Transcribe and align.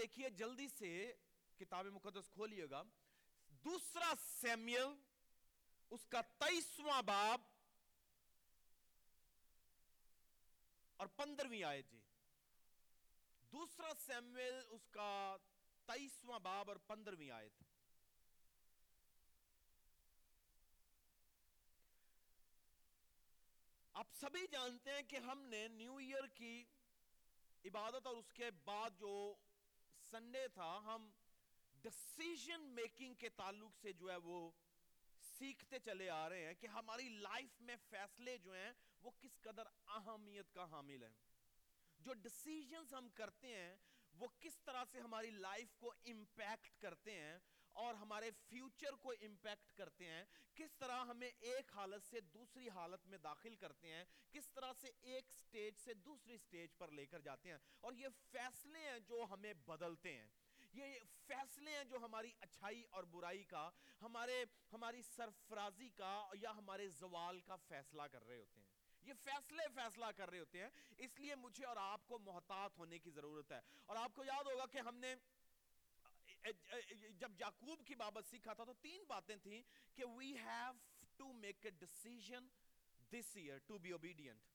دیکھیے 0.00 0.30
جلدی 0.30 0.68
سے 0.68 1.12
کتاب 1.58 1.86
مقدس 1.86 2.30
کھولیے 2.30 2.70
گا۔ 2.70 2.82
دوسرا 3.64 4.12
سیمیل 4.40 4.86
اس 5.90 6.06
کا 6.06 6.20
تیسواں 6.20 7.02
باب 7.02 7.40
اور 10.96 11.06
پندرہویں 11.06 11.62
آئے 11.62 11.82
جی۔ 11.82 12.00
دوسرا 13.52 13.92
سیمیل 14.06 14.54
اس 14.68 14.88
کا 14.90 15.36
تیسواں 15.86 16.38
باب 16.38 16.70
اور 16.70 16.76
پندرہویں 16.76 17.30
آیت۔ 17.30 17.62
آپ 23.92 24.06
سبھی 24.20 24.46
جانتے 24.50 24.90
ہیں 24.90 25.02
کہ 25.02 25.16
ہم 25.16 25.42
نے 25.42 25.68
نیو 25.68 25.96
ایئر 25.96 26.26
کی 26.26 26.64
عبادت 27.64 28.06
اور 28.06 28.16
اس 28.16 28.32
کے 28.32 28.50
بعد 28.50 28.90
جو 28.98 29.34
سنڈے 30.10 30.46
تھا 30.48 30.70
ہم 30.84 31.10
ڈسیزن 31.84 32.62
میکنگ 32.74 33.14
کے 33.14 33.28
تعلق 33.28 33.76
سے 33.76 33.92
جو 33.92 34.10
ہے 34.10 34.16
وہ 34.24 34.50
سیکھتے 35.38 35.78
چلے 35.78 36.08
آ 36.10 36.28
رہے 36.28 36.46
ہیں 36.46 36.54
کہ 36.54 36.66
ہماری 36.66 37.08
لائف 37.18 37.60
میں 37.60 37.76
فیصلے 37.90 38.36
جو 38.38 38.54
ہیں 38.54 38.72
وہ 39.02 39.10
کس 39.20 39.40
قدر 39.40 39.68
اہمیت 39.88 40.52
کا 40.54 40.64
حامل 40.70 41.02
ہیں 41.02 41.14
جو 42.00 42.14
ڈسیزنز 42.22 42.94
ہم 42.94 43.08
کرتے 43.14 43.54
ہیں 43.54 43.76
وہ 44.14 44.28
کس 44.40 44.58
طرح 44.64 44.84
سے 44.92 45.00
ہماری 45.00 45.30
لائف 45.38 45.74
کو 45.78 45.92
امپیکٹ 46.04 46.80
کرتے 46.80 47.14
ہیں 47.14 47.38
اور 47.72 47.94
ہمارے 47.94 48.30
فیوچر 48.48 48.92
کو 48.92 49.10
امپیکٹ 49.10 49.76
کرتے 49.76 50.06
ہیں۔ 50.06 50.24
کس 50.54 50.74
طرح 50.78 51.04
ہمیں 51.04 51.30
ایک 51.40 51.72
حالت 51.72 52.06
سے 52.10 52.20
دوسری 52.20 52.68
حالت 52.68 53.06
میں 53.06 53.18
داخل 53.18 53.56
کرتے 53.56 53.92
ہیں، 53.92 54.04
کس 54.30 54.50
طرح 54.50 54.72
سے 54.80 54.90
ایک 55.00 55.32
سٹیج 55.32 55.74
سے 55.84 55.94
دوسری 55.94 56.36
سٹیج 56.36 56.76
پر 56.78 56.90
لے 56.90 57.06
کر 57.06 57.20
جاتے 57.20 57.50
ہیں۔ 57.50 57.58
اور 57.80 57.92
یہ 57.92 58.08
فیصلے 58.32 58.78
ہیں 58.78 58.98
جو 58.98 59.24
ہمیں 59.30 59.54
بدلتے 59.54 60.18
ہیں۔ 60.18 60.28
یہ 60.72 60.94
فیصلے 61.26 61.70
ہیں 61.70 61.84
جو 61.84 61.96
ہماری 61.96 62.30
اچھائی 62.40 62.84
اور 62.90 63.04
برائی 63.04 63.44
کا، 63.44 63.70
ہمارے، 64.02 64.44
ہماری 64.72 65.02
سرفرازی 65.02 65.88
کا 65.88 66.28
یا 66.32 66.50
ہمارے 66.50 66.88
زوال 66.88 67.40
کا 67.40 67.56
فیصلہ 67.56 68.02
کر 68.02 68.26
رہے 68.26 68.38
ہوتے 68.38 68.60
ہیں۔ 68.60 68.68
یہ 69.00 69.12
فیصلے 69.24 69.62
فیصلہ 69.74 70.04
کر 70.16 70.30
رہے 70.30 70.38
ہوتے 70.38 70.62
ہیں۔ 70.62 70.70
اس 70.98 71.20
لیے 71.20 71.34
مجھے 71.34 71.64
اور 71.64 71.76
آپ 71.76 72.06
کو 72.06 72.18
محتاط 72.18 72.78
ہونے 72.78 72.98
کی 72.98 73.10
ضرورت 73.10 73.52
ہے۔ 73.52 73.60
اور 73.86 73.96
آپ 73.96 74.14
کو 74.14 74.24
یاد 74.24 74.44
ہوگا 74.44 74.66
کہ 74.66 74.78
ہم 74.78 74.96
نے 74.96 75.14
جب 76.44 77.32
یعقوب 77.40 77.86
کی 77.86 77.94
بابت 77.94 78.30
سیکھا 78.30 78.52
تھا 78.52 78.64
تو 78.64 78.72
تین 78.72 79.04
باتیں 79.08 79.36
تھیں 79.36 79.62
کہ 79.94 80.04
we 80.04 80.32
have 80.38 80.72
to 81.16 81.32
make 81.32 81.66
a 81.66 81.70
decision 81.70 82.46
this 83.12 83.36
year 83.36 83.58
to 83.58 83.78
be 83.78 83.90
obedient 83.90 84.48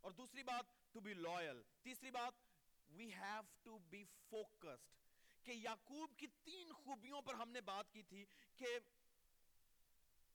اور 0.00 0.12
دوسری 0.12 0.42
بات 0.42 0.64
ٹو 0.92 1.00
بی 1.00 1.14
لوئل 1.14 1.62
تیسری 1.82 2.10
بات 2.10 2.40
we 2.90 3.12
have 3.14 3.42
to 3.62 3.78
be 3.78 4.04
focused 4.30 4.90
کہ 5.46 5.52
یعقوب 5.52 6.18
کی 6.18 6.26
تین 6.44 6.72
خوبیوں 6.72 7.22
پر 7.22 7.34
ہم 7.34 7.50
نے 7.50 7.60
بات 7.60 7.92
کی 7.92 8.02
تھی 8.02 8.24
کہ 8.56 8.78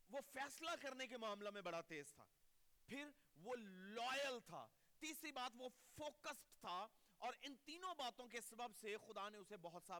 وہ 0.10 0.20
فیصلہ 0.34 0.72
کرنے 0.82 1.08
کے 1.08 1.18
معاملہ 1.18 1.50
میں 1.50 1.62
بڑا 1.62 1.82
تیز 1.82 2.14
تھا، 2.14 2.26
پھر 2.90 3.10
وہ 3.38 3.56
لوئل 3.56 4.40
تھا، 4.46 4.66
تیسری 5.00 5.32
بات 5.32 5.52
وہ 5.56 5.70
فوکسڈ 5.96 6.60
تھا 6.62 6.88
اور 7.18 7.34
ان 7.42 7.56
تینوں 7.56 7.96
باتوں 7.96 8.28
کے 8.28 8.42
سبب 8.42 8.76
سے 8.76 8.98
خدا 8.98 9.30
نے 9.30 9.38
اسے 9.38 9.58
بہت 9.58 9.84
سا 9.84 10.00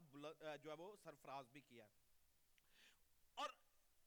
جو 0.62 0.70
ہے 0.70 0.76
وہ 0.78 0.96
سرفراز 1.02 1.48
بھی 1.52 1.60
کیا 1.60 1.86
اور 3.34 3.50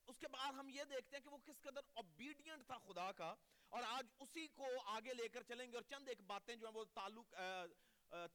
اس 0.07 0.19
کے 0.19 0.27
بعد 0.27 0.53
ہم 0.53 0.69
یہ 0.69 0.83
دیکھتے 0.83 1.17
ہیں 1.17 1.23
کہ 1.23 1.29
وہ 1.29 1.37
کس 1.37 1.61
قدر 1.61 1.81
اوبیڈینٹ 1.93 2.65
تھا 2.65 2.77
خدا 2.77 3.11
کا۔ 3.11 3.33
اور 3.69 3.83
آج 3.87 4.07
اسی 4.19 4.47
کو 4.47 4.67
آگے 4.85 5.13
لے 5.13 5.27
کر 5.29 5.43
چلیں 5.43 5.71
گے 5.71 5.77
اور 5.77 5.83
چند 5.83 6.09
ایک 6.09 6.21
باتیں 6.21 6.55
جو 6.55 6.67
ہیں 6.67 6.75
وہ 6.75 6.83
تعلق 6.93 7.35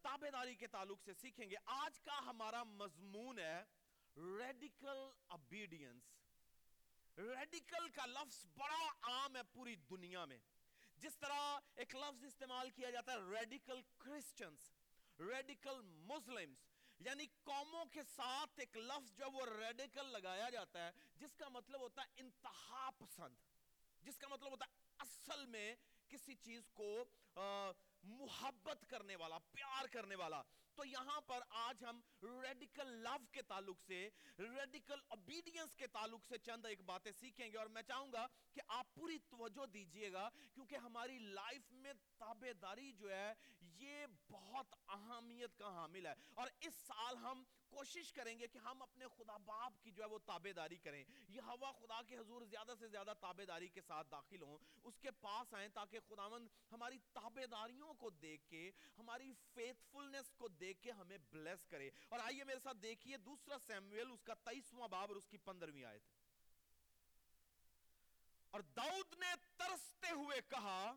تابے 0.02 0.30
داری 0.30 0.54
کے 0.54 0.66
تعلق 0.66 1.02
سے 1.04 1.14
سیکھیں 1.14 1.50
گے۔ 1.50 1.56
آج 1.64 2.00
کا 2.00 2.18
ہمارا 2.18 2.62
مضمون 2.64 3.38
ہے 3.38 3.62
ریڈیکل 4.16 5.10
اوبیڈینس 5.26 6.04
ریڈیکل 7.18 7.88
کا 7.88 8.06
لفظ 8.06 8.46
بڑا 8.56 8.86
عام 9.10 9.36
ہے 9.36 9.42
پوری 9.52 9.74
دنیا 9.90 10.24
میں۔ 10.24 10.38
جس 10.96 11.16
طرح 11.16 11.58
ایک 11.76 11.94
لفظ 11.96 12.24
استعمال 12.24 12.70
کیا 12.70 12.90
جاتا 12.90 13.12
ہے 13.12 13.18
ریڈیکل 13.30 13.80
کرسچنز 13.98 14.70
ریڈیکل 15.20 15.80
مسلمز 15.82 16.64
یعنی 17.00 17.26
قوموں 17.42 17.84
کے 17.84 18.02
ساتھ 18.02 18.60
ایک 18.60 18.76
لفظ 18.76 19.16
جو 19.16 19.30
وہ 19.30 19.46
ریڈیکل 19.46 20.06
لگایا 20.12 20.50
جاتا 20.50 20.86
ہے، 20.86 20.90
جس 21.16 21.34
کا 21.36 21.48
مطلب 21.48 21.80
ہوتا 21.80 22.02
ہے 22.02 22.20
انتہا 22.20 22.90
پسند، 22.98 23.36
جس 24.02 24.18
کا 24.18 24.28
مطلب 24.28 24.50
ہوتا 24.50 24.64
ہے 24.64 24.94
اصل 24.98 25.46
میں 25.46 25.74
کسی 26.08 26.34
چیز 26.34 26.70
کو 26.72 27.04
محبت 28.06 28.84
کرنے 28.88 29.16
والا، 29.16 29.38
پیار 29.38 29.86
کرنے 29.86 30.14
والا۔ 30.14 30.42
تو 30.74 30.84
یہاں 30.84 31.20
پر 31.20 31.38
آج 31.48 31.84
ہم 31.84 32.00
ریڈیکل 32.22 32.86
لو 32.86 33.26
کے 33.32 33.42
تعلق 33.42 33.82
سے 33.82 34.08
ریڈیکل 34.38 35.00
اوبیڈینس 35.08 35.74
کے 35.74 35.86
تعلق 35.86 36.24
سے 36.24 36.38
چند 36.38 36.64
ایک 36.64 36.82
باتیں 36.82 37.12
سیکھیں 37.12 37.52
گے۔ 37.52 37.58
اور 37.58 37.66
میں 37.66 37.82
چاہوں 37.82 38.12
گا 38.12 38.26
کہ 38.52 38.60
آپ 38.68 38.94
پوری 38.94 39.18
توجہ 39.18 39.66
دیجیے 39.66 40.12
گا، 40.12 40.28
کیونکہ 40.54 40.76
ہماری 40.76 41.18
لائف 41.18 41.72
میں 41.72 41.92
تابے 42.18 42.52
داری 42.52 42.92
جو 42.92 43.10
ہے 43.10 43.34
یہ 43.78 44.06
بہت 44.30 44.74
اہمیت 44.88 45.58
کا 45.58 45.68
حامل 45.68 46.06
ہے۔ 46.06 46.14
اور 46.34 46.48
اس 46.60 46.74
سال 46.74 47.16
ہم 47.16 47.44
کوشش 47.68 48.12
کریں 48.12 48.38
گے 48.38 48.46
کہ 48.46 48.58
ہم 48.58 48.82
اپنے 48.82 49.04
خدا 49.16 49.36
باپ 49.36 49.72
کی 49.82 49.90
جو 49.90 50.02
ہے 50.02 50.08
وہ 50.08 50.18
تابے 50.18 50.52
داری 50.52 50.76
کریں۔ 50.76 51.04
یہ 51.28 51.40
ہوا 51.40 51.72
خدا 51.72 52.02
کے 52.02 52.18
حضور 52.18 52.42
زیادہ 52.42 52.72
سے 52.78 52.88
زیادہ 52.88 53.12
تابے 53.20 53.46
داری 53.46 53.68
کے 53.68 53.80
ساتھ 53.80 54.10
داخل 54.10 54.42
ہوں۔ 54.42 54.58
اس 54.84 54.98
کے 54.98 55.10
پاس 55.10 55.54
آئیں 55.54 55.68
تاکہ 55.68 55.98
خداوند 56.08 56.48
ہماری 56.72 56.98
تابے 57.12 57.46
داریوں 57.46 57.94
کو 57.94 58.10
دیکھ 58.10 58.48
کے، 58.48 58.70
ہماری 58.98 59.32
فیتفلنس 59.54 60.34
کو 60.34 60.48
دیکھ 60.48 60.82
کے 60.82 60.90
ہمیں 60.90 61.18
بلیس 61.30 61.66
کرے۔ 61.66 61.90
اور 62.08 62.20
آئیے 62.20 62.44
میرے 62.44 62.58
ساتھ 62.62 62.76
دیکھیے 62.76 63.16
دوسرا 63.16 63.56
سیمویل 63.66 64.10
اس 64.10 64.22
کا 64.22 64.34
تیسواں 64.34 64.88
باب 64.88 65.08
اور 65.08 65.16
اس 65.16 65.26
کی 65.26 65.36
پندرہویں 65.36 65.84
آیت۔ 65.84 66.02
اور 68.50 68.60
داؤد 68.60 69.14
نے 69.18 69.34
ترستے 69.56 70.10
ہوئے 70.10 70.40
کہا 70.48 70.94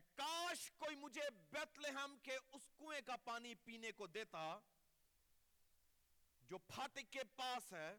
کاش 0.00 0.72
کوئی 0.76 0.96
مجھے 0.96 1.30
بیت 1.50 1.78
لہم 1.78 2.16
کے 2.22 2.36
اس 2.52 2.68
کنویں 2.78 3.00
کا 3.06 3.16
پانی 3.16 3.54
پینے 3.54 3.92
کو 3.92 4.06
دیتا 4.06 4.58
جو 6.40 6.58
پھاٹک 6.58 7.12
کے 7.12 7.24
پاس 7.36 7.72
ہے۔ 7.72 7.96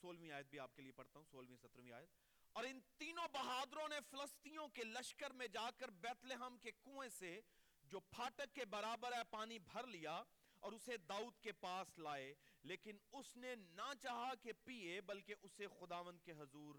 سولہویں 0.00 0.32
آیت 0.32 0.46
بھی 0.46 0.60
آپ 0.60 0.76
کے 0.76 0.82
لیے 0.82 0.92
پڑھتا 0.92 1.18
ہوں، 1.18 1.26
سولہویں، 1.30 1.56
سترویں 1.56 1.92
آیت۔ 1.92 2.08
اور 2.52 2.64
ان 2.64 2.80
تینوں 2.96 3.28
بہادروں 3.32 3.88
نے 3.88 3.96
فلسطینوں 4.10 4.68
کے 4.68 4.84
لشکر 4.84 5.30
میں 5.30 5.46
جا 5.46 5.70
کر 5.76 5.88
بیت 5.88 6.24
لہم 6.24 6.58
کے 6.58 6.70
کنویں 6.72 7.08
سے 7.08 7.40
جو 7.82 8.00
پھاٹک 8.00 8.54
کے 8.54 8.64
برابر 8.64 9.12
ہے 9.12 9.24
پانی 9.30 9.58
بھر 9.58 9.86
لیا 9.86 10.22
اور 10.66 10.72
اسے 10.72 10.96
داؤد 10.96 11.42
کے 11.42 11.52
پاس 11.52 11.98
لائے، 11.98 12.34
لیکن 12.62 12.96
اس 13.12 13.36
نے 13.36 13.54
نہ 13.54 13.92
چاہا 14.02 14.34
کہ 14.34 14.52
پیے، 14.64 15.00
بلکہ 15.00 15.34
اسے 15.42 15.66
خداون 15.80 16.18
کے 16.18 16.32
حضور 16.32 16.74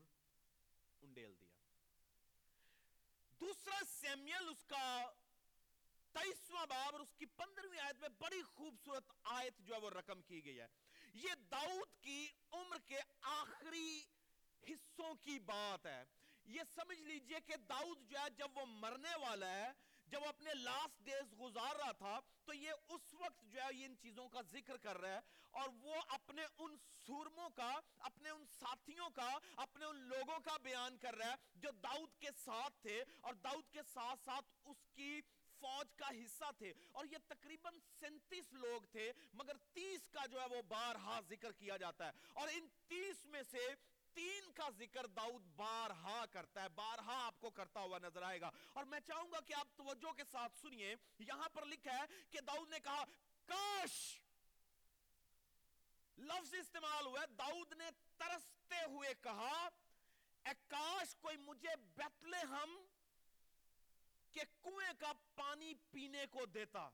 انڈیل 1.01 1.35
دیا۔ 1.41 1.55
دوسرا 3.39 3.85
سیمیل 3.85 4.49
اس 4.49 4.65
کا 4.65 5.11
تیسواں 6.11 6.65
باب 6.65 6.95
اور 6.95 6.99
اس 6.99 7.15
کی 7.15 7.25
پندرہویں 7.25 7.79
آیت 7.79 7.95
میں 7.99 8.09
بڑی 8.09 8.43
خوبصورت 8.43 9.11
آیت 9.23 9.53
جو 9.57 9.75
ہے 9.75 9.79
وہ 9.79 9.89
رقم 9.89 10.21
کی 10.21 10.45
گئی 10.45 10.59
ہے۔ 10.59 10.67
یہ 11.13 11.35
داؤد 11.51 12.03
کی 12.03 12.31
عمر 12.51 12.77
کے 12.85 12.99
آخری 13.21 14.03
حصوں 14.69 15.15
کی 15.15 15.39
بات 15.39 15.85
ہے۔ 15.85 16.03
یہ 16.45 16.61
سمجھ 16.75 17.01
لیجیے 17.01 17.37
کہ 17.45 17.55
داؤد 17.55 18.09
جو 18.09 18.19
ہے، 18.19 18.29
جب 18.37 18.57
وہ 18.57 18.65
مرنے 18.65 19.15
والا 19.15 19.49
ہے 19.49 19.71
جب 20.09 20.22
وہ 20.22 20.28
اپنے 20.28 20.53
لاسٹ 20.53 21.06
ڈیز 21.06 21.34
گزار 21.40 21.75
رہا 21.75 21.91
تھا، 21.91 22.19
تو 22.45 22.53
یہ 22.53 22.72
اس 22.90 23.13
وقت 23.19 23.45
جو 23.51 23.62
ہے 23.62 23.85
ان 23.85 23.95
چیزوں 24.01 24.28
کا 24.29 24.41
ذکر 24.51 24.78
کر 24.78 24.97
رہا 24.97 25.16
ہے 25.16 25.22
اور 25.53 25.69
وہ 25.81 26.01
اپنے 26.09 26.44
ان 26.57 26.75
سورموں 27.06 27.50
کا، 27.56 27.72
اپنے 28.09 28.29
ان 28.29 28.46
ساتھیوں 28.51 29.09
کا، 29.16 29.29
اپنے 29.57 29.85
ان 29.85 29.97
لوگوں 30.09 30.40
کا 30.46 30.57
بیان 30.63 30.97
کر 30.97 31.17
رہا 31.17 31.31
ہے 31.31 31.59
جو 31.62 31.72
داؤد 31.84 32.19
کے 32.19 32.31
ساتھ 32.38 32.81
تھے 32.81 33.03
اور 33.22 33.34
داؤد 33.44 33.72
کے 33.72 33.84
ساتھ 33.94 34.23
ساتھ 34.25 34.56
اس 34.66 34.85
کی 34.96 35.20
فوج 35.61 35.93
کا 35.97 36.09
حصہ 36.16 36.52
تھے 36.58 36.72
اور 36.91 37.05
یہ 37.11 37.17
تقریباً 37.28 37.79
سینتیس 37.99 38.52
لوگ 38.53 38.85
تھے، 38.91 39.11
مگر 39.34 39.58
تیس 39.73 40.09
کا 40.09 40.26
جو 40.26 40.41
ہے 40.41 40.46
وہ 40.52 40.61
بارہا 40.67 41.20
ذکر 41.29 41.52
کیا 41.59 41.78
جاتا 41.78 42.08
ہے 42.08 42.11
اور 42.34 42.47
ان 42.53 42.67
تیس 42.87 43.26
میں 43.26 43.41
سے 43.52 43.66
تین 44.17 44.52
کا 44.52 44.69
ذکر 44.78 45.05
داؤد 45.05 45.43
بارہا 45.55 46.25
کرتا 46.31 46.61
ہے، 46.64 46.69
بارہا 46.69 47.25
آپ 47.25 47.40
کو 47.40 47.49
کرتا 47.49 47.79
ہوا 47.79 47.99
نظر 47.99 48.22
آئے 48.22 48.41
گا۔ 48.41 48.52
اور 48.73 48.84
میں 48.84 48.99
چاہوں 48.99 49.31
گا 49.31 49.40
کہ 49.40 49.53
آپ 49.53 49.67
توجہ 49.75 50.11
کے 50.14 50.23
ساتھ 50.31 50.58
سنیے، 50.61 50.96
یہاں 51.19 51.49
پر 51.49 51.66
لکھا 51.66 51.91
ہے 51.91 52.05
کہ 52.29 52.40
داؤد 52.41 52.69
نے 52.69 52.79
کہا، 52.79 53.03
کاش 53.46 54.19
لفظ 56.17 56.53
استعمال 56.53 57.05
ہوا 57.05 57.22
ہے 57.22 57.28
داؤد 57.28 57.73
نے 57.73 57.90
ترستے 58.17 58.84
ہوئے 58.85 59.14
کہا، 59.22 59.69
اے 60.46 60.52
کاش 60.67 61.16
کوئی 61.16 61.37
مجھے 61.37 61.75
بیتلے 61.96 62.37
ہم 62.37 62.78
کہ 64.31 64.41
کنویں 64.61 64.93
کا 64.99 65.11
پانی 65.35 65.73
پینے 65.91 66.25
کو 66.31 66.46
دیتا۔ 66.46 66.90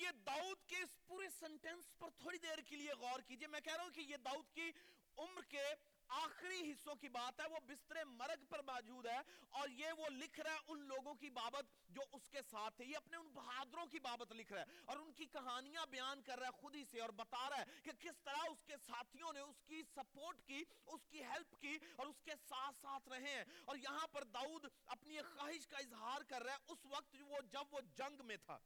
یہ 0.00 0.10
داؤد 0.26 0.66
کے 0.66 0.76
اس 0.76 1.06
پورے 1.06 1.28
سنٹنس 1.30 1.98
پر 1.98 2.10
تھوڑی 2.10 2.38
دیر 2.38 2.58
کے 2.58 2.76
لیے 2.76 2.92
غور 2.92 3.20
کیجیے۔ 3.20 3.48
میں 3.48 3.60
کہہ 3.60 3.74
رہا 3.76 3.82
ہوں 3.82 3.90
کہ 3.90 4.00
یہ 4.00 4.16
داؤد 4.16 4.54
کی 4.54 4.70
عمر 5.18 5.42
کے 5.42 5.74
آخری 6.08 6.72
حصوں 6.72 6.94
کی 6.94 7.08
بات 7.08 7.40
ہے، 7.40 7.46
وہ 7.50 7.58
بستر 7.66 8.04
مرگ 8.04 8.44
پر 8.48 8.62
موجود 8.62 9.06
ہے 9.06 9.18
اور 9.50 9.68
یہ 9.68 9.92
وہ 9.92 10.08
لکھ 10.08 10.40
رہا 10.40 10.54
ہے 10.54 10.58
ان 10.68 10.80
لوگوں 10.80 11.14
کی 11.14 11.30
بابت 11.30 11.66
جو 11.88 12.02
اس 12.12 12.28
کے 12.28 12.38
ساتھ 12.50 12.76
تھے۔ 12.76 12.84
یہ 12.84 12.96
اپنے 12.96 13.16
ان 13.16 13.28
بہادروں 13.28 13.86
کی 13.86 13.98
بابت 13.98 14.32
لکھ 14.32 14.52
رہا 14.52 14.60
ہے 14.60 14.78
اور 14.84 14.96
ان 14.96 15.12
کی 15.12 15.26
کہانیاں 15.26 15.86
بیان 15.86 16.22
کر 16.22 16.38
رہا 16.38 16.46
ہے 16.46 16.52
خود 16.52 16.74
ہی 16.74 16.84
سے 16.90 17.00
اور 17.00 17.08
بتا 17.08 17.50
رہا 17.50 17.58
ہے 17.58 17.64
کہ 17.84 17.92
کس 17.98 18.18
طرح 18.24 18.50
اس 18.50 18.64
کے 18.64 18.76
ساتھیوں 18.86 19.32
نے 19.32 19.40
اس 19.40 19.62
کی 19.66 19.82
سپورٹ 19.94 20.42
کی، 20.46 20.64
اس 20.86 21.06
کی 21.06 21.24
ہیلپ 21.24 21.60
کی 21.60 21.78
اور 21.96 22.06
اس 22.06 22.22
کے 22.22 22.32
ساتھ 22.48 22.76
ساتھ 22.82 23.08
رہے 23.08 23.36
ہیں۔ 23.36 23.44
اور 23.64 23.76
یہاں 23.76 24.06
پر 24.06 24.24
داؤد 24.24 24.66
اپنی 24.86 25.22
خواہش 25.22 25.66
کا 25.66 25.76
اظہار 25.76 26.20
کر 26.20 26.42
رہا 26.42 26.52
ہے 26.52 26.58
اس 26.68 26.86
وقت 26.86 27.16
وہ 27.20 27.40
جب 27.52 27.74
وہ 27.74 27.80
جنگ 27.94 28.26
میں 28.26 28.36
تھا۔ 28.36 28.58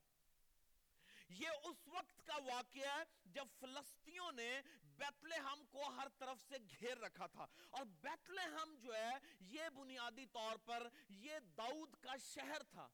یہ 1.29 1.49
اس 1.49 1.89
وقت 1.89 2.27
کا 2.27 2.37
واقعہ 2.37 2.99
ہے 2.99 3.05
جب 3.25 3.47
فلسطینوں 3.61 4.33
نے 4.33 4.61
بیتلہم 4.83 5.65
کو 5.71 5.83
ہر 5.83 6.09
طرف 6.19 6.43
سے 6.49 6.55
گھیر 6.81 6.99
رکھا 6.99 7.27
تھا۔ 7.27 7.47
اور 7.71 7.85
بیتلہم 7.85 8.75
جو 8.75 8.95
ہے، 8.95 9.13
یہ 9.41 9.69
بنیادی 9.69 10.27
طور 10.27 10.57
پر 10.57 10.89
یہ 11.09 11.39
داؤد 11.39 11.95
کا 12.01 12.17
شہر 12.17 12.63
تھا، 12.63 12.89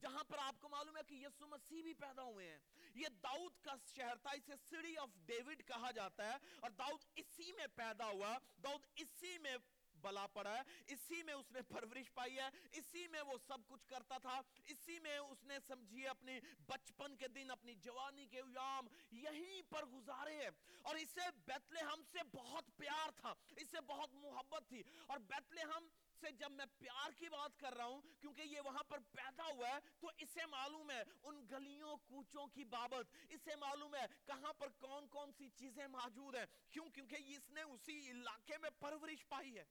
جہاں 0.00 0.24
پر 0.24 0.38
آپ 0.38 0.56
کو 0.60 0.68
معلوم 0.68 0.96
ہے 0.96 1.02
کہ 1.02 1.14
یسو 1.14 1.46
مسیح 1.46 1.82
بھی 1.82 1.94
پیدا 1.94 2.22
ہوئے 2.22 2.50
ہیں۔ 2.50 2.58
یہ 2.94 3.08
داؤد 3.08 3.52
کا 3.62 3.74
شہر 3.96 4.16
تھا، 4.16 4.30
اسے 4.30 4.52
سٹی 4.56 4.96
آف 4.96 5.08
ڈیوڈ 5.14 5.62
کہا 5.66 5.90
جاتا 5.90 6.26
ہے۔ 6.26 6.36
اور 6.60 6.70
داؤد 6.70 7.04
اسی 7.14 7.52
میں 7.52 7.66
پیدا 7.66 8.06
ہوا۔ 8.06 8.38
داؤد 8.62 8.86
اسی 8.96 9.38
میں 9.38 9.56
بلا 10.04 10.26
پڑا 10.26 10.56
ہے۔ 10.56 10.62
اسی 10.86 11.22
میں 11.22 11.34
اس 11.34 11.52
نے 11.52 11.62
پرورش 11.62 12.14
پائی 12.14 12.38
ہے۔ 12.38 12.48
اسی 12.72 13.08
میں 13.08 13.22
وہ 13.22 13.38
سب 13.46 13.58
کچھ 13.68 13.86
کرتا 13.86 14.18
تھا۔ 14.18 14.40
اسی 14.66 14.98
میں 14.98 15.18
اس 15.18 15.44
نے 15.44 15.58
سمجھیے 15.66 16.08
اپنے 16.08 16.40
بچپن 16.66 17.16
کے 17.16 17.28
دن، 17.28 17.50
اپنی 17.50 17.74
جوانی 17.74 18.26
کے 18.26 18.40
ایام 18.40 18.88
یہیں 19.10 19.62
پر 19.70 19.86
گزارے 19.86 20.36
ہیں۔ 20.36 20.50
اور 20.82 20.96
اسے 20.96 21.30
بیتلہم 21.46 22.02
سے 22.12 22.18
بہت 22.32 22.64
پیار 22.76 23.10
تھا۔ 23.16 23.34
اسے 23.56 23.80
بہت 23.80 24.14
محبت 24.14 24.68
تھی۔ 24.68 24.82
اور 25.06 25.18
بیتلہم 25.18 25.88
سے 26.20 26.32
جب 26.32 26.50
میں 26.50 26.66
پیار 26.78 27.10
کی 27.10 27.28
بات 27.28 27.58
کر 27.58 27.74
رہا 27.74 27.84
ہوں، 27.84 28.02
کیونکہ 28.20 28.42
یہ 28.42 28.60
وہاں 28.60 28.82
پر 28.82 28.98
پیدا 28.98 29.46
ہوا 29.46 29.68
ہے، 29.68 29.78
تو 30.00 30.10
اسے 30.18 30.46
معلوم 30.46 30.90
ہے 30.90 31.02
ان 31.22 31.46
گلیوں، 31.50 31.96
کوچوں 31.96 32.46
کی 32.46 32.64
بابت۔ 32.64 33.16
اسے 33.30 33.56
معلوم 33.56 33.94
ہے 33.94 34.06
کہاں 34.24 34.52
پر 34.52 34.68
کون 34.68 35.08
کون 35.08 35.32
سی 35.32 35.48
چیزیں 35.48 35.86
موجود 35.86 36.34
ہیں۔ 36.34 36.46
کیوں؟ 36.70 36.88
کیونکہ 36.90 37.16
اس 37.26 37.50
نے 37.50 37.62
اسی 37.62 38.10
علاقے 38.10 38.58
میں 38.58 38.70
پرورش 38.78 39.28
پائی 39.28 39.58
ہے۔ 39.58 39.64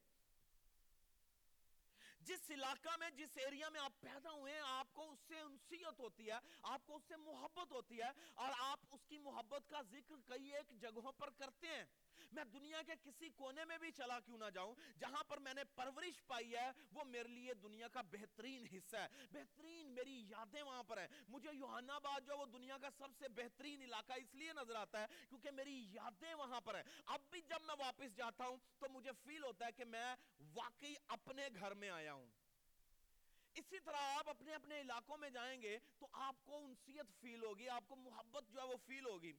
جس 2.24 2.50
علاقہ 2.50 2.96
میں، 2.98 3.10
جس 3.10 3.36
ایریا 3.36 3.68
میں 3.68 3.80
آپ 3.80 4.00
پیدا 4.00 4.32
ہوئے 4.32 4.52
ہیں، 4.52 4.60
آپ 4.66 4.92
کو 4.92 5.10
اس 5.10 5.18
سے 5.28 5.40
انسیت 5.40 6.00
ہوتی 6.00 6.30
ہے، 6.30 6.38
آپ 6.62 6.86
کو 6.86 6.96
اس 6.96 7.02
سے 7.08 7.16
محبت 7.16 7.72
ہوتی 7.72 8.00
ہے 8.00 8.10
اور 8.34 8.52
آپ 8.58 8.80
اس 8.90 9.06
کی 9.06 9.18
محبت 9.18 9.68
کا 9.68 9.82
ذکر 9.82 10.14
کئی 10.26 10.54
ایک 10.54 10.72
جگہوں 10.80 11.12
پر 11.12 11.30
کرتے 11.30 11.66
ہیں۔ 11.66 11.84
میں 12.34 12.44
دنیا 12.44 12.82
کے 12.86 12.92
کسی 13.02 13.28
کونے 13.28 13.64
میں 13.64 13.78
بھی 13.78 13.90
چلا 13.90 14.20
کیوں 14.20 14.38
نہ 14.38 14.50
جاؤں؟ 14.54 14.74
جہاں 14.98 15.24
پر 15.24 15.38
میں 15.38 15.54
نے 15.54 15.64
پرورش 15.64 16.26
پائی 16.26 16.56
ہے، 16.56 16.70
وہ 16.92 17.04
میرے 17.04 17.28
لیے 17.28 17.54
دنیا 17.54 17.88
کا 17.88 18.02
بہترین 18.02 18.66
حصہ 18.76 18.96
ہے۔ 18.96 19.08
بہترین 19.30 19.86
میری 19.86 20.28
یادیں 20.28 20.62
وہاں 20.62 20.82
پر 20.82 20.98
ہیں۔ 20.98 21.08
مجھے 21.28 21.50
یوحنا 21.52 21.94
آباد 21.94 22.20
جو 22.26 22.36
وہ 22.36 22.46
دنیا 22.46 22.78
کا 22.78 22.88
سب 22.98 23.08
سے 23.18 23.28
بہترین 23.28 23.82
علاقہ 23.82 24.12
اس 24.12 24.34
لیے 24.34 24.52
نظر 24.52 24.74
آتا 24.74 25.00
ہے 25.00 25.06
کیونکہ 25.28 25.50
میری 25.50 25.86
یادیں 25.92 26.34
وہاں 26.34 26.60
پر 26.60 26.74
ہیں۔ 26.74 26.82
اب 27.06 27.20
بھی 27.30 27.40
جب 27.40 27.62
میں 27.62 27.74
واپس 27.78 28.16
جاتا 28.16 28.46
ہوں 28.46 28.56
تو 28.78 28.86
مجھے 28.90 29.10
فیل 29.24 29.44
ہوتا 29.44 29.66
ہے 29.66 29.72
کہ 29.72 29.84
میں 29.84 30.16
واقعی 30.54 30.94
اپنے 31.08 31.48
گھر 31.60 31.74
میں 31.74 31.90
آیا 31.90 32.12
ہوں۔ 32.12 32.26
اسی 33.54 33.80
طرح 33.80 33.96
آپ 33.96 34.28
اپنے 34.28 34.54
اپنے 34.54 34.80
علاقوں 34.80 35.16
میں 35.16 35.30
جائیں 35.30 35.62
گے 35.62 35.78
تو 35.98 36.06
آپ 36.12 36.36
کو 36.44 36.56
انسیت 36.56 37.20
فیل 37.20 37.44
ہوگی، 37.44 37.68
آپ 37.68 37.84
کو 37.88 37.96
محبت 37.96 38.44
جو 38.52 38.60
ہے 38.60 38.66
وہ 38.66 38.76
فیل 38.86 39.06
ہوگی۔ 39.06 39.32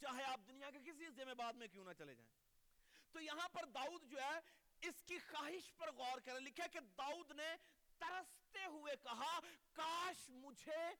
چاہے 0.00 0.24
آپ 0.24 0.40
دنیا 0.48 0.70
کے 0.70 0.78
کسی 0.78 1.06
حصے 1.06 1.24
میں 1.24 1.34
بعد 1.34 1.52
میں 1.52 1.68
کیوں 1.68 1.84
نہ 1.84 1.92
چلے 1.98 2.14
جائیں۔ 2.14 2.30
تو 3.12 3.20
یہاں 3.20 3.48
پر 3.48 3.64
داؤد 3.64 4.04
جو 4.04 4.18
ہے، 4.18 4.38
اس 4.88 5.04
کی 5.04 5.18
خواہش 5.18 5.76
پر 5.76 5.92
غور 5.92 6.18
کریں۔ 6.18 6.40
لکھا 6.40 6.66
کہ 6.66 6.80
داؤد 6.80 7.30
نے 7.30 7.54
ترستے 7.98 8.64
ہوئے 8.66 8.96
کہا، 9.02 9.40
کاش 9.72 10.28
مجھے 10.28 10.94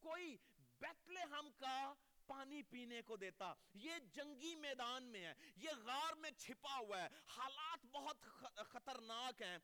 کوئی 0.00 0.36
بیتلہم 0.80 1.50
کا 1.50 1.94
پانی 2.30 2.62
پینے 2.62 3.02
کو 3.02 3.16
دیتا۔ 3.16 3.52
یہ 3.74 3.98
جنگی 4.12 4.54
میدان 4.56 5.04
میں 5.04 5.24
ہے۔ 5.26 5.34
یہ 5.56 5.70
غار 5.84 6.12
میں 6.12 6.30
چھپا 6.30 6.78
ہوا 6.78 7.02
ہے۔ 7.02 7.08
حالات 7.26 7.86
بہت 7.86 8.20
خطرناک 8.68 9.42
ہیں۔ 9.42 9.58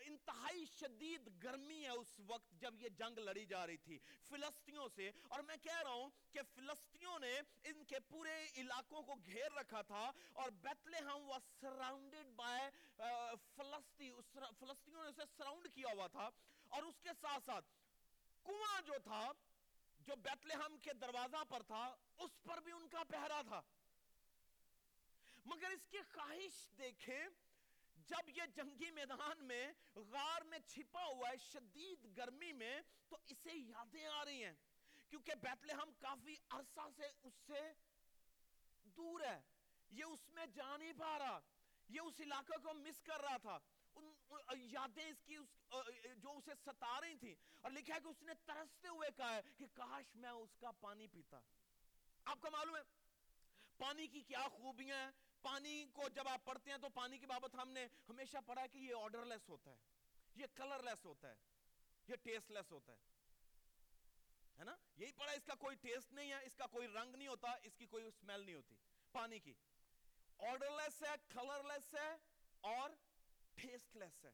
انتہائی 0.00 0.64
شدید 0.66 1.42
گرمی 1.42 1.84
ہے 1.84 1.90
اس 1.90 2.20
وقت 2.26 2.50
جب 2.52 2.74
یہ 2.82 2.88
جنگ 2.88 3.18
لڑی 3.18 3.46
جا 3.46 3.66
رہی 3.66 3.76
تھی 3.76 3.98
فلسطینوں 4.28 4.88
سے۔ 4.94 5.10
اور 5.28 5.40
میں 5.40 5.56
کہہ 5.56 5.82
رہا 5.82 5.90
ہوں 5.90 6.10
کہ 6.32 6.40
فلسطینوں 6.54 7.18
نے 7.18 7.40
ان 7.64 7.84
کے 7.84 8.00
پورے 8.00 8.46
علاقوں 8.56 9.02
کو 9.02 9.14
گھیر 9.14 9.52
رکھا 9.52 9.82
تھا۔ 9.82 10.10
اور 10.32 10.50
بیتلہم 10.50 11.30
was 11.30 11.46
surrounded 11.64 12.28
by 12.36 12.68
فلسطین 13.56 14.20
فلسطینوں 14.58 15.02
نے 15.02 15.08
اسے 15.08 15.22
سراؤنڈ 15.36 15.68
کیا 15.74 15.92
ہوا 15.92 16.06
تھا۔ 16.06 16.30
اور 16.68 16.82
اس 16.82 17.00
کے 17.02 17.10
ساتھ 17.20 17.44
ساتھ 17.46 17.66
کنواں 18.44 18.80
جو 18.82 18.94
تھا 19.04 19.32
جو 20.06 20.16
بیتلہم 20.16 20.78
کے 20.78 20.92
دروازہ 20.92 21.44
پر 21.48 21.62
تھا، 21.62 21.96
اس 22.18 22.42
پر 22.42 22.60
بھی 22.60 22.72
ان 22.72 22.88
کا 22.88 23.04
پہرا 23.04 23.42
تھا۔ 23.42 23.62
مگر 25.44 25.70
اس 25.70 25.86
کی 25.90 25.98
خواہش 26.12 26.70
دیکھیں، 26.78 27.26
جب 27.96 28.28
یہ 28.28 28.42
جنگی 28.56 28.90
میدان 28.90 29.44
میں 29.44 29.72
غار 29.94 30.42
میں 30.42 30.58
چھپا 30.58 31.04
ہوا 31.04 31.28
ہے، 31.28 31.36
شدید 31.36 32.16
گرمی 32.16 32.52
میں، 32.52 32.80
تو 33.08 33.16
اسے 33.28 33.52
یادیں 33.52 34.06
آ 34.06 34.24
رہی 34.24 34.44
ہیں۔ 34.44 34.52
کیونکہ 35.08 35.34
بیتلہم 35.34 35.92
کافی 35.98 36.36
عرصہ 36.50 36.80
سے 36.96 37.06
اس 37.22 37.34
سے 37.46 37.72
دور 38.82 39.20
ہے۔ 39.20 39.40
یہ 39.90 40.04
اس 40.04 40.28
میں 40.28 40.46
جا 40.46 40.76
نہیں 40.76 40.92
پا 40.92 41.18
رہا۔ 41.18 41.40
یہ 41.88 42.00
اس 42.00 42.20
علاقے 42.20 42.60
کو 42.62 42.74
مس 42.74 43.02
کر 43.02 43.20
رہا 43.20 43.36
تھا۔ 43.36 43.58
یادیں 44.56 45.10
اس 45.10 45.22
کی 45.24 45.36
اس 45.36 45.48
جو 46.16 46.36
اسے 46.36 46.50
ستا 46.66 47.00
رہی 47.00 47.14
تھی 47.16 47.34
اور 47.60 47.70
لکھا 47.70 47.94
ہے 47.94 48.00
کہ 48.00 48.08
اس 48.08 48.22
نے 48.22 48.32
ترستے 48.44 48.88
ہوئے 48.88 49.08
کہا 49.16 49.34
ہے 49.34 49.40
کہ 49.56 49.66
کاش 49.74 50.16
میں 50.16 50.30
اس 50.30 50.56
کا 50.60 50.72
پانی 50.72 51.06
پیتا۔ 51.06 51.40
آپ 52.24 52.40
کو 52.40 52.50
معلوم 52.50 52.76
ہے؟ 52.76 52.82
پانی 53.76 54.06
کی 54.06 54.22
کیا 54.22 54.48
خوبیاں 54.48 55.04
ہیں؟ 55.04 55.10
پانی 55.42 55.86
کو 55.92 56.08
جب 56.08 56.28
آپ 56.28 56.44
پڑھتے 56.44 56.70
ہیں 56.70 56.78
تو 56.78 56.88
پانی 56.88 57.18
کی 57.18 57.26
بابت 57.26 57.54
ہم 57.54 57.70
نے 57.70 57.86
ہمیشہ 58.08 58.36
پڑھا 58.46 58.62
ہے 58.62 58.68
کہ 58.68 58.78
یہ 58.78 58.94
آرڈر 58.98 59.24
لیس 59.24 59.48
ہوتا 59.48 59.70
ہے۔ 59.70 59.76
یہ 60.34 60.46
کلر 60.54 60.82
لیس 60.82 61.04
ہوتا 61.04 61.28
ہے۔ 61.28 61.34
یہ 62.08 62.16
ٹیسٹ 62.16 62.50
لیس 62.50 62.72
ہوتا 62.72 62.92
ہے۔ 62.92 62.98
ہے 64.58 64.64
نا؟ 64.64 64.76
یہی 64.96 65.12
پڑھا 65.12 65.32
اس 65.32 65.44
کا 65.44 65.54
کوئی 65.54 65.76
ٹیسٹ 65.76 66.12
نہیں 66.12 66.30
ہے، 66.30 66.44
اس 66.44 66.56
کا 66.56 66.66
کوئی 66.66 66.88
رنگ 66.88 67.16
نہیں 67.16 67.28
ہوتا، 67.28 67.50
اس 67.62 67.76
کی 67.76 67.86
کوئی 67.86 68.10
سمیل 68.20 68.40
نہیں 68.40 68.54
ہوتی۔ 68.54 68.74
پانی 69.12 69.38
کی۔ 69.38 69.54
آرڈر 70.38 70.70
لیس 70.70 71.02
ہے 71.02 71.14
کلر 71.28 71.62
لیس 71.62 71.94
ہے 71.94 72.16
اور 72.60 72.90
ٹیسٹ 73.54 73.96
لیس 73.96 74.24
ہے. 74.24 74.30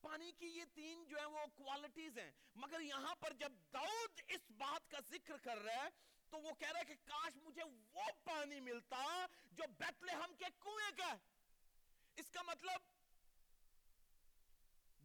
پانی 0.00 0.30
کی 0.32 0.46
یہ 0.46 0.64
تین 0.74 1.04
جو 1.08 1.18
ہیں 1.18 1.26
وہ 1.26 1.44
کوالٹیز 1.54 2.18
ہیں. 2.18 2.30
مگر 2.54 2.80
یہاں 2.80 3.14
پر 3.14 3.32
جب 3.40 3.52
داؤد 3.72 4.20
اس 4.28 4.50
بات 4.56 4.90
کا 4.90 4.98
ذکر 5.10 5.36
کر 5.42 5.58
رہا 5.58 5.84
ہے، 5.84 5.90
تو 6.32 6.38
وہ 6.38 6.52
کہہ 6.52 6.70
رہا 6.70 6.80
ہے 6.80 6.84
کہ 6.84 6.94
کاش 7.04 7.36
مجھے 7.36 7.62
وہ 7.92 8.10
پانی 8.24 8.60
ملتا 8.60 9.04
جو 9.52 9.64
بیتلہم 9.78 10.34
کے 10.38 10.50
کنویں 10.58 10.90
کا 10.96 11.10
ہے. 11.12 11.18
اس 12.16 12.30
کا 12.30 12.42
مطلب 12.42 12.90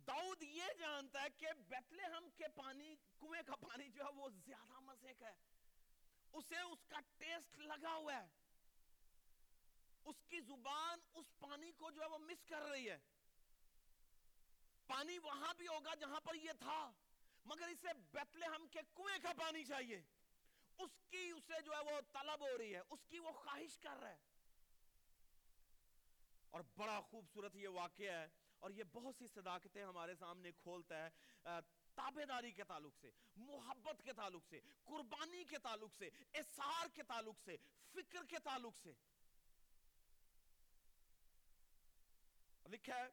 داؤد 0.08 0.44
یہ 0.44 0.74
جانتا 0.80 1.22
ہے 1.22 1.30
کہ 1.38 1.54
بیتلہم 1.68 2.30
کے 2.38 2.48
پانی، 2.56 2.96
کنویں 3.20 3.42
کا 3.46 3.56
پانی 3.62 3.90
جو 3.90 4.04
ہے 4.04 4.12
وہ 4.16 4.30
زیادہ 4.46 4.80
مزے 4.80 5.14
کا 5.14 5.28
ہے. 5.28 5.36
اسے 6.34 6.60
اس 6.62 6.86
کا 6.88 7.00
ٹیسٹ 7.18 7.60
لگا 7.60 7.94
ہوا 7.96 8.14
ہے. 8.14 8.28
اس 10.08 10.24
کی 10.28 10.40
زبان 10.40 11.00
اس 11.14 11.26
پانی 11.40 11.72
کو 11.72 11.90
جو 11.92 12.02
ہے 12.02 12.08
وہ 12.08 12.18
مس 12.18 12.46
کر 12.46 12.62
رہی 12.62 12.90
ہے۔ 12.90 12.98
پانی 14.88 15.18
وہاں 15.20 15.54
بھی 15.54 15.68
ہوگا 15.68 15.96
جہاں 15.96 16.20
پر 16.20 16.36
یہ 16.36 16.52
تھا، 16.60 16.80
مگر 17.46 17.68
اسے 17.68 17.94
بیتلہم 18.12 18.68
کے 18.68 18.80
کنویں 18.96 19.18
کا 19.24 19.34
پانی 19.38 19.64
چاہیے۔ 19.64 20.02
اس 20.78 20.92
کی 21.10 21.30
اسے 21.32 21.62
جو 21.62 21.74
ہے 21.74 21.80
وہ 21.86 22.00
طلب 22.14 22.42
ہو 22.42 22.58
رہی 22.58 22.74
ہے، 22.76 22.82
اس 22.90 23.06
کی 23.08 23.20
وہ 23.20 23.32
خواہش 23.32 23.78
کر 23.78 23.98
رہا 24.00 24.10
ہے۔ 24.10 24.18
اور 26.50 26.62
بڑا 26.76 27.00
خوبصورت 27.02 27.56
یہ 27.56 27.68
واقعہ 27.68 28.12
ہے، 28.12 28.28
اور 28.60 28.72
یہ 28.72 28.84
بہت 28.84 29.16
سی 29.16 29.28
صداقتیں 29.28 29.84
ہمارے 29.84 30.16
سامنے 30.16 30.52
کھولتا 30.52 31.04
ہے 31.04 31.60
تابے 31.96 32.26
داری 32.26 32.52
کے 32.52 32.64
تعلق 32.64 32.96
سے، 33.02 33.12
محبت 33.36 34.02
کے 34.04 34.14
تعلق 34.14 34.46
سے، 34.50 34.60
قربانی 34.84 35.44
کے 35.44 35.58
تعلق 35.58 35.94
سے 35.98 36.10
اثار 36.34 36.88
کے 36.96 37.04
تعلق 37.04 37.40
سے، 37.46 37.58
فکر 37.94 38.26
کے 38.26 38.40
تعلق 38.44 38.78
سے۔ 38.84 38.94
لکھا 42.68 42.96
ہے، 42.96 43.08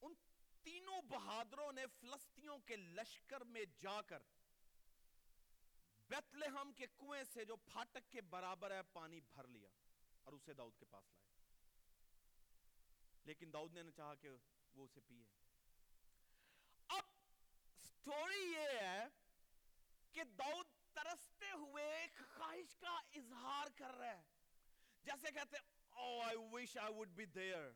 ان 0.00 0.14
تینوں 0.62 1.02
بہادروں 1.02 1.72
نے 1.72 1.86
فلسطینوں 2.00 2.58
کے 2.58 2.76
لشکر 2.76 3.40
میں 3.40 3.64
جا 3.78 4.02
کر 4.02 4.22
بیتلہم 6.08 6.72
کے 6.72 6.86
کنویں 6.86 7.24
سے 7.24 7.44
جو 7.44 7.56
پھاٹک 7.56 8.12
کے 8.12 8.20
برابر 8.20 8.70
ہے، 8.70 8.82
پانی 8.82 9.20
بھر 9.20 9.46
لیا 9.46 9.70
اور 10.24 10.32
اسے 10.32 10.54
داؤد 10.54 10.76
کے 10.78 10.84
پاس 10.84 11.12
لائے۔ 11.12 11.26
لیکن 13.24 13.52
داؤد 13.52 13.72
نے 13.72 13.82
نہ 13.82 13.90
چاہا 13.90 14.14
کہ 14.14 14.28
وہ 14.74 14.84
اسے 14.84 15.00
پیے۔ 15.00 15.24
اب 16.88 17.04
سٹوری 17.84 18.52
یہ 18.52 18.78
ہے 18.80 19.04
کہ 20.12 20.24
داؤد 20.24 20.66
ترستے 20.92 21.50
ہوئے 21.50 21.84
ایک 21.84 22.18
خواہش 22.36 22.76
کا 22.76 23.00
اظہار 23.12 23.66
کر 23.76 23.94
رہا 23.94 24.18
ہے۔ 24.18 24.22
جیسے 25.04 25.32
کہتے 25.32 25.56
ہیں 25.56 25.75
او 25.96 26.20
I 26.20 26.36
wish 26.36 26.76
I 26.76 26.94
would 26.94 27.08
be 27.08 27.24
there 27.24 27.70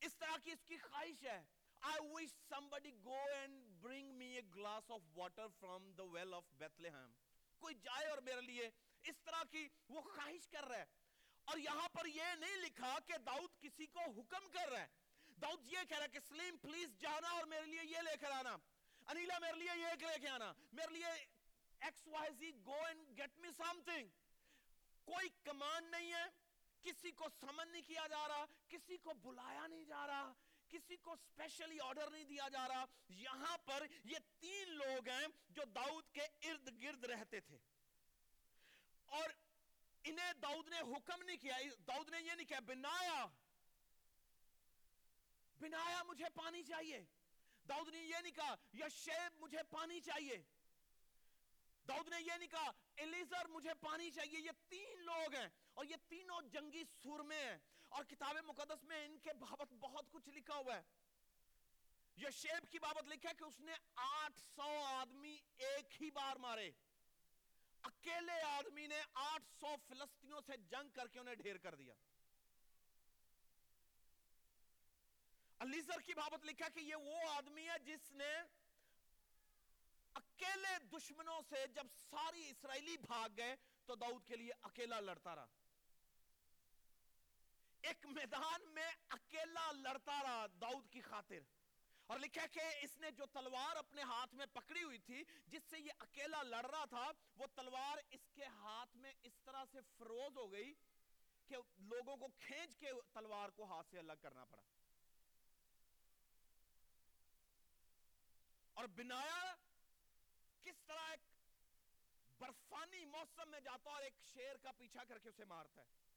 اس 0.00 0.16
طرح 0.16 0.36
کی 0.44 0.52
اس 0.52 0.64
کی 0.64 0.78
خواہش 0.78 1.22
ہے۔ 1.22 1.44
I 1.86 2.00
wish 2.00 2.34
somebody 2.54 2.90
go 3.06 3.20
and 3.26 3.62
bring 3.86 4.04
me 4.04 4.34
a 4.34 4.58
glass 4.58 4.98
of 4.98 5.00
water 5.18 5.46
from 5.64 5.82
the 6.00 6.14
well 6.14 6.32
of 6.32 6.42
Bethlehem. 6.58 7.10
کوئی 7.58 7.74
جائے 7.74 8.06
اور 8.06 8.18
میرے 8.18 8.40
لیے 8.40 8.70
اس 9.02 9.14
طرح 9.24 9.42
کی 9.50 9.68
وہ 9.88 10.00
خواہش 10.00 10.48
کر 10.48 10.64
رہا 10.64 10.78
ہے۔ 10.78 10.84
اور 11.44 11.58
یہاں 11.58 11.88
پر 11.88 12.06
یہ 12.06 12.22
نہیں 12.40 12.56
لکھا 12.56 12.98
کہ 13.06 13.18
داؤد 13.18 13.60
کسی 13.60 13.86
کو 13.86 14.00
حکم 14.00 14.48
کر 14.48 14.68
رہا 14.68 14.80
ہے۔ 14.80 14.86
داؤد 15.28 15.66
یہ 15.66 15.78
کہہ 15.88 15.96
رہا 15.96 16.04
ہے 16.04 16.08
کہ 16.08 16.20
سلیم، 16.28 16.56
پلیز 16.56 16.98
جانا 16.98 17.28
اور 17.28 17.44
میرے 17.44 17.66
لیے 17.66 17.80
یہ 17.84 17.98
لے 17.98 18.16
کر 18.20 18.30
آنا۔ 18.30 18.56
انیلا، 19.06 19.38
میرے 19.38 19.58
لیے 19.58 19.80
یہ 19.80 20.06
لے 20.06 20.18
کے 20.20 20.28
آنا۔ 20.28 20.52
میرے 20.72 20.92
لیے 20.92 21.06
X 21.80 22.06
Y 22.06 22.34
Z 22.34 22.52
go 22.64 22.84
and 22.84 23.18
get 23.18 23.38
me 23.38 23.48
something 23.84 24.08
کوئی 25.04 25.28
کمان 25.44 25.90
نہیں 25.90 26.12
ہے۔ 26.12 26.45
کسی 26.86 27.10
کو 27.10 27.24
سمن 27.40 27.68
نہیں 27.68 27.82
کیا 27.82 28.06
جا 28.06 28.28
رہا، 28.28 28.44
کسی 28.68 28.96
کو 28.96 29.14
بلایا 29.14 29.66
نہیں 29.66 29.84
جا 29.84 30.06
رہا، 30.06 30.32
کسی 30.68 30.96
کو 30.96 31.16
سپیشلی 31.16 31.80
آرڈر 31.80 32.10
نہیں 32.10 32.24
دیا 32.24 32.48
جا 32.48 32.68
رہا۔ 32.68 32.84
یہاں 33.08 33.58
پر 33.58 33.86
یہ 34.04 34.16
تین 34.40 34.68
لوگ 34.68 35.08
ہیں 35.08 35.26
جو 35.48 35.62
داؤد 35.64 36.04
کے 36.12 36.20
ارد 36.20 36.82
گرد 36.82 37.04
رہتے 37.04 37.40
تھے۔ 37.40 37.58
اور 39.04 39.30
انہیں 40.04 40.32
داؤد 40.32 40.68
نے 40.68 40.80
حکم 40.80 41.22
نہیں 41.22 41.36
کیا، 41.36 41.56
داؤد 41.88 42.08
نے 42.08 42.22
یہ 42.22 42.32
نہیں 42.32 42.46
کہا 42.46 42.58
بنایا۔ 42.58 43.26
بنایا، 45.58 46.02
مجھے 46.02 46.24
پانی 46.34 46.62
چاہیے۔ 46.62 47.04
داؤد 47.68 47.88
نے 47.88 47.98
یہ 47.98 48.16
نہیں 48.22 48.32
کہا، 48.32 48.54
یا 48.72 48.88
شیب 48.88 49.40
مجھے 49.40 49.58
پانی 49.70 50.00
چاہیے۔ 50.00 50.42
داؤد 51.88 52.08
نے 52.08 52.22
یہ 52.22 52.32
نہیں 52.38 52.48
کہا، 52.48 52.70
الیزر 52.96 53.46
مجھے 53.48 53.74
پانی 53.74 54.10
چاہیے۔ 54.10 54.40
یہ 54.40 54.50
تین 54.68 55.00
لوگ 55.00 55.34
ہیں۔ 55.34 55.48
اور 55.76 55.84
یہ 55.84 55.96
تینوں 56.08 56.42
جنگی 56.42 56.82
سورمے 57.02 57.36
ہیں 57.36 57.58
اور 57.88 58.04
کتاب 58.04 58.36
مقدس 58.44 58.84
میں 58.84 59.04
ان 59.04 59.18
کے 59.18 59.32
بابت 59.32 59.72
بہت 59.72 60.04
کچھ 60.10 60.28
لکھا 60.28 60.54
ہوا 60.54 60.76
ہے۔ 60.76 60.82
یہ 62.16 62.30
شیب 62.30 62.72
کی 62.72 62.78
بابت 62.78 63.08
لکھا 63.08 63.28
ہے 63.28 63.34
کہ 63.34 63.44
اس 63.44 63.60
نے 63.60 63.72
آٹھ 63.94 64.40
سو 64.56 64.84
آدمی 64.84 65.38
ایک 65.56 66.02
ہی 66.02 66.10
بار 66.10 66.36
مارے۔ 66.36 66.70
اکیلے 67.82 68.42
آدمی 68.42 68.86
نے 68.86 69.02
آٹھ 69.14 69.44
سو 69.60 69.74
فلسطینوں 69.88 70.40
سے 70.46 70.56
جنگ 70.56 70.88
کر 70.88 71.08
کے 71.08 71.18
انہیں 71.18 71.34
ڈھیر 71.34 71.56
کر 71.56 71.74
دیا۔ 71.74 71.94
علیزر 75.58 76.00
کی 76.00 76.14
بابت 76.14 76.44
لکھا 76.44 76.68
کہ 76.68 76.80
یہ 76.80 76.94
وہ 76.94 77.18
آدمی 77.30 77.68
ہے 77.68 77.78
جس 77.84 78.12
نے 78.12 78.32
اکیلے 80.14 80.78
دشمنوں 80.92 81.40
سے 81.48 81.66
جب 81.74 81.86
ساری 82.10 82.50
اسرائیلی 82.50 82.96
بھاگ 82.96 83.28
گئے 83.36 83.56
تو 83.86 83.94
داؤد 83.94 84.26
کے 84.26 84.36
لیے 84.36 84.52
اکیلا 84.62 85.00
لڑتا 85.00 85.34
رہا۔ 85.34 85.46
ایک 87.86 88.06
میدان 88.06 88.74
میں 88.74 88.88
اکیلا 89.08 89.70
لڑتا 89.72 90.22
رہا 90.22 90.46
داؤد 90.60 90.88
کی 90.90 91.00
خاطر۔ 91.00 91.38
اور 92.06 92.18
لکھا 92.18 92.46
کہ 92.46 92.60
اس 92.82 92.96
نے 92.98 93.10
جو 93.10 93.26
تلوار 93.26 93.76
اپنے 93.76 94.02
ہاتھ 94.02 94.34
میں 94.34 94.46
پکڑی 94.46 94.82
ہوئی 94.82 94.98
تھی، 94.98 95.22
جس 95.46 95.62
سے 95.70 95.78
یہ 95.78 95.92
اکیلا 95.98 96.42
لڑ 96.42 96.66
رہا 96.66 96.84
تھا، 96.84 97.10
وہ 97.36 97.46
تلوار 97.54 97.98
اس 98.10 98.30
کے 98.34 98.44
ہاتھ 98.44 98.96
میں 98.96 99.12
اس 99.22 99.32
طرح 99.44 99.64
سے 99.72 99.78
فروز 99.98 100.36
ہو 100.36 100.52
گئی 100.52 100.74
کہ 101.46 101.56
لوگوں 101.78 102.16
کو 102.16 102.28
کھینچ 102.38 102.76
کے 102.76 102.90
تلوار 103.12 103.48
کو 103.48 103.64
ہاتھ 103.64 103.90
سے 103.90 103.98
الگ 103.98 104.12
کرنا 104.20 104.44
پڑا۔ 104.44 104.62
اور 108.74 108.84
بنایا 108.84 109.54
کس 110.62 110.80
طرح 110.86 111.10
ایک 111.10 111.20
برفانی 112.38 113.04
موسم 113.04 113.50
میں 113.50 113.60
جاتا 113.60 113.90
اور 113.90 114.02
ایک 114.02 114.14
شیر 114.32 114.56
کا 114.56 114.72
پیچھا 114.72 115.04
کر 115.04 115.18
کے 115.18 115.28
اسے 115.28 115.44
مارتا 115.44 115.82
ہے۔ 115.82 116.15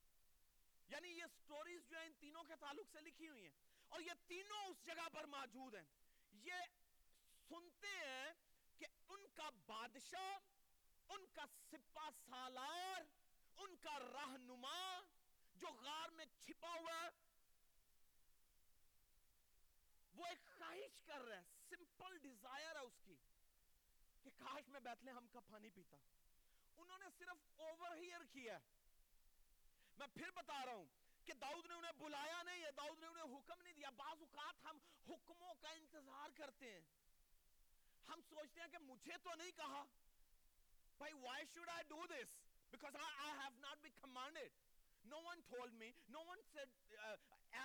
یعنی 0.89 1.07
یہ 1.07 1.25
سٹوریز 1.33 1.89
جو 1.89 1.97
ہیں 1.97 2.05
ان 2.05 2.13
تینوں 2.13 2.43
کے 2.43 2.55
تعلق 2.59 2.89
سے 2.91 3.01
لکھی 3.01 3.29
ہوئی 3.29 3.43
ہیں 3.43 3.51
اور 3.87 4.01
یہ 4.01 4.11
تینوں 4.27 4.65
اس 4.65 4.85
جگہ 4.85 5.09
پر 5.13 5.25
موجود 5.25 5.75
ہیں۔ 5.75 5.83
یہ 6.31 6.53
سنتے 7.49 7.87
ہیں 7.87 8.33
کہ 8.77 8.85
ان 9.07 9.27
کا 9.33 9.49
بادشاہ، 9.65 10.39
ان 11.09 11.25
کا 11.33 11.45
سپا 11.71 12.09
سالار، 12.25 13.01
ان 13.57 13.75
کا 13.75 13.99
رہنما 13.99 15.01
جو 15.55 15.67
غار 15.67 16.09
میں 16.09 16.25
چھپا 16.39 16.73
ہوا 16.73 17.03
ہے، 17.03 17.09
وہ 20.13 20.25
ایک 20.25 20.57
خواہش 20.57 21.01
کر 21.01 21.21
رہا 21.21 21.37
ہے 21.37 21.43
سمپل 21.69 22.17
ڈیزائر 22.17 22.75
ہے 22.75 22.81
اس 22.81 22.99
کی 23.03 23.15
کہ 24.21 24.29
کاش 24.37 24.67
میں 24.67 24.79
بیتلے 24.79 25.11
ہم 25.11 25.27
کا 25.27 25.39
پانی 25.39 25.69
پیتا۔ 25.69 25.97
انہوں 26.77 26.97
نے 26.97 27.05
صرف 27.17 27.37
اوور 27.55 27.91
ہیئر 27.97 28.21
کیا 28.31 28.59
ہے۔ 28.59 28.78
میں 29.99 30.07
پھر 30.07 30.31
بتا 30.31 30.65
رہا 30.65 30.73
ہوں 30.73 30.85
کہ 31.25 31.33
داؤد 31.33 31.65
نے 31.65 31.73
انہیں 31.73 31.91
بلایا 31.91 32.43
نہیں 32.43 32.63
ہے 32.63 32.71
داؤد 32.71 32.99
نے 32.99 33.07
انہیں 33.07 33.37
حکم 33.37 33.61
نہیں 33.61 33.73
دیا۔ 33.73 33.89
بعض 33.89 34.21
اوقات 34.21 34.65
ہم 34.65 34.77
حکموں 35.09 35.53
کا 35.53 35.69
انتظار 35.69 36.29
کرتے 36.35 36.71
ہیں۔ 36.71 36.81
ہم 38.07 38.21
سوچتے 38.29 38.61
ہیں 38.61 38.67
کہ 38.67 38.77
مجھے 38.77 39.17
تو 39.23 39.35
نہیں 39.35 39.51
کہا۔ 39.51 39.83
بھائی 40.97 41.13
why 41.13 41.39
should 41.53 41.69
I 41.75 41.81
do 41.91 42.01
this? 42.15 42.31
Because 42.71 42.95
I, 42.95 43.09
I 43.27 43.31
have 43.43 43.59
not 43.59 43.85
been 43.85 43.97
commanded. 44.05 44.57
No 45.11 45.19
one 45.27 45.39
told 45.51 45.73
me 45.81 45.91
no 46.15 46.23
one 46.31 46.41
said 46.53 46.69
uh, 46.97 47.15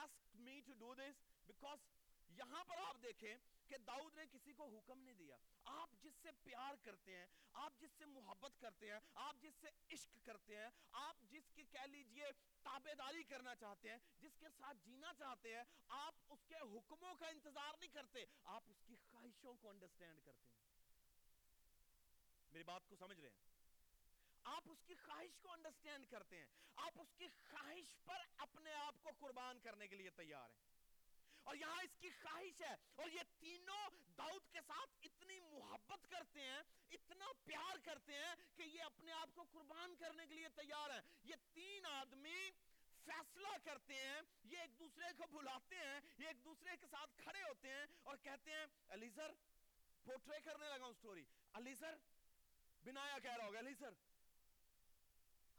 asked 0.03 0.39
me 0.47 0.61
to 0.69 0.75
do 0.85 0.95
this 0.95 1.17
because 1.47 1.79
یہاں 2.29 2.65
پر 2.65 2.77
آپ 2.77 3.03
دیکھیں 3.03 3.37
کہ 3.69 3.79
داؤد 3.79 4.15
نے 4.15 4.23
کسی 4.33 4.53
کو 4.53 4.79
حکم 4.79 5.01
نہیں 5.01 5.15
دیا۔ 5.15 5.37
آپ 5.65 5.91
جس 6.03 6.15
سے 6.23 6.29
پیار 6.43 6.75
کرتے 6.83 7.17
ہیں، 7.17 7.27
آپ 7.53 7.73
جس 7.81 7.91
سے 7.99 8.07
محبت 8.07 8.61
کرتے 8.61 8.91
ہیں، 8.91 9.01
آپ 9.15 9.37
جس 9.43 9.55
سے 9.61 9.69
عشق 9.95 10.27
کرتے 10.27 10.57
ہیں، 10.57 10.69
آپ 10.93 11.17
جس 11.23 11.51
کی 11.55 11.65
کہہ 11.65 11.87
لیجیے 11.87 12.27
تابے 12.63 12.95
داری 12.95 13.23
کرنا 13.23 13.57
چاہتے 13.57 13.91
ہیں، 13.91 13.99
جس 14.21 14.37
کے 14.41 14.47
ساتھ 14.57 14.77
جینا 14.85 15.15
چاہتے 15.19 15.55
ہیں، 15.55 15.65
آپ 15.89 16.15
اس 16.29 16.45
کے 16.49 16.55
حکموں 16.55 17.15
کا 17.15 17.27
انتظار 17.27 17.75
نہیں 17.81 17.89
کرتے، 17.89 18.25
آپ 18.45 18.63
اس 18.67 18.83
کی 18.87 18.97
خواہشوں 19.11 19.55
کو 19.55 19.69
انڈرسٹینڈ 19.69 20.21
کرتے 20.25 20.49
ہیں۔ 20.49 20.55
میری 22.53 22.65
بات 22.65 22.89
کو 22.89 22.97
سمجھ 22.97 23.21
رہے 23.21 23.29
ہیں؟ 23.29 23.55
آپ 24.45 24.63
اس 24.67 24.83
کی 24.87 24.95
خواہش 24.95 25.39
کو 25.43 25.53
انڈرسٹینڈ 25.53 26.07
کرتے 26.11 26.39
ہیں۔ 26.39 26.47
آپ 26.77 26.93
اس 26.95 27.15
کی 27.17 27.29
خواہش 27.51 28.05
پر 28.05 28.23
اپنے 28.37 28.73
آپ 28.73 28.95
کو 29.03 29.11
قربان 29.19 29.59
کرنے 29.61 29.89
کے 29.89 29.97
لیے 29.97 30.11
تیار 30.11 30.51
ہیں۔ 30.51 30.74
اور 31.45 31.57
یہاں 31.57 31.83
اس 31.83 31.97
کی 32.01 32.11
خواہش 32.11 32.61
ہے 32.61 32.75
اور 32.97 33.09
یہ 33.09 33.23
تینوں 33.41 33.91
داؤد 34.19 34.53
کے 34.53 34.61
ساتھ 34.67 34.91
اتنی 35.03 35.41
محبت 35.41 36.11
کرتے 36.11 36.41
ہیں، 36.41 36.63
اتنا 36.91 37.33
پیار 37.45 37.77
کرتے 37.85 38.15
ہیں 38.15 38.35
کہ 38.57 38.63
یہ 38.63 38.83
اپنے 38.83 39.13
آپ 39.13 39.29
کو 39.35 39.45
قربان 39.53 39.97
کرنے 39.97 40.27
کے 40.27 40.35
لیے 40.35 40.49
تیار 40.49 40.91
ہیں۔ 40.91 41.01
یہ 41.25 41.35
تین 41.53 41.87
آدمی 41.87 42.51
فیصلہ 43.05 43.57
کرتے 43.65 43.95
ہیں، 43.95 44.21
یہ 44.45 44.59
ایک 44.59 44.79
دوسرے 44.79 45.13
کو 45.19 45.25
بلاتے 45.27 45.77
ہیں، 45.77 46.01
یہ 46.19 46.27
ایک 46.27 46.45
دوسرے 46.45 46.77
کے 46.77 46.87
ساتھ 46.87 47.11
کھڑے 47.17 47.43
ہوتے 47.43 47.69
ہیں 47.69 47.87
اور 48.03 48.17
کہتے 48.17 48.51
ہیں 48.51 48.67
علیزر 48.89 49.33
پورٹرے 50.05 50.41
کرنے 50.41 50.69
لگا 50.69 50.85
ہوں 50.85 50.93
سٹوری 50.93 51.25
علیزر 51.53 51.95
بنایا 52.85 53.19
کہہ 53.19 53.37
رہا 53.37 53.47
ہوگا 53.47 53.59
علیزر 53.59 53.93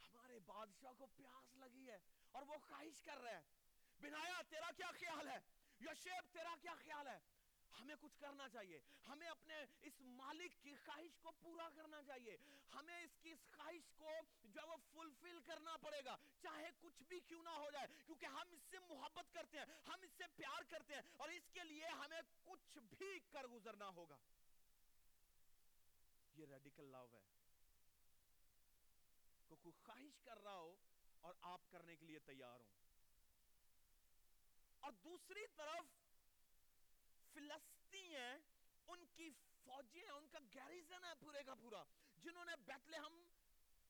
ہمارے 0.09 0.39
بادشاہ 0.39 0.93
کو 0.97 1.05
پیاس 1.05 1.55
لگی 1.55 1.89
ہے 1.89 1.97
اور 2.31 2.41
وہ 2.41 2.57
خواہش 2.57 3.01
کر 3.01 3.21
رہا 3.21 3.31
ہے۔ 3.31 3.41
بنایا، 4.01 4.41
تیرا 4.49 4.71
کیا 4.77 4.91
خیال 4.91 5.27
ہے؟ 5.27 5.39
یشیب 5.81 6.33
تیرا 6.33 6.55
کیا 6.61 6.73
خیال 6.75 7.07
ہے؟ 7.07 7.19
ہمیں 7.79 7.95
کچھ 8.01 8.19
کرنا 8.19 8.49
چاہیے۔ 8.49 8.79
ہمیں 9.07 9.27
اپنے 9.27 9.65
اس 9.81 9.93
مالک 10.01 10.63
کی 10.63 10.75
خواہش 10.85 11.17
کو 11.21 11.31
پورا 11.31 11.69
کرنا 11.75 12.03
چاہیے۔ 12.03 12.37
ہمیں 12.73 13.01
اس 13.01 13.09
کی 13.21 13.31
اس 13.31 13.55
خواہش 13.55 13.89
کو 13.97 14.11
جو 14.43 14.61
ہے 14.61 14.67
وہ 14.67 14.75
فلفل 14.93 15.39
کرنا 15.39 15.77
پڑے 15.77 16.05
گا۔ 16.05 16.17
چاہے 16.41 16.69
کچھ 16.81 17.03
بھی 17.03 17.19
کیوں 17.19 17.43
نہ 17.43 17.49
ہو 17.49 17.71
جائے، 17.71 17.87
کیونکہ 18.05 18.25
ہم 18.25 18.43
اس 18.51 18.61
سے 18.69 18.79
محبت 18.79 19.33
کرتے 19.33 19.57
ہیں، 19.57 19.65
ہم 19.87 20.01
اس 20.01 20.11
سے 20.17 20.23
پیار 20.35 20.63
کرتے 20.69 20.95
ہیں 20.95 21.01
اور 21.17 21.29
اس 21.29 21.43
کے 21.53 21.63
لیے 21.63 21.85
ہمیں 21.85 22.21
کچھ 22.45 22.77
بھی 22.77 23.19
کر 23.31 23.47
گزرنا 23.47 23.87
ہوگا۔ 23.87 24.17
یہ 26.35 26.45
ریڈیکل 26.45 26.83
لو 26.83 27.07
ہے۔ 27.13 27.19
کوئی 29.63 29.73
خواہش 29.85 30.19
کر 30.23 30.37
رہا 30.43 30.55
ہو 30.55 30.75
اور 31.21 31.33
آپ 31.41 31.61
کرنے 31.71 31.95
کے 31.95 32.05
لیے 32.05 32.19
تیار 32.19 32.59
ہوں۔ 32.59 32.84
اور 34.85 34.93
دوسری 34.93 35.47
طرف 35.55 35.85
فلسطین 37.33 38.15
ہیں، 38.15 38.37
ان 38.87 39.05
کی 39.05 39.29
فوجی 39.63 40.03
ہیں، 40.03 40.11
ان 40.11 40.27
کا 40.27 40.39
گیریزن 40.53 41.05
ہے 41.05 41.13
پورے 41.19 41.43
کا 41.43 41.55
پورا، 41.55 41.83
جنہوں 42.17 42.45
نے 42.45 42.55
بیتلے 42.55 42.97
ہم 42.97 43.23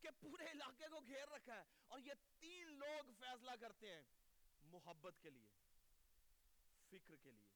کے 0.01 0.11
پورے 0.11 0.51
علاقے 0.51 0.87
کو 0.87 0.99
گھیر 0.99 1.27
رکھا 1.27 1.55
ہے۔ 1.55 1.63
اور 1.87 1.99
یہ 1.99 2.13
تین 2.39 2.67
لوگ 2.67 3.11
فیصلہ 3.19 3.51
کرتے 3.61 3.95
ہیں 3.95 4.03
محبت 4.61 5.15
کے 5.21 5.29
لیے، 5.29 5.49
فکر 6.89 7.15
کے 7.15 7.31
لیے 7.31 7.49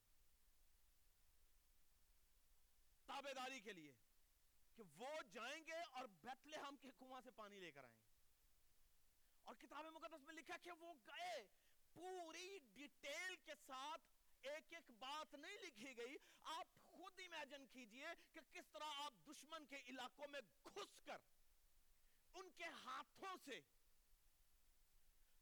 تابے 3.05 3.33
داری 3.33 3.59
کے 3.59 3.73
لیے 3.73 3.91
کہ 4.75 4.83
وہ 4.97 5.21
جائیں 5.31 5.63
گے 5.67 5.81
اور 5.91 6.05
بیتلے 6.07 6.57
ہم 6.57 6.75
کے 6.81 6.89
کنواں 6.99 7.21
سے 7.21 7.31
پانی 7.31 7.59
لے 7.59 7.71
کر 7.71 7.83
آئیں۔ 7.83 7.97
گے 7.97 8.09
اور 9.43 9.55
کتاب 9.55 9.85
مقدس 9.85 10.21
میں 10.21 10.33
لکھا 10.33 10.57
کہ 10.57 10.71
وہ 10.71 10.93
گئے 11.07 11.68
پوری 11.93 12.59
ڈیٹیل 12.73 13.35
کے 13.35 13.51
ساتھ 13.67 14.01
ایک 14.41 14.73
ایک 14.73 14.91
بات 14.99 15.33
نہیں 15.33 15.57
لکھی 15.57 15.97
گئی۔ 15.97 16.17
آپ 16.43 16.67
خود 16.85 17.19
امیجن 17.19 17.65
کیجیے 17.67 18.07
کہ 18.33 18.39
کس 18.51 18.67
طرح 18.71 18.83
آپ 18.83 19.13
دشمن 19.27 19.65
کے 19.65 19.81
علاقوں 19.85 20.27
میں 20.27 20.41
گھس 20.65 21.01
کر 21.05 21.17
ان 22.33 22.49
کے 22.57 22.63
ہاتھوں 22.63 23.37
سے، 23.45 23.59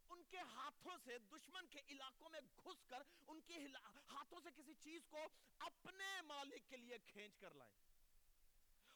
ان 0.09 0.23
کے 0.23 0.39
ہاتھوں 0.39 0.97
سے 1.05 1.17
دشمن 1.17 1.67
کے 1.67 1.81
علاقوں 1.89 2.29
میں 2.29 2.41
گھس 2.63 2.85
کر 2.87 3.03
ان 3.27 3.41
کے 3.41 3.53
ہاتھوں 4.09 4.39
سے 4.43 4.49
کسی 4.55 4.73
چیز 4.73 5.01
کو 5.09 5.17
اپنے 5.59 6.21
مالک 6.21 6.69
کے 6.69 6.77
لیے 6.77 6.97
کھینچ 7.05 7.37
کر 7.37 7.53
لائیں۔ 7.53 7.75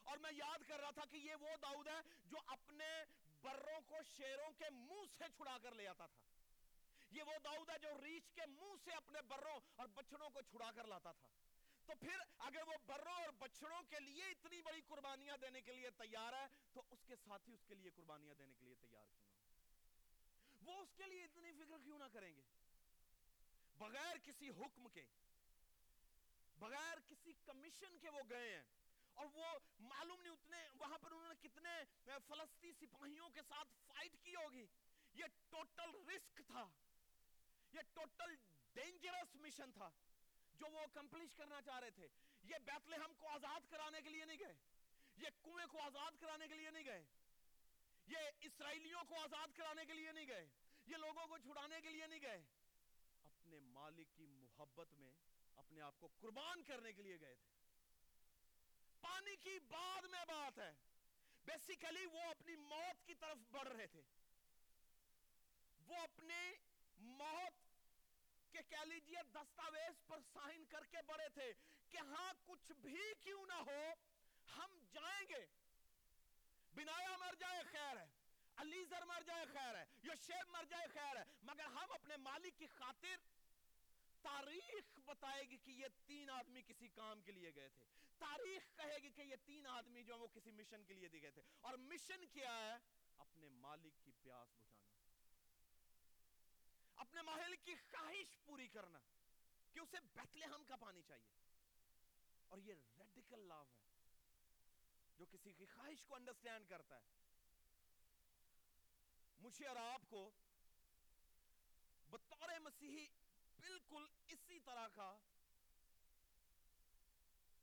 اور 0.03 0.17
میں 0.17 0.31
یاد 0.31 0.59
کر 0.67 0.79
رہا 0.79 0.91
تھا 0.91 1.05
کہ 1.05 1.17
یہ 1.17 1.35
وہ 1.35 1.49
داؤد 1.61 1.87
ہے 1.87 1.99
جو 2.25 2.37
اپنے 2.47 3.03
بروں 3.41 3.81
کو 3.87 3.95
شیروں 4.15 4.51
کے 4.51 4.69
منہ 4.69 5.05
سے 5.17 5.23
چھڑا 5.37 5.57
کر 5.57 5.75
لے 5.75 5.87
آتا 5.87 6.05
تھا۔ 6.05 6.40
یہ 7.11 7.23
وہ 7.23 7.33
داؤد 7.43 7.69
ہے 7.69 7.79
جو 7.79 8.01
ریچھ 8.03 8.33
کے 8.35 8.41
منہ 8.45 8.75
سے 8.83 8.91
اپنے 8.91 9.21
بروں 9.21 9.59
اور 9.75 9.87
بچڑوں 9.87 10.29
کو 10.29 10.41
چھڑا 10.41 10.71
کر 10.71 10.87
لاتا 10.87 11.11
تھا۔ 11.11 11.29
تو 11.85 11.93
پھر 11.99 12.19
اگر 12.39 12.67
وہ 12.67 12.73
بروں 12.85 13.13
اور 13.13 13.29
بچڑوں 13.39 13.81
کے 13.81 13.99
لیے 13.99 14.23
اتنی 14.25 14.61
بڑی 14.61 14.81
قربانیاں 14.81 15.37
دینے 15.37 15.61
کے 15.61 15.73
لیے 15.73 15.89
تیار 15.89 16.33
ہے، 16.33 16.47
تو 16.73 16.81
اس 16.89 16.99
کے 17.07 17.15
ساتھی 17.15 17.53
اس 17.53 17.65
کے 17.67 17.75
لیے 17.75 17.89
قربانیاں 17.89 18.33
دینے 18.33 18.55
کے 18.55 18.65
لیے 18.65 18.75
تیار 18.75 19.07
کیوں 19.07 19.33
نہ 19.33 20.69
وہ 20.69 20.81
اس 20.81 20.89
کے 20.97 21.03
لیے 21.03 21.23
اتنی 21.23 21.51
فکر 21.51 21.79
کیوں 21.83 21.99
نہ 21.99 22.03
کریں 22.13 22.35
گے؟ 22.35 22.41
بغیر 23.77 24.17
کسی 24.23 24.49
حکم 24.49 24.89
کے، 24.89 25.05
بغیر 26.59 26.99
کسی 27.07 27.33
کمیشن 27.45 27.99
کے 27.99 28.09
وہ 28.09 28.21
گئے 28.29 28.55
ہیں۔ 28.55 28.63
اور 29.13 29.25
وہ 29.25 29.45
معلوم 29.79 30.21
نہیں 30.21 30.33
اتنے، 30.33 30.69
وہاں 30.79 30.97
پر 30.97 31.11
انہوں 31.11 31.33
نے 31.33 31.47
کتنے 31.47 31.83
فلسطی 32.27 32.71
سپاہیوں 32.71 33.29
کے 33.29 33.41
ساتھ 33.47 33.69
فائٹ 33.87 34.23
کی 34.23 34.35
ہوگی۔ 34.35 34.65
یہ 35.13 35.25
ٹوٹل 35.49 36.09
رسک 36.09 36.41
تھا۔ 36.47 36.69
یہ 37.73 37.79
ٹوٹل 37.93 38.35
ڈینجرس 38.73 39.35
مشن 39.35 39.71
تھا 39.71 39.89
جو 40.53 40.65
وہ 40.71 40.85
کمپلیش 40.93 41.35
کرنا 41.35 41.61
چاہ 41.61 41.79
رہے 41.79 41.91
تھے۔ 41.91 42.07
یہ 42.43 42.55
بیت 42.65 42.89
لہم 42.89 43.13
کو 43.13 43.27
آزاد 43.27 43.71
کرانے 43.71 44.01
کے 44.01 44.09
لیے 44.09 44.25
نہیں 44.25 44.39
گئے۔ 44.39 44.53
یہ 45.17 45.27
کنویں 45.43 45.65
کو 45.65 45.81
آزاد 45.81 46.11
کرانے 46.21 46.47
کے 46.47 46.55
لیے 46.55 46.71
نہیں 46.71 46.85
گئے۔ 46.85 47.05
یہ 48.07 48.17
اسرائیلیوں 48.41 49.03
کو 49.03 49.19
آزاد 49.19 49.47
کرانے 49.57 49.85
کے 49.85 49.93
لیے 49.93 50.11
نہیں 50.11 50.27
گئے۔ 50.27 50.49
یہ 50.85 50.97
لوگوں 50.97 51.27
کو 51.27 51.37
چھڑانے 51.37 51.81
کے 51.81 51.89
لیے 51.89 52.07
نہیں 52.07 52.21
گئے۔ 52.21 52.43
اپنے 53.23 53.59
مالک 53.59 54.15
کی 54.15 54.25
محبت 54.25 54.93
میں 54.93 55.11
اپنے 55.55 55.81
آپ 55.81 55.99
کو 55.99 56.09
قربان 56.19 56.63
کرنے 56.63 56.93
کے 56.93 57.01
لیے 57.01 57.19
گئے 57.19 57.35
تھے۔ 57.35 57.49
پانی 59.01 59.35
کی 59.35 59.59
بعد 59.59 60.01
میں 60.01 60.25
بات 60.27 60.59
ہے۔ 60.59 60.73
بیسیکلی 61.45 62.05
وہ 62.05 62.21
اپنی 62.21 62.55
موت 62.55 63.07
کی 63.07 63.15
طرف 63.15 63.37
بڑھ 63.51 63.67
رہے 63.67 63.87
تھے۔ 63.87 64.01
وہ 65.87 65.95
اپنی 65.95 66.51
موت 66.97 67.60
کہ 68.51 68.59
کہہ 68.69 68.85
لیجیے 68.85 69.17
دستاویز 69.33 70.07
پر 70.07 70.19
سائن 70.33 70.65
کر 70.65 70.85
کے 70.85 70.97
بڑے 71.07 71.29
تھے 71.29 71.53
کہ 71.89 71.97
ہاں 71.97 72.33
کچھ 72.45 72.71
بھی 72.71 72.97
کیوں 73.21 73.45
نہ 73.45 73.53
ہو، 73.53 73.93
ہم 74.57 74.79
جائیں 74.91 75.25
گے۔ 75.29 75.45
بنایا 76.75 77.17
مر 77.17 77.35
جائے 77.39 77.63
خیر 77.71 77.97
ہے، 77.97 78.05
علیزر 78.55 79.05
مر 79.05 79.21
جائے 79.21 79.45
خیر 79.53 79.75
ہے، 79.75 79.85
یوشیب 80.03 80.49
مر 80.49 80.63
جائے 80.69 80.87
خیر 80.93 81.17
ہے، 81.17 81.23
مگر 81.41 81.63
ہم 81.63 81.91
اپنے 81.91 82.17
مالک 82.17 82.59
کی 82.59 82.67
خاطر 82.67 83.15
تاریخ 84.21 84.99
بتائے 85.05 85.43
گی 85.49 85.57
کہ 85.57 85.71
یہ 85.71 85.87
تین 86.05 86.29
آدمی 86.29 86.61
کسی 86.61 86.87
کام 86.87 87.21
کے 87.21 87.31
لیے 87.31 87.51
گئے 87.55 87.69
تھے۔ 87.69 87.85
تاریخ 88.19 88.75
کہے 88.75 88.97
گی 89.03 89.09
کہ 89.11 89.21
یہ 89.21 89.35
تین 89.45 89.67
آدمی 89.67 90.03
جو 90.03 90.17
وہ 90.17 90.27
کسی 90.27 90.51
مشن 90.51 90.83
کے 90.83 90.93
لیے 90.93 91.07
دی 91.07 91.21
گئے 91.21 91.31
تھے۔ 91.31 91.41
اور 91.61 91.73
مشن 91.73 92.25
کیا 92.25 92.55
ہے؟ 92.57 92.77
اپنے 93.17 93.49
مالک 93.49 94.05
کی 94.05 94.11
پیاس 94.23 94.47
بجھانا 94.59 94.90
اپنے 97.01 97.21
ماحول 97.21 97.55
کی 97.55 97.75
خواہش 97.75 98.37
پوری 98.45 98.67
کرنا 98.67 98.99
کہ 99.73 99.79
اسے 99.79 99.97
بیتلہم 100.13 100.63
کا 100.63 100.75
پانی 100.75 101.01
چاہیے۔ 101.07 101.31
اور 102.47 102.57
یہ 102.57 102.73
ریڈیکل 102.99 103.47
لاو 103.47 103.65
ہے 103.65 103.81
جو 105.17 105.25
کسی 105.25 105.53
کی 105.53 105.65
خواہش 105.65 106.03
کو 106.07 106.15
انڈرسٹینڈ 106.15 106.69
کرتا 106.69 106.95
ہے۔ 106.95 107.09
مجھے 109.39 109.67
اور 109.67 109.75
آپ 109.75 110.01
کو 110.09 110.31
بطور 112.09 112.49
مسیحی 112.59 113.07
بالکل 113.59 114.07
اسی 114.27 114.59
طرح 114.59 114.87
کا 114.87 115.17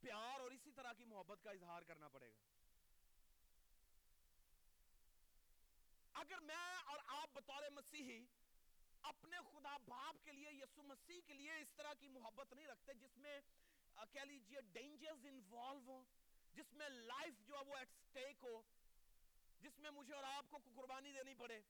پیار 0.01 0.41
اور 0.41 0.51
اسی 0.51 0.71
طرح 0.73 0.93
کی 0.93 1.05
محبت 1.05 1.39
کا 1.43 1.51
اظہار 1.51 1.83
کرنا 1.83 2.09
پڑے 2.09 2.31
گا۔ 2.31 2.41
اگر 6.13 6.39
میں 6.41 6.77
اور 6.85 6.99
آپ 7.07 7.31
بطور 7.33 7.71
مسیحی 7.71 8.27
اپنے 9.09 9.37
خدا 9.53 9.77
باپ 9.77 10.25
کے 10.25 10.33
لیے 10.33 10.53
یسو 10.53 10.83
مسیح 10.83 11.21
کے 11.27 11.35
لیے 11.35 11.53
اس 11.53 11.69
طرح 11.77 11.93
کی 12.01 12.09
محبت 12.09 12.53
نہیں 12.53 12.67
رکھتے 12.67 12.95
جس 12.95 13.17
میں 13.17 13.41
کہہ 14.13 14.21
لیجیے 14.21 14.61
ڈینجرز 14.61 15.27
انوالو 15.27 15.81
ہو، 15.87 16.05
جس 16.55 16.73
میں 16.73 16.89
لائف 16.89 17.47
جو 17.47 17.55
ہے 17.55 17.65
وہ 17.65 17.77
ایٹ 17.77 17.89
سٹیک 17.91 18.37
ہو، 18.43 18.63
جس 19.61 19.79
میں 19.79 19.91
مجھے 19.91 20.15
اور 20.15 20.25
آپ 20.25 20.45
کو 20.51 20.59
قربانی 20.75 21.13
دینی 21.13 21.35
پڑے۔ 21.35 21.61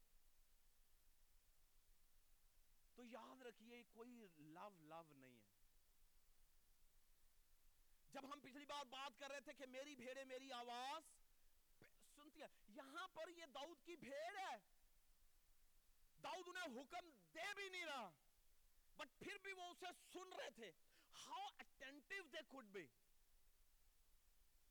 تو 2.95 3.05
یاد 3.05 3.43
رکھیے، 3.43 3.83
کوئی 3.93 4.27
لو 4.37 4.69
لو 4.79 5.03
نہیں 5.09 5.39
ہے۔ 5.41 5.57
جب 8.13 8.33
ہم 8.33 8.41
پچھلی 8.41 8.67
بار 8.67 8.85
بات 8.85 9.21
کر 9.21 9.31
رہے 9.31 9.41
تھے 9.41 9.53
کہ 9.53 9.67
میری 9.67 9.95
بھیڑے، 9.95 10.25
میری 10.25 10.53
آواز، 10.53 11.03
سنتی 12.15 12.43
ہے، 12.43 12.47
یہاں 12.69 13.09
پر 13.09 13.29
یہ 13.29 13.45
داؤد 13.55 13.87
کی 13.87 13.97
بھیڑ 13.97 14.39
ہے۔ 14.39 14.78
داؤد 16.23 16.49
انہیں 16.49 16.81
حکم 16.81 17.11
دے 17.35 17.55
بھی 17.57 17.69
نہیں 17.69 17.87
رہا۔ 17.87 18.11
بٹ 18.97 19.09
پھر 19.19 19.39
بھی 19.43 19.53
وہ 19.53 19.63
اسے 19.63 19.87
سن 20.13 20.33
رہے 20.33 20.51
تھے۔ 20.51 20.73
How 21.27 21.47
attentive 21.59 22.25
they 22.25 22.39
could 22.55 22.71
be 22.77 22.85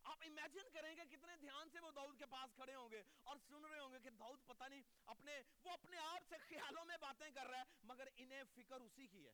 آپ 0.03 0.17
امیجن 0.21 0.69
کریں 0.73 0.95
گے 0.97 1.17
کتنے 1.17 1.36
دھیان 1.36 1.69
سے 1.69 1.79
وہ 1.79 1.91
داؤد 1.91 2.19
کے 2.19 2.25
پاس 2.25 2.55
کھڑے 2.55 2.75
ہوں 2.75 2.91
گے 2.91 3.03
اور 3.23 3.38
سن 3.47 3.65
رہے 3.65 3.79
ہوں 3.79 3.93
گے 3.93 3.99
کہ 3.99 4.10
داؤد 4.10 4.39
پتہ 4.45 4.63
نہیں 4.63 4.81
اپنے، 5.05 5.41
وہ 5.63 5.71
اپنے 5.71 5.97
آپ 5.97 6.21
سے 6.29 6.36
خیالوں 6.49 6.86
میں 6.86 6.97
باتیں 6.97 7.31
کر 7.31 7.47
رہا 7.47 7.57
ہے، 7.57 7.63
مگر 7.83 8.07
انہیں 8.15 8.43
فکر 8.55 8.81
اسی 8.81 9.07
کی 9.07 9.27
ہے۔ 9.27 9.33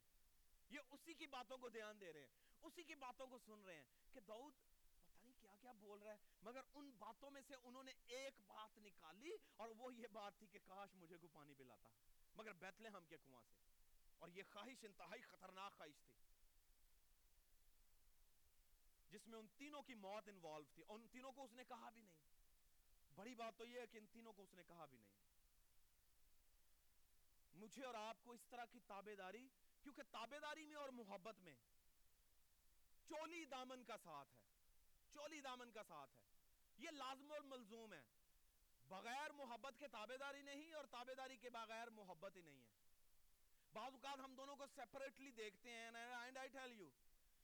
یہ 0.70 0.80
اسی 0.92 1.14
کی 1.14 1.28
باتوں 1.28 1.58
کو 1.58 1.70
دھیان 1.70 2.02
دے 2.02 2.14
رہے 2.14 2.20
ہیں، 2.20 2.28
اسی 2.62 2.84
کی 2.84 2.96
باتوں 2.96 3.28
کو 3.28 3.38
سن 3.38 3.62
رہے 3.66 3.76
ہیں 3.76 3.84
کہ 4.14 4.20
داؤد 4.20 4.54
کیا 5.64 5.72
بول 5.72 6.00
رہا 6.00 6.12
ہے؟ 6.12 6.18
مگر 6.42 6.62
ان 6.74 6.92
باتوں 6.92 7.32
میں 7.32 7.42
سے 7.48 7.56
انہوں 7.64 7.84
نے 7.84 7.92
ایک 8.08 8.34
بات 8.48 8.78
نکالی 8.78 9.32
اور 9.58 9.70
وہ 9.70 9.94
یہ 9.94 10.08
بات 10.08 10.38
تھی 10.38 10.48
کہ 10.48 10.60
کاش 10.66 10.96
مجھے 10.96 11.18
کو 11.18 11.28
پانی 11.28 11.54
پلاتا۔ 11.54 11.90
مگر 12.36 12.54
بیتلے 12.54 12.90
ہم 12.90 13.06
کے 13.06 13.18
کنواں 13.18 13.44
سے۔ 13.50 13.58
اور 14.20 14.30
یہ 14.30 14.44
خواہش 14.54 14.84
انتہائی 14.84 15.22
خطرناک 15.22 15.78
خواہش 15.78 16.02
تھی۔ 16.02 16.14
جس 19.10 19.28
میں 19.28 19.40
ان 19.40 19.48
تینوں 19.58 19.82
کی 19.82 19.94
موت 19.94 20.28
انوالو 20.28 20.66
تھی۔ 20.74 20.84
ان 20.90 21.08
تینوں 21.08 21.32
کو 21.32 21.44
اس 21.44 21.54
نے 21.54 21.64
کہا 21.64 21.90
بھی 21.90 22.02
نہیں۔ 22.02 22.18
بڑی 23.16 23.36
بات 23.36 23.58
تو 23.58 23.66
یہ 23.66 23.80
ہے 23.80 23.88
کہ 23.88 23.98
ان 23.98 24.06
تینوں 24.08 24.34
کو 24.34 24.44
اس 24.44 24.54
نے 24.54 24.64
کہا 24.64 24.86
بھی 24.86 24.98
نہیں۔ 24.98 25.14
مجھے 27.54 27.86
اور 27.86 27.94
آپ 27.94 28.18
کو 28.24 28.32
اس 28.32 28.46
طرح 28.50 28.66
کی 28.66 28.80
تابے 28.80 29.16
داری 29.16 29.48
کیونکہ 29.84 30.02
تابے 30.12 30.40
داری 30.40 30.66
میں 30.66 30.76
اور 30.76 30.90
محبت 30.90 31.40
میں 31.40 31.56
چولی 33.10 33.46
دامن 33.46 33.84
کا 33.84 33.98
ساتھ 33.98 34.34
ہے۔ 34.34 34.43
چولی 35.14 35.42
دامن 35.42 35.72
کا 35.72 35.84
ساتھ 35.84 36.12
ہے۔ 36.16 36.22
یہ 36.78 36.90
لازم 36.90 37.32
اور 37.32 37.42
ملزوم 37.42 37.94
ہے 37.94 38.02
بغیر 38.88 39.32
محبت 39.32 39.74
کے 39.80 39.88
تابے 39.88 40.18
داری 40.18 40.42
نہیں 40.42 40.74
اور 40.74 40.86
تابے 40.86 41.16
داری 41.16 41.38
کے 41.38 41.50
بغیر 41.50 41.90
محبت 41.90 42.36
ہی 42.36 42.42
نہیں 42.42 42.64
ہے۔ 42.64 42.72
بعض 43.74 43.94
اوقات 43.94 44.20
ہم 44.20 44.36
دونوں 44.36 44.56
کو 44.56 44.66
سیپریٹلی 44.76 45.32
دیکھتے 45.32 45.70
ہیں 45.70 45.86
اینڈ 45.86 46.38
آئی 46.38 46.48
ٹیل 46.48 46.72
یو 46.72 46.90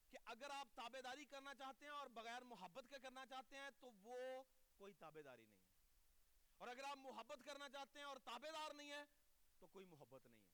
کہ 0.09 0.17
اگر 0.25 0.49
آپ 0.49 0.67
تابے 0.75 1.01
داری 1.01 1.25
کرنا 1.25 1.55
چاہتے 1.55 1.85
ہیں 1.85 1.93
اور 1.93 2.07
بغیر 2.07 2.41
محبت 2.41 2.83
کے 2.89 2.99
کرنا 2.99 3.25
چاہتے 3.25 3.57
ہیں 3.57 3.69
تو 3.79 3.91
وہ 3.91 4.43
کوئی 4.77 4.93
تابے 4.93 5.21
داری 5.21 5.45
نہیں 5.45 5.63
ہے۔ 5.63 5.69
اور 6.57 6.67
اگر 6.67 6.83
آپ 6.83 6.97
محبت 6.97 7.39
کرنا 7.45 7.69
چاہتے 7.69 7.99
ہیں 7.99 8.05
اور 8.05 8.17
تابے 8.17 8.51
دار 8.51 8.73
نہیں 8.73 8.91
ہے 8.91 9.03
تو 9.59 9.67
کوئی 9.67 9.85
محبت 9.85 10.27
نہیں 10.27 10.41
ہے۔ 10.41 10.49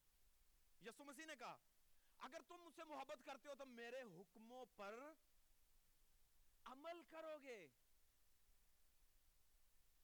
یسو 0.82 1.04
مسیح 1.04 1.25
نے 1.25 1.36
کہا، 1.36 1.58
اگر 2.17 2.41
تم 2.47 2.56
مجھ 2.56 2.75
سے 2.75 2.84
محبت 2.84 3.25
کرتے 3.25 3.49
ہو 3.49 3.56
تو 3.56 3.65
میرے 3.65 4.01
حکموں 4.01 4.65
پر 4.75 5.13
عمل 6.65 7.01
کرو 7.10 7.38
گے 7.43 7.67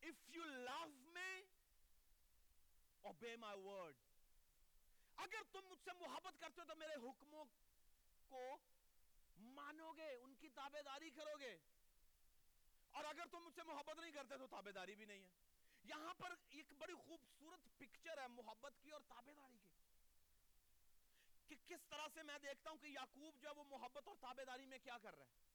if 0.02 0.36
you 0.36 0.46
love 0.46 0.94
me 1.16 1.32
obey 3.04 3.36
my 3.44 3.56
word. 3.66 3.94
اگر 5.16 5.42
تم 5.52 5.60
مجھ 5.70 5.80
سے 5.84 5.92
محبت 6.00 6.40
کرتے 6.40 6.62
ہو 6.62 6.66
تو 6.68 6.76
میرے 6.76 6.96
حکموں 6.96 7.46
کو 8.28 8.58
مانو 9.38 9.92
گے 9.92 10.18
ان 10.18 10.36
کی 10.36 10.50
تابے 10.50 10.82
داری 10.82 11.10
کرو 11.10 11.40
گے 11.40 11.58
اور 12.92 13.04
اگر 13.04 13.26
تم 13.32 13.40
مجھ 13.44 13.56
سے 13.56 13.64
محبت 13.64 14.00
نہیں 14.00 14.12
کرتے 14.12 14.38
تو 14.38 14.48
تابے 14.48 14.72
داری 14.72 14.96
بھی 14.96 15.06
نہیں 15.06 15.24
ہے۔ 15.24 15.30
یہاں 15.84 16.14
پر 16.14 16.36
ایک 16.50 16.74
بڑی 16.78 16.94
خوبصورت 16.94 17.60
پکچر 17.78 18.22
ہے 18.22 18.28
محبت 18.28 18.74
کی 18.82 18.92
اور 18.92 19.02
تابے 19.08 19.34
داری 19.34 19.58
کی۔ 19.58 19.76
کہ 21.48 21.56
کس 21.68 21.84
طرح 21.90 22.08
سے 22.14 22.24
میں 22.24 22.40
دیکھتا 22.40 22.70
ہوں 22.70 22.78
کہ 22.78 22.88
یعقوب 22.88 23.42
جو 23.42 23.50
ہے 23.50 23.54
وہ 23.54 23.64
محبت 23.64 24.08
اور 24.08 24.16
تابے 24.20 24.46
داری 24.46 24.66
میں 24.66 24.80
کیا 24.80 24.98
کر 24.98 25.16
رہا 25.16 25.26
ہے۔ 25.26 25.51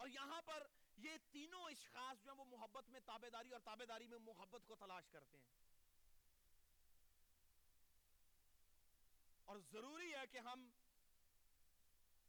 اور 0.00 0.08
یہاں 0.08 0.42
پر 0.42 0.66
یہ 0.96 1.10
تینوں 1.30 1.64
اشخاص 1.64 2.24
جو 2.24 2.30
ہیں 2.30 2.38
وہ 2.38 2.44
محبت 2.44 2.88
میں 2.88 3.00
تابے 3.00 3.30
داری 3.30 3.50
اور 3.50 3.60
تابے 3.60 3.86
داری 3.86 4.06
میں 4.06 4.18
محبت 4.18 4.62
کو 4.66 4.74
تلاش 4.74 5.08
کرتے 5.08 5.38
ہیں۔ 5.38 5.44
اور 9.44 9.56
ضروری 9.72 10.14
ہے 10.14 10.26
کہ 10.32 10.38
ہم 10.38 10.70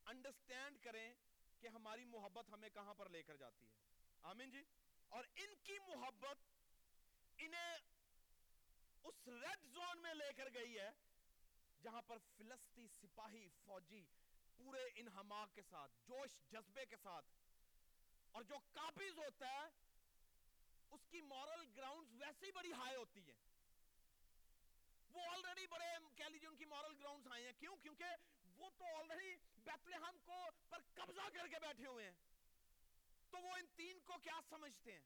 انڈرسٹینڈ 0.05 0.84
کریں 0.84 1.13
کہ 1.60 1.67
ہماری 1.67 2.05
محبت 2.05 2.49
ہمیں 2.49 2.69
کہاں 2.69 2.93
پر 2.93 3.10
لے 3.10 3.23
کر 3.23 3.36
جاتی 3.36 3.65
ہے۔ 3.65 3.71
آمین 4.21 4.51
جی؟ 4.51 4.63
اور 5.10 5.23
ان 5.36 5.55
کی 5.63 5.79
محبت 5.79 6.38
انہیں 7.38 7.77
اس 9.03 9.27
ریڈ 9.27 9.65
زون 9.73 10.01
میں 10.01 10.13
لے 10.13 10.34
کر 10.34 10.47
گئی 10.53 10.79
ہے 10.79 10.89
جہاں 11.84 12.01
پر 12.01 12.17
فلسطی 12.38 12.88
سپاہی 12.88 13.49
فوجی 13.65 14.05
پورے 14.57 14.84
انہماک 14.95 15.55
کے 15.55 15.62
ساتھ، 15.62 15.91
جوش، 16.07 16.51
جذبے 16.51 16.86
کے 16.86 16.95
ساتھ 17.03 17.25
اور 18.32 18.44
جو 18.44 18.56
قابض 18.74 19.17
ہوتا 19.17 19.50
ہے، 19.50 19.70
اس 20.91 21.02
کی 21.10 21.22
مورل 21.22 21.65
گراؤنڈز 21.78 22.22
ویسے 22.22 22.46
ہی 22.46 22.52
بڑی 22.52 22.72
ہائی 22.72 22.96
ہوتی 22.96 23.32
ہیں۔ 23.32 23.38
وہ 25.10 25.22
آلریڈی 25.32 25.67
بڑے، 25.67 25.86
کہہ 26.15 26.26
لیجیے 26.26 26.50
ان 26.50 26.56
کی 26.56 26.65
مورل 26.65 26.96
گراؤنڈز 27.00 27.28
آئے 27.32 27.46
ہیں۔ 27.46 27.54
کیوں؟ 27.60 27.76
کیونکہ 27.82 28.06
وہ 28.58 28.70
تو 28.78 28.86
آلریڈی 28.96 29.36
بیتلہم 29.63 30.17
کو 30.26 30.46
پر 30.70 30.82
قبضہ 30.94 31.30
کر 31.34 31.48
کے 31.48 31.60
بیٹھے 31.62 31.86
ہوئے 31.86 32.06
ہیں۔ 32.06 32.17
تو 33.30 33.38
وہ 33.38 33.56
ان 33.56 33.65
تین 33.76 34.00
کو 34.06 34.13
کیا 34.17 34.39
سمجھتے 34.50 34.91
ہیں؟ 34.91 35.06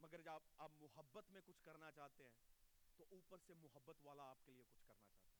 مگر 0.00 0.20
جب 0.22 0.32
آپ 0.58 0.70
محبت 0.80 1.30
میں 1.30 1.40
کچھ 1.46 1.64
کرنا 1.64 1.92
چاہتے 1.92 2.24
ہیں، 2.24 2.36
تو 2.96 3.04
اوپر 3.10 3.38
سے 3.46 3.54
محبت 3.54 3.96
والا 4.02 4.30
آپ 4.30 4.46
کے 4.46 4.52
لیے 4.52 4.64
کچھ 4.70 4.86
کرنا 4.86 5.08
چاہتا 5.08 5.36
ہے۔ 5.36 5.37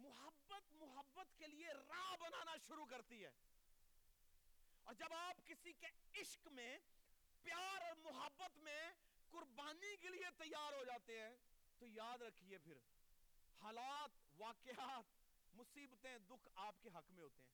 محبت 0.00 0.72
محبت 0.72 1.38
کے 1.38 1.46
لیے 1.46 1.68
راہ 1.68 2.16
بنانا 2.20 2.56
شروع 2.66 2.86
کرتی 2.86 3.24
ہے۔ 3.24 3.30
اور 4.84 4.94
جب 4.94 5.12
آپ 5.12 5.46
کسی 5.46 5.72
کے 5.72 6.20
عشق 6.20 6.48
میں، 6.48 6.78
پیار 7.42 7.82
اور 7.82 7.96
محبت 7.96 8.58
میں 8.58 8.90
قربانی 9.30 9.96
کے 9.96 10.08
لیے 10.08 10.30
تیار 10.38 10.72
ہو 10.72 10.84
جاتے 10.84 11.20
ہیں، 11.20 11.36
تو 11.78 11.86
یاد 11.88 12.18
رکھیے 12.18 12.58
پھر، 12.58 12.78
حالات، 13.60 14.10
واقعات، 14.38 15.04
مصیبتیں 15.54 16.18
دکھ 16.18 16.48
آپ 16.54 16.82
کے 16.82 16.88
حق 16.88 17.10
میں 17.10 17.22
ہوتے 17.22 17.42
ہیں۔ 17.42 17.50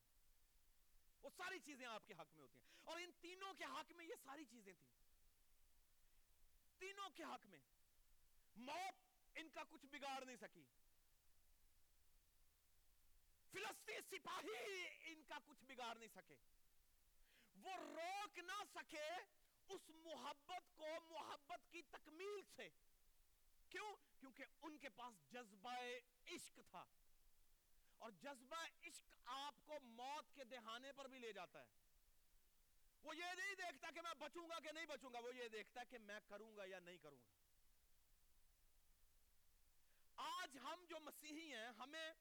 وہ 1.21 1.29
ساری 1.37 1.59
چیزیں 1.59 1.85
آپ 1.85 2.07
کے 2.07 2.13
حق 2.13 2.33
میں 2.33 2.41
ہوتی 2.41 2.59
ہیں۔ 2.59 2.67
اور 2.83 2.99
ان 2.99 3.11
تینوں 3.21 3.53
کے 3.53 3.63
حق 3.63 3.91
میں 3.91 4.05
یہ 4.05 4.15
ساری 4.23 4.45
چیزیں 4.45 4.73
تھیں۔ 4.73 4.91
تینوں 6.77 7.09
کے 7.09 7.23
حق 7.23 7.45
میں 7.45 7.59
موت 8.55 8.95
ان 9.35 9.49
کا 9.49 9.63
کچھ 9.69 9.85
بگاڑ 9.85 10.25
نہیں 10.25 10.35
سکی۔ 10.35 10.63
فلسطین 13.51 14.01
سپاہی 14.11 14.85
ان 15.01 15.23
کا 15.23 15.37
کچھ 15.45 15.63
بگاڑ 15.63 15.95
نہیں 15.95 16.09
سکے۔ 16.15 16.35
وہ 17.61 17.71
روک 17.71 18.39
نہ 18.39 18.63
سکے 18.73 19.09
اس 19.69 19.89
محبت 19.89 20.77
کو، 20.77 20.87
محبت 21.09 21.71
کی 21.71 21.81
تکمیل 21.81 22.41
سے۔ 22.55 22.69
کیوں؟ 23.69 23.95
کیونکہ 24.19 24.45
ان 24.61 24.77
کے 24.77 24.89
پاس 24.89 25.31
جذبہ 25.31 25.75
عشق 26.27 26.59
تھا۔ 26.69 26.85
اور 27.97 28.11
جذبہ 28.11 28.65
عشق 28.83 29.09
آپ 29.25 29.55
کو 29.65 29.79
موت 29.79 30.35
کے 30.35 30.43
دہانے 30.43 30.91
پر 30.91 31.07
بھی 31.07 31.19
لے 31.19 31.33
جاتا 31.33 31.61
ہے۔ 31.61 31.65
وہ 33.03 33.17
یہ 33.17 33.25
نہیں 33.37 33.55
دیکھتا 33.55 33.91
کہ 33.91 34.01
میں 34.01 34.13
بچوں 34.13 34.49
گا 34.49 34.59
کہ 34.59 34.71
نہیں 34.71 34.85
بچوں 34.85 35.13
گا، 35.13 35.19
وہ 35.19 35.35
یہ 35.35 35.47
دیکھتا 35.47 35.81
ہے 35.81 35.85
کہ 35.85 35.97
میں 35.97 36.19
کروں 36.27 36.57
گا 36.57 36.63
یا 36.65 36.79
نہیں 36.79 36.97
کروں 36.97 37.17
گا۔ 37.17 37.29
آج 40.15 40.57
ہم 40.57 40.85
جو 40.89 40.99
مسیحی 40.99 41.53
ہیں، 41.53 41.67
ہمیں 41.67 42.13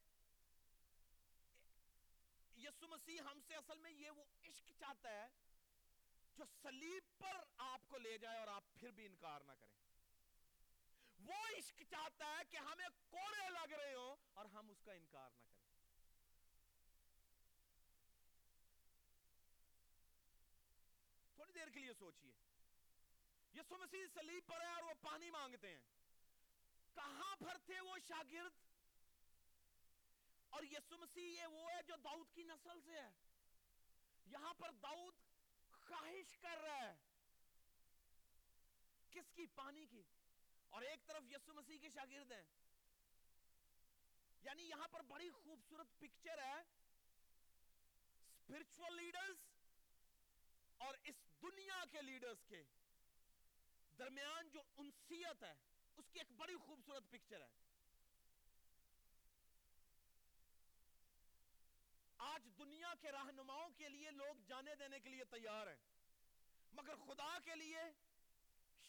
یسو 2.57 2.88
مسیح 2.88 3.21
ہم 3.21 3.40
سے 3.47 3.55
اصل 3.55 3.79
میں 3.79 3.90
یہ 3.90 4.11
وہ 4.11 4.25
عشق 4.45 4.71
چاہتا 4.79 5.11
ہے 5.11 5.29
جو 6.37 6.45
سلیب 6.62 7.19
پر 7.19 7.45
آپ 7.57 7.81
کو 7.88 7.99
لے 7.99 8.19
جائے 8.19 8.38
اور 8.38 8.49
آپ 8.49 8.64
پھر 8.75 8.90
بھی 8.90 9.07
انکار 9.07 9.40
نہ 9.40 9.53
کریں۔ 9.53 9.77
وہ 11.19 11.47
عشق 11.59 11.83
چاہتا 11.90 12.38
ہے 12.38 12.45
کہ 12.51 12.57
ہمیں 12.57 12.88
کوڑے 13.11 13.51
لگ 13.51 13.73
رہے 13.73 13.95
ہوں 13.95 14.16
اور 14.35 14.45
ہم 14.45 14.69
اس 14.69 14.83
کا 14.85 14.92
انکار 14.92 15.31
نہ 15.31 15.40
کریں۔ 15.40 15.57
تھوڑی 21.35 21.53
دیر 21.53 21.69
کے 21.69 21.81
لیے 21.81 21.92
سوچئے۔ 21.99 22.31
یسو 23.55 23.77
مسیح 23.79 24.07
سلیب 24.14 24.47
پر 24.47 24.61
ہے 24.61 24.75
اور 24.75 24.83
وہ 24.83 24.95
پانی 25.01 25.31
مانگتے 25.31 25.75
ہیں۔ 25.75 25.81
کہاں 26.95 27.37
پر 27.37 27.59
تھے 27.59 27.81
وہ 27.81 27.97
شاگرد؟ 28.09 28.65
اور 30.57 30.64
یسو 30.64 30.99
مسیح 30.99 31.42
یہ 31.42 31.47
وہ 31.47 31.71
ہے 31.71 31.83
جو 31.83 31.95
داؤد 32.05 32.35
کی 32.35 32.42
نسل 32.42 32.81
سے 32.85 32.92
ہے۔ 32.92 33.11
یہاں 34.27 34.55
پر 34.55 34.71
داؤد 34.71 35.14
خواہش 35.71 36.38
کر 36.38 36.59
رہا 36.59 36.77
ہے۔ 36.77 36.95
کس 39.11 39.33
کی؟ 39.35 39.47
پانی 39.47 39.87
کی۔ 39.87 40.03
اور 40.69 40.83
ایک 40.83 41.07
طرف 41.07 41.23
یسو 41.31 41.55
مسیح 41.55 41.79
کے 41.79 41.90
شاگرد 41.90 42.33
ہیں۔ 42.33 42.45
یعنی 44.42 44.62
یہاں 44.62 44.88
پر 44.88 45.03
بڑی 45.03 45.31
خوبصورت 45.31 45.99
پکچر 45.99 46.38
ہے۔ 46.38 46.62
اسپرچل 48.29 48.97
لیڈرز 48.97 49.37
اور 50.79 50.95
اس 51.05 51.42
دنیا 51.42 51.85
کے 51.90 52.03
لیڈرز 52.03 52.38
کے۔ 52.49 52.62
درمیان 53.99 54.49
جو 54.49 54.61
انسیت 54.77 55.42
ہے، 55.42 55.55
اس 55.97 56.05
کی 56.12 56.19
ایک 56.19 56.33
بڑی 56.33 56.55
خوبصورت 56.57 57.11
پکچر 57.11 57.40
ہے۔ 57.40 57.65
آج 62.34 62.58
دنیا 62.58 62.94
کے 63.00 63.12
رہنماؤں 63.12 63.70
کے 63.70 63.88
لیے 63.88 64.10
لوگ 64.10 64.42
جانے 64.46 64.74
دینے 64.74 65.00
کے 65.00 65.08
لیے 65.08 65.24
تیار 65.24 65.66
ہیں۔ 65.66 65.76
مگر 66.72 66.94
خدا 66.96 67.38
کے 67.44 67.54
لیے 67.54 67.78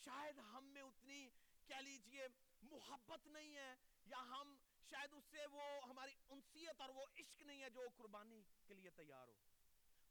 شاید 0.05 0.39
ہم 0.39 0.65
میں 0.65 0.81
اتنی 0.81 1.29
کہہ 1.67 1.75
لیجیے 1.75 2.27
محبت 2.61 3.27
نہیں 3.27 3.55
ہے، 3.55 3.75
یا 4.05 4.19
ہم 4.19 4.55
شاید 4.89 5.13
اس 5.13 5.23
سے 5.31 5.45
وہ 5.51 5.61
ہماری 5.89 6.15
انسیت 6.29 6.81
اور 6.81 6.89
وہ 6.89 7.05
عشق 7.17 7.41
نہیں 7.41 7.63
ہے 7.63 7.69
جو 7.69 7.87
قربانی 7.97 8.43
کے 8.67 8.73
لیے 8.73 8.89
تیار 8.89 9.27
ہو۔ 9.27 9.35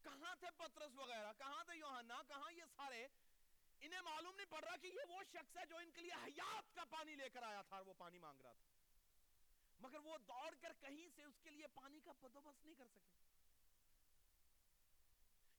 کہاں 0.02 0.36
تھے 0.36 0.46
پترس 0.56 0.94
وغیرہ؟ 0.94 1.32
کہاں 1.38 1.64
تھے 1.64 1.76
یوحنا؟ 1.76 2.22
کہاں 2.28 2.52
یہ 2.52 2.64
سارے؟ 2.76 3.06
انہیں 3.80 4.00
معلوم 4.00 4.36
نہیں 4.36 4.46
پڑ 4.46 4.64
رہا 4.64 4.76
کہ 4.76 4.86
یہ 4.86 5.04
وہ 5.08 5.22
شخص 5.32 5.56
ہے 5.56 5.66
جو 5.66 5.76
ان 5.76 5.90
کے 5.90 6.00
لیے 6.00 6.12
حیات 6.12 6.74
کا 6.74 6.84
پانی 6.84 7.14
لے 7.14 7.28
کر 7.28 7.42
آیا 7.42 7.62
تھا 7.62 7.76
اور 7.76 7.86
وہ 7.86 7.94
پانی 7.98 8.18
مانگ 8.18 8.40
رہا 8.40 8.52
تھا۔ 8.52 8.75
مگر 9.80 9.98
وہ 9.98 10.16
دوڑ 10.18 10.54
کر 10.60 10.72
کہیں 10.80 11.08
سے 11.14 11.24
اس 11.24 11.38
کے 11.42 11.50
لیے 11.50 11.66
پانی 11.74 12.00
کا 12.00 12.12
بندوبست 12.20 12.64
نہیں 12.64 12.74
کر 12.74 12.86
سکے۔ 12.86 13.14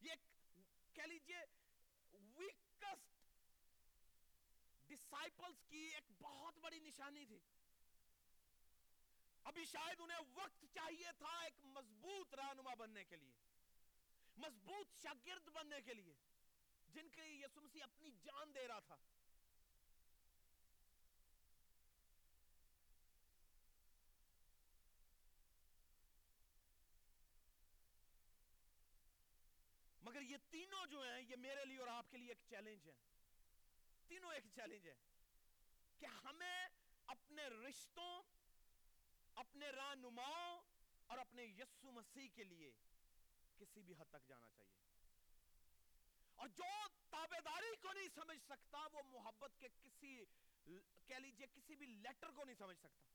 یہ 0.02 0.12
کہہ 0.94 1.04
لیجیے 1.04 1.40
ویکسٹ 2.38 3.06
ڈسائپلز 4.88 5.64
کی 5.70 5.78
ایک 5.78 6.12
بہت 6.22 6.58
بڑی 6.58 6.80
نشانی 6.80 7.26
تھی۔ 7.26 7.40
ابھی 9.44 9.66
شاید 9.66 10.02
انہیں 10.02 10.24
وقت 10.34 10.66
چاہیے 10.74 11.12
تھا 11.18 11.38
ایک 11.44 11.66
مضبوط 11.66 12.34
رہنما 12.36 12.74
بننے 12.74 13.04
کے 13.04 13.16
لیے، 13.16 13.36
مضبوط 14.38 14.88
شاگرد 15.04 15.48
بننے 15.50 15.82
کے 15.82 15.94
لیے، 15.94 16.16
جن 16.94 17.10
کے 17.10 17.22
لیے 17.22 17.36
یسوع 17.36 17.62
مسیح 17.62 17.84
اپنی 17.84 18.12
جان 18.24 18.54
دے 18.56 18.68
رہا 18.68 18.80
تھا 18.80 18.96
مگر 30.02 30.22
یہ 30.38 30.52
تینوں 30.52 30.86
جو 30.86 31.02
ہیں، 31.02 31.22
یہ 31.22 31.36
میرے 31.36 31.66
لیے 31.66 31.80
اور 31.80 31.88
آپ 31.88 32.12
کے 32.12 32.18
لیے 32.18 32.30
ایک 32.30 32.38
چیلنج 32.50 32.88
ہے 32.88 32.94
تینوں 34.08 34.34
ایک 34.34 34.44
چیلنج 34.56 34.88
ہے 34.88 34.96
کہ 35.98 36.06
ہمیں 36.06 36.68
اپنے 37.08 37.48
رشتوں، 37.48 38.22
اپنے 39.36 39.70
رہنماؤں 39.70 40.62
اور 41.08 41.18
اپنے 41.18 41.44
یسو 41.44 41.92
مسیح 41.92 42.28
کے 42.36 42.44
لیے 42.44 42.72
کسی 43.58 43.82
بھی 43.82 43.94
حد 44.00 44.10
تک 44.10 44.28
جانا 44.28 44.50
چاہیے۔ 44.50 44.78
اور 46.36 46.48
جو 46.48 46.88
تابے 47.10 47.42
داری 47.46 47.76
کو 47.76 47.94
نہیں 47.94 48.08
سمجھ 48.16 48.42
سکتا، 48.46 48.88
وہ 48.94 49.02
محبت 49.04 49.60
کے 49.60 49.68
کسی 49.82 50.24
کہہ 51.08 51.16
لیجیے 51.16 51.48
کسی 51.48 51.76
بھی 51.76 51.86
لیٹر 51.86 52.32
کو 52.32 52.44
نہیں 52.44 52.56
سمجھ 52.56 52.78
سکتا۔ 52.78 53.08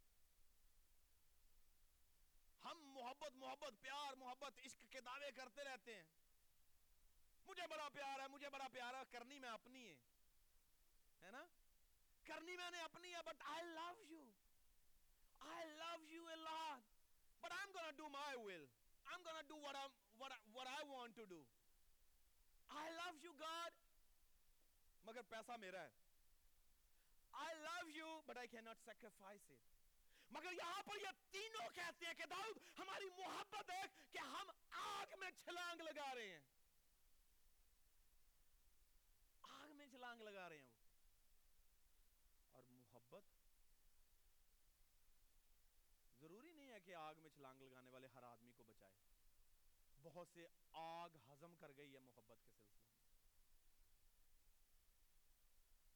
ہم 2.65 2.83
محبت 2.83 3.33
محبت، 3.33 3.83
پیار، 3.83 4.13
محبت، 4.13 4.59
عشق 4.59 4.93
کے 4.93 5.01
دعوے 5.01 5.33
کرتے 5.33 5.65
رہتے 5.65 5.97
ہیں۔ 5.97 6.22
مجھے 7.47 7.67
بڑا 7.67 7.89
پیار 7.89 8.21
ہے 8.21 8.29
مجھے 8.29 8.49
بڑا 8.49 8.69
پیار 8.69 8.95
ہے 8.95 9.01
کرنی 9.11 9.39
میں 9.39 9.49
اپنی 9.49 9.89
ہے۔ 9.89 9.95
ہے 11.23 11.31
نا؟ 11.31 11.45
کرنی 12.25 12.57
میں 12.57 12.71
نے 12.71 12.81
اپنی 12.81 13.15
ہے 13.15 13.23
but 13.27 13.37
I 13.41 13.65
love 13.65 14.03
you 14.03 14.25
I 15.41 15.67
love 15.67 16.05
you 16.05 16.27
a 16.27 16.37
Lord 16.37 16.81
but 17.41 17.53
I 17.53 17.61
am 17.61 17.71
gonna 17.75 17.91
do 17.91 18.09
my 18.09 18.37
will 18.37 18.67
I 19.05 19.15
am 19.15 19.23
gonna 19.25 19.41
do 19.43 19.57
what 19.57 19.75
I'm 19.75 19.91
what 20.19 20.33
I, 20.33 20.57
what 20.57 20.67
I 20.67 20.83
want 20.83 21.17
to 21.17 21.27
do. 21.27 21.41
I 22.71 22.91
love 22.91 23.27
you 23.27 23.39
God. 23.41 23.71
مگر 25.05 25.23
پیسہ 25.23 25.53
میرا 25.61 25.83
ہے۔ 25.83 25.91
I 27.33 27.55
love 27.55 27.91
you 27.99 28.09
but 28.09 28.37
I 28.37 28.47
cannot 28.55 28.89
sacrifice 28.89 29.51
it. 29.51 29.73
مگر 30.31 30.53
یہاں 30.53 30.83
پر 30.83 30.97
یہ 30.97 31.09
تینوں 31.31 31.71
کہتے 31.75 32.07
ہیں 32.07 32.15
کہ 32.15 32.25
داؤد 32.27 32.59
ہماری 32.79 33.05
محبت 33.05 33.71
ہے 33.71 33.83
کہ 34.13 34.19
ہم 34.19 34.51
آگ 34.71 35.19
میں 35.19 35.31
چھلانگ 35.31 35.81
لگا 35.81 36.15
رہے 36.15 36.33
ہیں۔ 36.33 36.62
آنگ 40.13 40.21
لگا 40.21 40.49
رہے 40.49 40.59
ہیں 40.59 40.65
وہ۔ 40.65 40.81
اور 42.53 42.63
محبت 42.65 43.23
ضروری 46.21 46.53
نہیں 46.53 46.73
ہے 46.73 46.81
کہ 46.81 46.95
آگ 46.95 47.15
میں 47.19 47.31
چھلانگ 47.31 47.63
لگانے 47.63 47.91
والے 47.91 48.07
ہر 48.07 48.23
آدمی 48.23 48.53
کو 48.53 48.65
بچائے۔ 48.65 48.95
بہت 50.03 50.29
سے 50.35 50.47
آگ 50.73 51.09
ہضم 51.33 51.57
کر 51.57 51.73
گئی 51.77 51.95
ہے 51.95 51.99
محبت 51.99 52.39
کے 52.45 52.51
سلسلے 52.51 52.91
میں۔ 52.91 53.05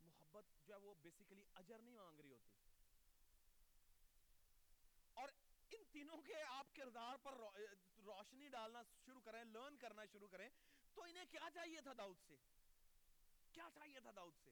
محبت 0.03 0.45
جو 0.67 0.75
ہے 0.75 0.79
وہ 0.79 0.95
بیسیکلی 0.95 1.45
اجر 1.55 1.79
نہیں 1.79 1.95
مانگ 1.95 2.21
رہی 2.21 2.33
ہوتی۔ 2.33 2.55
اور 5.15 5.29
ان 5.71 5.85
تینوں 5.93 6.23
کے 6.23 6.43
آپ 6.43 6.67
کردار 6.75 7.17
پر 7.17 7.35
روشنی 8.05 8.49
ڈالنا 8.49 8.83
شروع 9.05 9.21
کریں، 9.21 9.45
لرن 9.45 9.77
کرنا 9.77 10.05
شروع 10.05 10.29
کریں، 10.29 10.49
تو 10.95 11.03
انہیں 11.03 11.25
کیا 11.31 11.49
چاہیے 11.55 11.81
تھا 11.81 11.93
داؤد 11.99 12.17
سے؟ 12.29 12.37
کیا 13.57 13.69
چاہیے 13.75 14.01
تھا 14.01 14.11
داؤد 14.17 14.33
سے؟ 14.45 14.51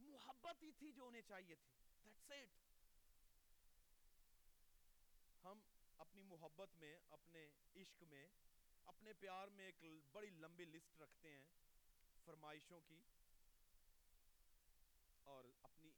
محبت 0.00 0.62
ہی 0.62 0.72
تھی 0.72 0.92
جو 0.92 1.06
انہیں 1.06 1.22
چاہیے 1.22 1.54
تھی۔ 1.54 1.72
That's 2.04 2.42
it. 2.42 2.50
ہم 5.44 5.60
اپنی 5.98 6.22
محبت 6.22 6.76
میں، 6.76 6.98
اپنے 7.10 7.48
عشق 7.76 8.02
میں، 8.02 8.28
اپنے 8.86 9.12
پیار 9.12 9.48
میں 9.48 9.64
ایک 9.64 9.84
بڑی 10.12 10.30
لمبی 10.30 10.64
لسٹ 10.64 11.00
رکھتے 11.00 11.30
ہیں 11.30 11.44
فرمائشوں 12.24 12.80
کی 12.80 13.02
اور 15.24 15.44
اپنی 15.62 15.90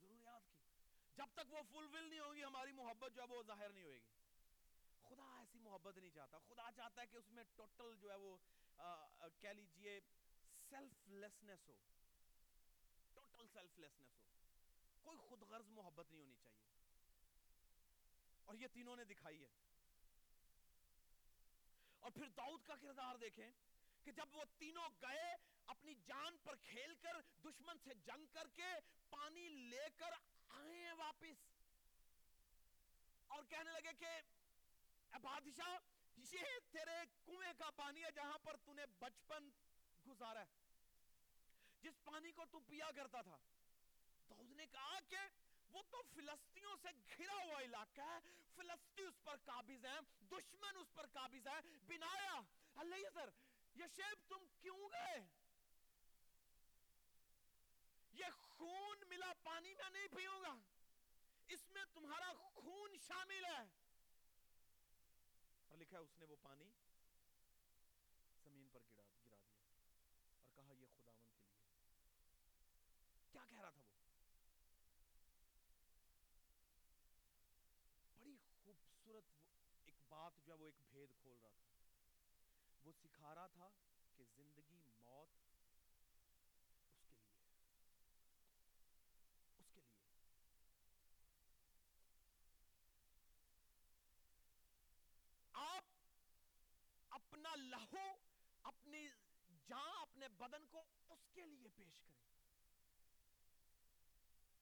ضروریات 0.00 0.42
کی۔ 0.52 0.60
جب 1.16 1.26
تک 1.34 1.52
وہ 1.52 1.62
فلفل 1.70 2.04
نہیں 2.04 2.20
ہوگی 2.20 2.44
ہماری 2.44 2.72
محبت 2.72 3.12
جو 3.16 3.22
ہے 3.22 3.26
وہ 3.26 3.42
ظاہر 3.42 3.68
نہیں 3.68 3.84
ہوئے 3.84 3.98
گی۔ 3.98 4.14
خدا 5.08 5.38
ایسی 5.38 5.58
محبت 5.58 5.98
نہیں 5.98 6.10
چاہتا۔ 6.10 6.38
خدا 6.38 6.70
چاہتا 6.76 7.02
ہے 7.02 7.06
کہ 7.06 7.16
اس 7.16 7.30
میں 7.30 7.44
ٹوٹل 7.56 7.96
جو 8.00 8.10
ہے 8.10 8.16
وہ 8.16 8.36
کہہ 9.40 9.48
لیجیے 9.48 10.00
سیلف 10.70 11.08
لیسنس 11.08 11.68
ہو۔ 11.68 11.74
ٹوٹل 13.14 13.46
سیلف 13.52 13.78
لیسنس 13.78 14.18
ہو۔ 14.18 14.24
کوئی 15.02 15.18
خود 15.18 15.42
غرض 15.42 15.70
محبت 15.70 16.10
نہیں 16.10 16.20
ہونی 16.20 16.36
چاہیے۔ 16.42 16.66
اور 18.44 18.54
یہ 18.54 18.66
تینوں 18.72 18.96
نے 18.96 19.04
دکھائی 19.04 19.42
ہے۔ 19.42 19.48
اور 21.98 22.10
پھر 22.10 22.28
داؤد 22.28 22.62
کا 22.66 22.76
کردار 22.76 23.16
دیکھیں 23.16 23.50
کہ 24.04 24.12
جب 24.12 24.36
وہ 24.36 24.44
تینوں 24.58 24.88
گئے 25.02 25.36
اپنی 25.66 25.94
جان 25.94 26.36
پر 26.42 26.56
کھیل 26.56 26.94
کر، 26.94 27.20
دشمن 27.44 27.78
سے 27.84 27.94
جنگ 27.94 28.26
کر 28.26 28.48
کے 28.48 28.72
پانی 29.10 29.48
لے 29.48 29.88
کر 29.96 30.10
آئے 30.48 30.84
ہیں 30.84 30.92
واپس۔ 30.92 31.36
اور 33.26 33.42
کہنے 33.44 33.70
لگے 33.70 33.92
کہ، 33.98 34.06
اے 34.06 35.18
بادشاہ، 35.22 35.76
یہ 36.16 36.42
تیرے 36.70 37.04
کنویں 37.26 37.52
کا 37.58 37.70
پانی 37.70 38.04
ہے 38.04 38.10
جہاں 38.10 38.38
پر 38.38 38.56
تو 38.56 38.72
نے 38.72 38.86
بچپن 38.98 39.48
گزارا 40.08 40.40
ہے۔ 40.40 40.59
جس 41.82 42.04
پانی 42.04 42.32
کو 42.32 42.44
تو 42.50 42.60
پیا 42.60 42.90
کرتا 42.96 43.22
تھا۔ 43.22 43.36
داؤد 44.30 44.50
نے 44.50 44.66
کہا 44.66 44.98
کہ 45.08 45.16
وہ 45.70 45.82
تو 45.90 46.02
فلسطینوں 46.14 46.76
سے 46.82 46.88
گھرا 47.18 47.44
ہوا 47.44 47.60
علاقہ 47.60 48.00
ہے۔ 48.00 48.18
فلسطی 48.56 49.02
اس 49.02 49.24
پر 49.24 49.36
قابض 49.44 49.84
ہیں، 49.84 50.00
دشمن 50.30 50.76
اس 50.76 50.94
پر 50.94 51.06
قابض 51.06 51.46
ہے 51.46 51.60
بنایا۔ 51.86 52.40
اللہ 52.76 52.96
سر 53.14 53.28
یہ 53.74 53.84
شیب 53.96 54.30
تم 54.30 54.46
کیوں 54.60 54.78
گئے؟ 54.78 55.18
یہ 58.12 58.24
خون 58.40 59.08
ملا، 59.08 59.32
پانی 59.42 59.74
میں 59.74 59.90
نہیں 59.90 60.08
پیوں 60.08 60.42
گا۔ 60.42 60.54
اس 61.48 61.70
میں 61.70 61.84
تمہارا 61.94 62.32
خون 62.32 62.96
شامل 62.98 63.44
ہے۔ 63.44 63.68
اور 65.68 65.78
لکھا 65.78 65.98
ہے، 65.98 66.02
اس 66.02 66.18
نے 66.18 66.24
وہ 66.24 66.36
پانی 66.42 66.64
زمین 68.44 68.68
پر 68.72 68.80
گرا 68.88 69.02
گرا 69.02 69.12
دیا 69.24 69.38
اور 70.42 70.50
کہا 70.54 70.72
یہ 70.72 70.86
خداون 70.96 71.28
کے 71.32 71.40
لیے 71.44 71.80
کیا 73.40 73.48
کہہ 73.48 73.60
رہا 73.60 73.70
تھا 73.70 73.82
وہ 73.82 73.94
بڑی 78.18 78.36
خوبصورت 78.56 79.30
ایک 79.86 79.96
بات 80.08 80.32
جو 80.36 80.52
ہے 80.52 80.58
وہ 80.58 80.66
ایک 80.66 80.80
بھید 80.86 81.14
کھول 81.14 81.38
رہا 81.38 81.48
تھا 81.50 81.68
وہ 82.84 82.92
سکھا 82.94 83.34
رہا 83.34 83.46
تھا 83.48 83.68
کہ 84.16 84.24
زندگی 84.36 84.80
موت 84.98 85.38
اس 85.38 85.50
کے 86.12 86.20
لیے 86.22 86.48
اس 89.58 89.72
کے 89.72 89.80
لیے 89.82 90.08
آپ 95.54 95.84
اپنا 97.12 97.54
لہو 97.56 98.06
اپنی 98.64 99.06
جان 99.68 100.00
اپنے 100.00 100.28
بدن 100.38 100.66
کو 100.70 100.84
اس 101.10 101.28
کے 101.34 101.46
لیے 101.46 101.68
پیش 101.76 102.00
کریں 102.04 102.29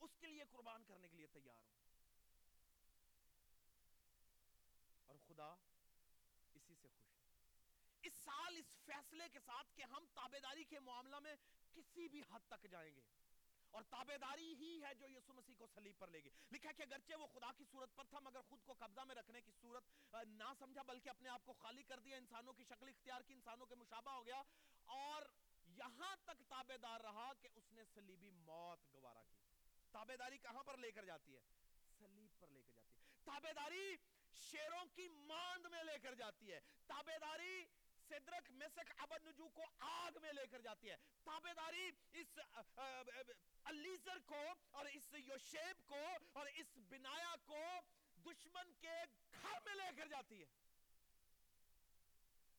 اس 0.00 0.16
کے 0.20 0.26
لیے 0.26 0.44
قربان 0.50 0.84
کرنے 0.84 1.08
کے 1.08 1.16
لیے 1.16 1.26
تیار 1.26 1.64
ہوں۔ 1.64 1.78
اور 5.06 5.16
خدا 5.28 5.54
اسی 6.54 6.74
سے 6.74 6.88
خوش 6.88 7.14
ہے۔ 7.14 7.20
اس 8.02 8.12
سال 8.14 8.56
اس 8.56 8.66
فیصلے 8.84 9.28
کے 9.28 9.38
ساتھ 9.40 9.76
کہ 9.76 9.82
ہم 9.82 10.06
تابے 10.14 10.40
داری 10.40 10.64
کے 10.64 10.80
معاملہ 10.80 11.18
میں 11.18 11.34
کسی 11.74 12.08
بھی 12.08 12.22
حد 12.30 12.40
تک 12.48 12.66
جائیں 12.70 12.96
گے۔ 12.96 13.02
اور 13.70 13.82
تابے 13.82 14.18
داری 14.18 14.54
ہی 14.54 14.84
ہے 14.84 14.94
جو 14.94 15.08
یسو 15.08 15.34
مسیح 15.34 15.54
کو 15.58 15.66
صلیب 15.66 15.98
پر 15.98 16.08
لے 16.08 16.20
گی۔ 16.20 16.30
لکھا 16.52 16.72
کہ 16.72 16.82
اگرچہ 16.82 17.14
وہ 17.14 17.26
خدا 17.26 17.52
کی 17.52 17.64
صورت 17.70 17.96
پر 17.96 18.04
تھا، 18.04 18.18
مگر 18.18 18.42
خود 18.42 18.58
کو 18.64 18.72
قبضہ 18.72 19.00
میں 19.00 19.14
رکھنے 19.14 19.40
کی 19.40 19.52
صورت 19.60 19.84
نہ 20.26 20.52
سمجھا، 20.58 20.82
بلکہ 20.82 21.08
اپنے 21.08 21.28
آپ 21.28 21.42
کو 21.44 21.52
خالی 21.52 21.82
کر 21.82 21.98
دیا، 21.98 22.16
انسانوں 22.16 22.52
کی 22.52 22.64
شکل 22.64 22.88
اختیار 22.88 23.20
کی، 23.20 23.34
انسانوں 23.34 23.66
کے 23.66 23.74
مشابہ 23.74 24.10
ہو 24.10 24.26
گیا۔ 24.26 24.42
اور 24.84 25.22
یہاں 25.64 26.16
تک 26.24 26.42
تابے 26.48 26.76
دار 26.78 27.00
رہا 27.00 27.32
کہ 27.40 27.48
اس 27.54 27.72
نے 27.72 27.84
صلیبی 27.94 28.30
موت 28.30 28.94
گوارا 28.94 29.22
کی۔ 29.22 29.47
تابے 29.92 30.16
داری 30.16 30.38
کہاں 30.38 30.62
پر 30.62 30.76
لے 30.76 30.92
کر 30.92 31.04
جاتی 31.04 31.36
ہے؟ 31.36 31.40
صلیب 31.98 32.40
پر 32.40 32.48
لے 32.48 32.62
کر 32.62 32.72
جاتی 32.72 33.00
ہے۔ 33.00 33.20
تابے 33.24 33.52
داری 33.52 33.96
شیروں 34.34 34.84
کی 34.94 35.08
ماند 35.08 35.66
میں 35.66 35.82
لے 35.82 35.98
کر 35.98 36.14
جاتی 36.14 36.52
ہے۔ 36.52 36.60
تابے 36.86 37.18
داری 37.20 37.64
صدرک 38.08 38.50
مسک 38.50 38.92
عبد 38.98 39.26
نجو 39.26 39.48
کو 39.48 39.62
آگ 39.78 40.12
میں 40.22 40.32
لے 40.32 40.46
کر 40.46 40.60
جاتی 40.60 40.90
ہے۔ 40.90 40.96
تابے 41.24 41.54
داری 41.56 41.90
اس 42.12 42.38
علیزر 43.64 44.18
کو 44.26 44.54
اور 44.70 44.86
اس 44.86 45.14
یوشیب 45.14 45.86
کو 45.86 46.06
اور 46.32 46.46
اس 46.46 46.78
بنایا 46.88 47.34
کو 47.44 47.62
دشمن 48.26 48.72
کے 48.80 48.94
گھر 49.42 49.58
میں 49.64 49.74
لے 49.74 49.90
کر 49.96 50.06
جاتی 50.06 50.40
ہے۔ 50.40 50.46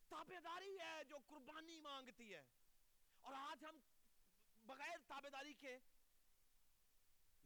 تابے 0.10 0.40
داری 0.44 0.78
ہے 0.80 1.04
جو 1.04 1.18
قربانی 1.28 1.80
مانگتی 1.80 2.34
ہے۔ 2.34 2.44
اور 3.22 3.34
آج 3.38 3.66
ہم 3.66 3.78
بغیر 4.66 4.98
تابے 5.08 5.30
داری 5.30 5.54
کے 5.54 5.78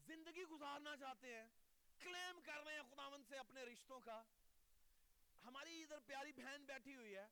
زندگی 0.07 0.43
گزارنا 0.43 0.97
چاہتے 0.97 1.35
ہیں 1.35 1.47
کلیم 1.99 2.39
کر 2.45 2.63
رہے 2.65 2.73
ہیں 2.73 2.81
خداون 2.91 3.23
سے 3.29 3.37
اپنے 3.37 3.63
رشتوں 3.63 3.99
کا۔ 3.99 4.23
ہماری 5.43 5.83
ادھر 5.83 5.99
پیاری 5.99 6.31
بہن 6.31 6.63
بیٹھی 6.65 6.95
ہوئی 6.95 7.15
ہے، 7.15 7.27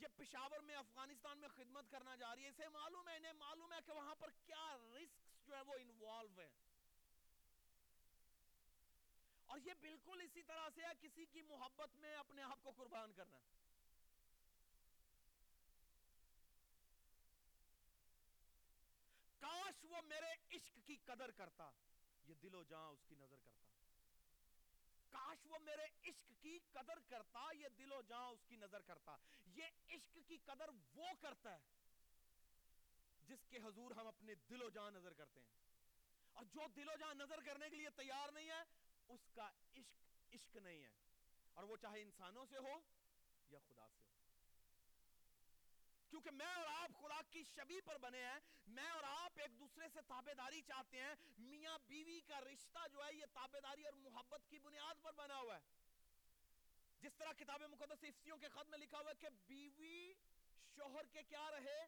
یہ 0.00 0.06
پشاور 0.16 0.60
میں، 0.60 0.76
افغانستان 0.76 1.38
میں 1.38 1.48
خدمت 1.48 1.90
کرنا 1.90 2.16
جا 2.16 2.34
رہی 2.34 2.44
ہے۔ 2.44 2.48
اسے 2.48 2.68
معلوم 2.68 3.08
ہے، 3.08 3.16
انہیں 3.16 3.32
معلوم 3.32 3.72
ہے 3.72 3.78
کہ 3.86 3.92
وہاں 3.92 4.14
پر 4.14 4.30
کیا 4.30 4.76
رسک 4.94 5.46
جو 5.46 5.56
ہے 5.56 5.60
وہ 5.60 5.74
انوالو 5.74 6.40
ہے 6.40 6.50
اور 9.46 9.58
یہ 9.64 9.72
بالکل 9.80 10.20
اسی 10.20 10.42
طرح 10.42 10.68
سے 10.74 10.82
ہے، 10.82 10.92
کسی 11.00 11.26
کی 11.26 11.42
محبت 11.42 11.96
میں 11.96 12.14
اپنے 12.16 12.42
آپ 12.42 12.58
کو 12.62 12.70
قربان 12.70 13.12
کرنا۔ 13.12 13.38
کاش 19.40 19.84
وہ 19.84 20.02
میرے 20.02 20.56
عشق 20.56 20.86
کی 20.86 20.96
قدر 21.04 21.30
کرتا۔ 21.30 21.70
یہ 22.26 22.34
دل 22.34 22.54
و 22.54 22.62
جان 22.62 22.90
اس 22.92 23.04
کی 23.08 23.14
نظر 23.14 23.36
کرتا۔ 23.44 23.68
کاش 25.10 25.46
وہ 25.46 25.58
میرے 25.58 26.08
عشق 26.08 26.42
کی 26.42 26.58
قدر 26.72 26.98
کرتا، 27.08 27.40
یہ 27.54 27.68
دل 27.68 27.92
و 27.92 28.02
جان 28.02 28.32
اس 28.32 28.44
کی 28.48 28.56
نظر 28.56 28.82
کرتا۔ 28.82 29.16
یہ 29.46 29.64
عشق 29.88 30.18
کی 30.26 30.36
قدر 30.36 30.68
وہ 30.94 31.06
کرتا 31.20 31.54
ہے 31.54 31.60
جس 33.26 33.38
کے 33.50 33.58
حضور 33.58 33.90
ہم 33.90 34.06
اپنے 34.06 34.34
دل 34.34 34.62
و 34.62 34.70
جان 34.70 34.94
نظر 34.94 35.12
کرتے 35.12 35.40
ہیں۔ 35.40 35.48
اور 36.32 36.44
جو 36.44 36.60
دل 36.76 36.88
و 36.88 36.96
جان 37.00 37.18
نظر 37.18 37.40
کرنے 37.40 37.70
کے 37.70 37.76
لیے 37.76 37.90
تیار 37.90 38.32
نہیں 38.32 38.50
ہے، 38.50 38.62
اس 39.08 39.20
کا 39.34 39.50
عشق 39.76 40.34
عشق 40.34 40.56
نہیں 40.56 40.82
ہے۔ 40.82 40.90
اور 41.52 41.64
وہ 41.64 41.76
چاہے 41.76 42.02
انسانوں 42.02 42.46
سے 42.50 42.58
ہو 42.58 42.80
یا 43.50 43.58
خدا 43.68 43.88
سے 43.88 44.02
ہو۔ 44.02 44.13
کیونکہ 46.14 46.30
میں 46.30 46.54
اور 46.54 46.66
آپ 46.66 47.00
خدا 47.00 47.20
کی 47.30 47.42
شبی 47.56 47.80
پر 47.80 47.98
بنے 47.98 48.24
ہیں، 48.24 48.40
میں 48.66 48.90
اور 48.90 49.04
آپ 49.04 49.32
ایک 49.36 49.58
دوسرے 49.58 49.88
سے 49.94 50.00
تابے 50.02 50.34
داری 50.34 50.62
چاہتے 50.62 51.00
ہیں۔ 51.00 51.14
میاں 51.38 51.78
بیوی 51.86 52.20
کا 52.20 52.40
رشتہ 52.40 52.78
جو 52.92 53.04
ہے، 53.04 53.14
یہ 53.14 53.24
تابے 53.32 53.60
داری 53.60 53.84
اور 53.84 53.92
محبت 53.92 54.40
کی 54.48 54.58
بنیاد 54.58 54.94
پر 55.02 55.12
بنا 55.12 55.36
ہوا 55.36 55.56
ہے۔ 55.56 55.60
جس 57.00 57.14
طرح 57.14 57.32
کتاب 57.32 57.62
مقدس 57.62 58.04
افسیوں 58.04 58.38
کے 58.38 58.48
خط 58.48 58.68
میں 58.68 58.78
لکھا 58.78 58.98
ہوا 58.98 59.10
ہے 59.10 59.14
کہ 59.14 59.28
بیوی 59.46 60.14
شوہر 60.76 61.06
کے 61.06 61.22
کیا 61.22 61.50
رہے؟ 61.50 61.86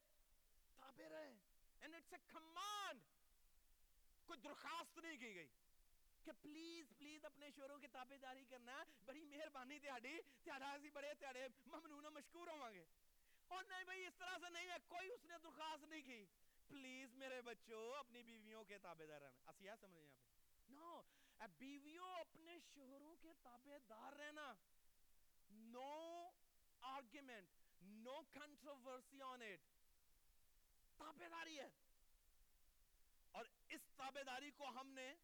تابے 0.76 1.08
رہے۔ 1.08 1.34
And 1.82 1.94
it's 1.94 2.12
a 2.12 2.36
command. 2.36 2.98
کوئی 4.24 4.40
درخواست 4.40 4.98
نہیں 4.98 5.16
کی 5.16 5.34
گئی 5.34 5.48
کہ 6.24 6.32
پلیز 6.42 6.86
پلیز 6.98 7.24
اپنے 7.24 7.50
شوہروں 7.50 7.78
کے 7.78 7.88
تابے 7.88 8.16
داری 8.16 8.44
کرنا 8.44 8.84
بڑی 9.04 9.24
مہربانی 9.24 9.78
تیاڑی 9.78 10.18
تیاڑا 10.42 10.72
اسی 10.72 10.90
بڑے 10.90 11.14
تیاڑے 11.14 11.48
ممنون 11.66 12.04
مشکور 12.14 12.48
ہوں 12.48 12.74
گے۔ 12.74 12.84
اور 13.48 13.64
نہیں 13.64 13.85
بھائی، 13.85 14.06
اس 14.06 14.14
طرح 14.18 14.38
سے 14.40 14.50
نہیں 14.50 14.68
ہے، 14.68 14.76
کوئی 14.88 15.12
اس 15.12 15.24
نے 15.24 15.35
درخواست 15.42 15.85
نہیں 15.85 16.02
کی۔ 16.02 16.24
پلیز 16.68 17.14
میرے 17.14 17.42
بچوں، 17.42 17.98
اپنی 17.98 18.22
بیویوں 18.22 18.64
کے 18.64 18.78
تابے 18.78 19.06
دار 19.06 19.20
رہنا۔ 19.20 19.50
اسی 19.50 19.68
ہے 19.68 19.74
سمجھیں 19.80 20.02
یہاں 20.02 20.16
پہ 20.16 20.72
نو 20.72 21.02
بیویوں، 21.59 22.14
اپنے 22.20 22.59
شوہروں 22.74 23.16
کے 23.16 23.28
تابے 23.42 23.78
دار 23.88 24.12
رہنا۔ 24.12 24.54
نو 25.50 26.30
آرگیمنٹ 26.80 27.48
نو 27.82 28.22
کنٹروورسی 28.32 29.22
آن 29.22 29.42
اٹ 29.42 29.61
تابے 30.98 31.28
داری 31.28 31.59
ہے۔ 31.59 31.68
اور 33.32 33.44
اس 33.68 33.80
تابے 33.96 34.24
داری 34.24 34.50
کو 34.50 34.68
ہم 34.68 34.88
نے 34.88 35.14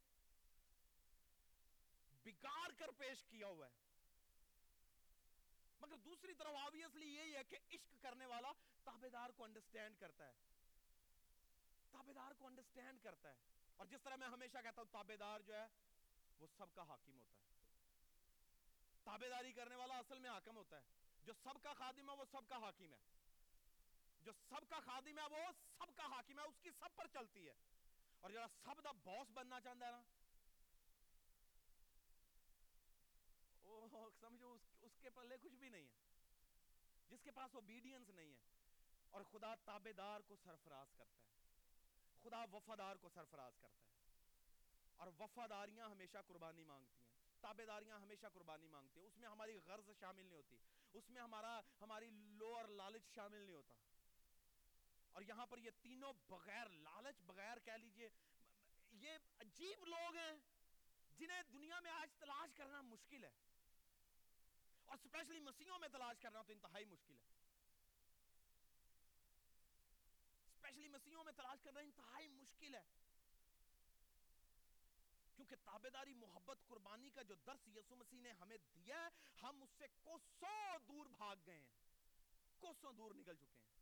بگاڑ 2.24 2.70
کر 2.78 2.90
پیش 2.90 3.24
کیا 3.24 3.46
ہوا 3.46 3.66
ہے۔ 3.66 3.91
مگر 5.92 6.00
دوسری 6.00 6.34
طرف 6.34 6.54
آبویسلی 6.66 7.16
یہی 7.16 7.36
ہے 7.36 7.44
کہ 7.44 7.58
عشق 7.70 8.02
کرنے 8.02 8.26
والا 8.26 8.52
تابے 8.84 9.08
دار 9.08 9.30
کو 9.30 9.44
انڈرسٹینڈ 9.44 9.96
کرتا 10.00 10.26
ہے۔ 10.26 10.32
تابے 11.90 12.12
دار 12.12 12.32
کو 12.32 12.46
انڈرسٹینڈ 12.46 13.00
کرتا 13.02 13.30
ہے۔ 13.30 13.34
اور 13.76 13.86
جس 13.86 14.02
طرح 14.02 14.16
میں 14.16 14.28
ہمیشہ 14.28 14.58
کہتا 14.62 14.82
ہوں 14.82 14.92
تابے 14.92 15.16
دار 15.16 15.40
جو 15.40 15.54
ہے، 15.54 15.66
وہ 16.38 16.46
سب 16.56 16.74
کا 16.74 16.82
حاکم 16.82 17.18
ہوتا 17.18 17.40
ہے۔ 17.40 17.46
تابے 19.04 19.28
داری 19.28 19.52
کرنے 19.52 19.76
والا 19.76 19.98
اصل 19.98 20.18
میں 20.18 20.30
حاکم 20.30 20.56
ہوتا 20.56 20.76
ہے۔ 20.76 20.82
جو 21.24 21.32
سب 21.42 21.62
کا 21.62 21.72
خادم 21.72 22.10
ہے، 22.10 22.16
وہ 22.16 22.24
سب 22.32 22.48
کا 22.48 22.56
حاکم 22.56 22.94
ہے۔ 22.94 23.00
جو 24.22 24.32
سب 24.32 24.68
کا 24.68 24.80
خادم 24.80 25.18
ہے، 25.18 25.24
وہ 25.30 25.52
سب 25.78 25.96
کا 25.96 26.06
حاکم 26.06 26.38
ہے، 26.38 26.44
اس 26.44 26.60
کی 26.62 26.70
سب 26.70 26.96
پر 26.96 27.06
چلتی 27.06 27.48
ہے۔ 27.48 27.54
اور 28.20 28.30
جڑا 28.30 28.46
سب 28.64 28.84
دا 28.84 28.92
باس 28.92 29.30
بننا 29.30 29.60
چاہتا 29.60 29.86
ہے 29.86 29.90
نا۔ 29.90 30.02
سمجھو، 34.20 34.52
اس 34.52 34.71
کے 35.02 35.10
پلے 35.10 35.36
کچھ 35.42 35.54
بھی 35.54 35.68
نہیں 35.68 35.88
ہے، 35.88 35.96
جس 37.08 37.22
کے 37.22 37.30
پاس 37.30 37.54
اوبیڈینس 37.54 38.08
نہیں 38.08 38.34
ہے، 38.34 38.42
اور 39.10 39.22
خدا 39.22 39.54
تابے 39.54 39.92
دار 39.92 40.20
کو 40.20 40.36
سرفراز 40.36 40.88
کرتا 40.96 41.24
ہے۔ 41.24 41.32
خدا 42.22 42.44
وفادار 42.52 42.96
کو 42.96 43.08
سرفراز 43.08 43.52
کرتا 43.60 43.86
ہے۔ 43.86 43.92
اور 44.96 45.08
وفاداریاں 45.18 45.86
ہمیشہ 45.86 46.18
قربانی 46.26 46.64
مانگتی 46.64 47.02
ہیں۔ 47.04 47.12
تابے 47.40 47.66
داریاں 47.66 47.96
ہمیشہ 47.96 48.26
قربانی 48.34 48.68
مانگتی 48.68 49.00
ہیں۔ 49.00 49.06
اس 49.06 49.16
میں 49.16 49.28
ہماری 49.28 49.58
غرض 49.66 49.90
شامل 50.00 50.24
نہیں 50.24 50.36
ہوتی۔ 50.36 50.56
اس 50.92 51.10
میں 51.10 51.22
ہمارا، 51.22 51.60
ہماری 51.80 52.10
لو 52.10 52.56
اور 52.56 52.64
لالچ 52.64 53.14
شامل 53.14 53.38
نہیں 53.38 53.56
ہوتا۔ 53.56 53.74
اور 55.12 55.22
یہاں 55.22 55.46
پر 55.46 55.58
یہ 55.58 55.70
تینوں 55.82 56.12
بغیر 56.28 56.68
لالچ، 56.68 57.20
بغیر 57.20 57.58
کہہ 57.58 57.72
لیجیے، 57.72 58.08
یہ 58.92 59.10
عجیب 59.38 59.84
لوگ 59.84 60.16
ہیں 60.16 60.32
جنہیں 61.18 61.42
دنیا 61.42 61.80
میں 61.80 61.90
آج 61.90 62.14
تلاش 62.18 62.54
کرنا 62.54 62.80
مشکل 62.80 63.24
ہے۔ 63.24 63.51
اور 64.92 64.98
سپیشلی 64.98 65.40
مسیحوں 65.40 65.78
میں 65.78 65.88
تلاش 65.88 66.20
کرنا 66.20 66.42
تو 66.42 66.52
انتہائی 66.52 66.84
مشکل 66.84 67.18
ہے۔ 67.18 67.24
سپیشلی 70.54 70.88
مسیحوں 70.88 71.24
میں 71.24 71.32
تلاش 71.32 71.62
کرنا 71.62 71.80
انتہائی 71.80 72.28
مشکل 72.28 72.74
ہے۔ 72.74 72.84
کیونکہ 75.36 75.56
تابداری 75.64 76.14
محبت، 76.14 76.58
قربانی 76.68 77.10
کا 77.10 77.22
جو 77.22 77.34
درس 77.34 77.68
یسو 77.68 77.96
مسیح 77.96 78.20
نے 78.20 78.30
ہمیں 78.30 78.56
دیا 78.74 78.96
ہے، 78.96 79.08
ہم 79.42 79.62
اس 79.62 79.70
سے 79.78 79.86
کوسوں 80.00 80.78
دور 80.88 81.06
بھاگ 81.06 81.36
گئے 81.46 81.60
ہیں۔ 81.60 81.76
کوسوں 82.58 82.92
دور 82.92 83.14
نکل 83.14 83.36
چکے 83.36 83.62
ہیں۔ 83.62 83.72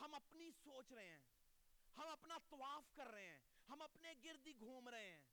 ہم 0.00 0.14
اپنی 0.14 0.50
سوچ 0.50 0.92
رہے 0.92 1.10
ہیں۔ 1.10 1.20
ہم 1.96 2.08
اپنا 2.08 2.38
طواف 2.38 2.96
کر 2.96 3.06
رہے 3.06 3.30
ہیں۔ 3.30 3.40
ہم 3.68 3.82
اپنے 3.82 4.14
گردی 4.24 4.58
گھوم 4.58 4.88
رہے 4.88 5.10
ہیں۔ 5.10 5.24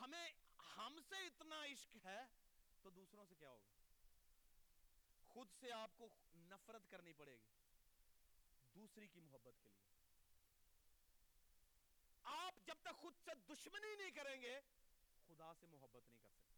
ہمیں 0.00 0.32
ہم 0.76 1.00
سے 1.08 1.16
اتنا 1.16 1.64
عشق 1.64 1.96
ہے 2.04 2.47
تو 2.82 2.90
دوسروں 2.90 3.26
سے 3.26 3.34
کیا 3.34 3.50
ہوگا؟ 3.50 3.70
خود 5.28 5.48
سے 5.60 5.72
آپ 5.72 5.90
کو 5.96 6.08
نفرت 6.36 6.90
کرنی 6.90 7.12
پڑے 7.12 7.36
گی، 7.36 7.52
دوسری 8.74 9.08
کی 9.08 9.20
محبت 9.20 9.54
کے 9.62 9.68
لیے۔ 9.68 9.86
آپ 12.24 12.54
جب 12.66 12.74
تک 12.82 12.96
خود 12.96 13.14
سے 13.24 13.30
دشمنی 13.48 13.96
نہیں 13.96 14.10
کریں 14.10 14.42
گے، 14.42 14.60
خدا 15.28 15.52
سے 15.60 15.66
محبت 15.66 16.10
نہیں 16.10 16.18
کر 16.22 16.30
سکتے۔ 16.30 16.56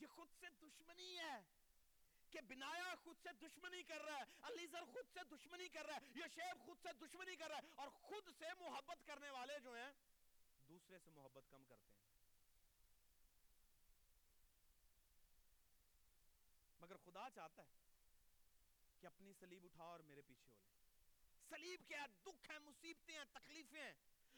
یہ 0.00 0.06
خود 0.06 0.28
سے 0.40 0.46
دشمنی 0.62 1.18
ہے 1.18 1.40
کہ 2.30 2.40
بنایا 2.40 2.94
خود 3.04 3.16
سے 3.22 3.28
دشمنی 3.32 3.82
کر 3.82 4.00
رہا 4.00 4.16
ہے، 4.16 4.24
علیزر 4.42 4.84
خود 4.84 5.06
سے 5.14 5.20
دشمنی 5.30 5.68
کر 5.68 5.86
رہا 5.86 5.94
ہے 5.94 6.06
یہ 6.14 6.24
شیب 6.34 6.66
خود 6.66 6.76
سے 6.82 6.88
دشمنی 7.06 7.36
کر 7.36 7.48
رہا 7.48 7.56
ہے 7.56 7.72
اور 7.74 7.88
خود 7.88 8.28
سے 8.38 8.44
محبت 8.60 9.06
کرنے 9.06 9.30
والے 9.30 9.60
جو 9.60 9.74
ہیں، 9.74 9.92
دوسرے 10.68 10.98
سے 10.98 11.10
محبت 11.10 11.44
کم 11.50 11.64
کرتے 11.64 11.90
ہیں۔ 11.90 12.15
مگر 16.86 16.96
خدا 16.96 17.28
چاہتا 17.34 17.62
ہے 17.62 17.68
کہ 19.00 19.06
اپنی 19.06 19.32
سلیب 19.32 19.64
اٹھا 19.64 19.84
اور 19.84 20.00
میرے 20.00 20.22
پیچھے 20.22 20.50
ہو 20.50 20.58
لے۔ 20.60 20.70
سلیب 21.48 21.80
کیا 21.88 22.06
دکھ 22.26 22.50
ہے، 22.50 22.58
مصیبتیں 22.58 23.16
ہیں، 23.16 23.24
تکلیفیں 23.32 23.82
ہیں۔ 23.82 23.92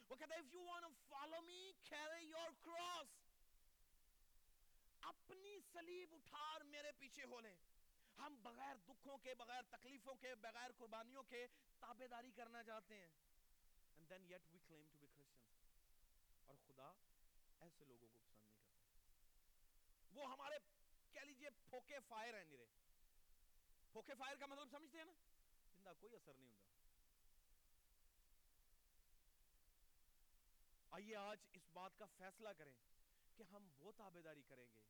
وہ 0.09 0.15
کہتا 0.15 0.35
ہے، 0.35 0.39
if 0.39 0.59
you 0.59 0.69
want 0.69 0.83
to 0.83 1.17
follow 1.17 1.47
me 1.49 1.71
carry 1.93 2.23
your 2.25 2.49
cross. 2.69 3.05
اپنی 5.01 5.59
سلیب 5.71 6.13
اٹھا 6.13 6.37
اور 6.37 6.61
میرے 6.61 6.91
پیچھے 6.91 7.23
ہو 7.23 7.39
لے۔ 7.39 7.55
ہم 8.17 8.35
بغیر 8.43 8.75
دکھوں 8.87 9.17
کے، 9.17 9.33
بغیر 9.33 9.61
تکلیفوں 9.61 10.15
کے، 10.15 10.35
بغیر 10.35 10.71
قربانیوں 10.77 11.23
کے 11.23 11.47
تابے 11.79 12.07
داری 12.07 12.31
کرنا 12.31 12.63
چاہتے 12.63 12.95
ہیں۔ 12.95 13.07
And 13.97 14.11
then 14.11 14.25
yet 14.25 14.51
we 14.51 14.57
claim 14.67 14.85
to 14.85 14.97
be 14.97 15.07
Christians 15.15 15.65
اور 16.45 16.55
خدا 16.67 16.91
ایسے 17.59 17.85
لوگوں 17.85 18.07
کو 18.13 18.19
پسند 18.19 18.53
نہیں 18.53 18.63
کرتا۔ 18.63 20.19
وہ 20.19 20.31
ہمارے 20.31 20.78
کہہ 21.11 21.21
لیجیے 21.21 21.49
پھوکے 21.69 21.99
فائر 22.07 22.33
ہیں 22.33 22.43
نرے 22.43 22.65
پھوکے 23.91 24.13
فائر 24.15 24.35
کا 24.35 24.45
مطلب 24.45 24.67
سمجھتے 24.71 24.97
ہیں 24.97 25.05
نا؟ 25.05 25.13
جن 25.75 25.83
کا 25.83 25.93
کوئی 25.93 26.15
اثر 26.15 26.33
نہیں 26.33 26.51
ہوتا۔ 26.51 26.69
آئیے 30.91 31.15
آج 31.15 31.37
اس 31.53 31.69
بات 31.73 31.97
کا 31.97 32.05
فیصلہ 32.05 32.49
کریں 32.49 32.73
کہ 33.37 33.43
ہم 33.43 33.69
وہ 33.79 33.91
تابے 33.91 34.21
داری 34.21 34.41
کریں 34.41 34.71
گے 34.73 34.81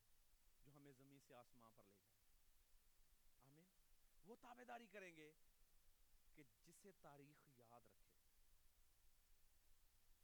جو 0.65 0.71
ہمیں 0.75 0.91
زمین 0.91 1.19
سے 1.27 1.35
آسمان 1.35 1.71
پر 1.75 1.83
لے 1.83 1.99
جائے۔ 1.99 2.17
آمین۔ 3.41 3.65
وہ 4.25 4.35
تابے 4.35 4.65
داری 4.65 4.87
کریں 4.87 5.15
گے 5.15 5.31
کہ 6.35 6.43
جسے 6.65 6.91
تاریخ 7.01 7.47
یاد 7.47 7.81
رکھے۔ 7.89 8.15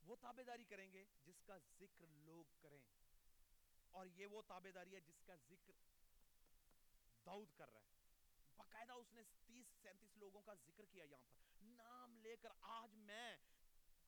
وہ 0.04 0.16
تابے 0.16 0.44
داری 0.44 0.64
کریں 0.64 0.94
گے 0.94 1.06
جس 1.26 1.42
کا 1.42 1.58
ذکر 1.58 2.06
لوگ 2.08 2.46
کریں۔ 2.62 3.05
اور 3.96 4.08
یہ 4.08 4.26
وہ 4.26 4.42
تابے 4.48 4.72
داری 4.72 4.96
ہے 4.96 5.00
جس 5.00 5.22
کا 5.26 5.36
ذکر 5.36 5.74
داؤد 7.26 7.48
کر 7.58 7.70
رہا 7.74 7.82
ہے۔ 7.82 7.96
باقاعدہ 8.56 8.94
اس 8.94 9.14
نے 9.14 9.24
تیس 9.46 9.66
سینتیس 9.82 10.18
لوگوں 10.18 10.42
کا 10.42 10.54
ذکر 10.54 10.86
کیا 10.86 11.04
یہاں 11.04 11.28
پر۔ 11.36 11.64
نام 11.64 12.18
لے 12.18 12.36
کر 12.36 12.50
آج 12.62 12.96
میں 12.96 13.38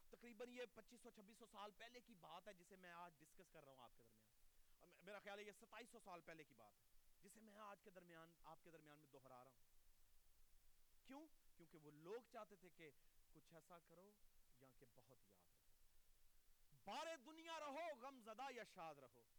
تقریباً 0.10 0.52
یہ 0.52 0.64
پچیس 0.76 1.02
سو 1.02 1.10
چھبیس 1.10 1.38
سو 1.38 1.46
سال 1.46 1.72
پہلے 1.72 2.02
کی 2.02 2.14
بات 2.14 2.48
ہے 2.48 2.54
جسے 2.54 2.76
میں 2.76 2.92
آج 2.92 3.12
ڈسکس 3.20 3.50
کر 3.52 3.64
رہا 3.64 3.74
ہوں 3.74 3.84
آپ 3.84 3.98
کے 3.98 4.04
درمیان۔ 4.04 4.38
میرا 5.04 5.20
خیال 5.20 5.40
ہے 5.40 5.44
یہ 5.44 5.52
ستائیس 5.52 5.90
سو 5.90 6.00
سال 6.00 6.22
پہلے 6.22 6.44
کی 6.44 6.54
بات 6.54 6.74
ہے۔ 6.80 6.86
جسے 7.22 7.40
میں 7.40 7.58
آج 7.58 7.82
کے 7.84 7.90
درمیان 7.90 8.32
آپ 8.44 8.64
کے 8.64 8.72
درمیان 8.72 9.00
میں 9.00 9.08
دہرا 9.08 9.44
رہا 9.44 9.52
ہوں۔ 9.52 9.66
کیوں؟ 11.06 11.28
کیونکہ 11.58 11.78
وہ 11.78 11.92
لوگ 11.92 12.22
چاہتے 12.32 12.56
تھے 12.56 12.70
کہ 12.70 12.90
کچھ 13.34 13.54
ایسا 13.54 13.80
کرو 13.80 14.12
یا 14.60 14.68
کہ 14.80 14.86
بہت 14.96 15.20
یاد 15.28 15.54
رکھو۔ 15.54 15.86
بارے 16.86 17.18
دنیا 17.26 17.60
رہو، 17.60 17.96
غم 18.02 18.20
زدہ 18.22 18.46
یا 18.56 18.64
شاد 18.76 18.96
رہو۔ 18.96 19.37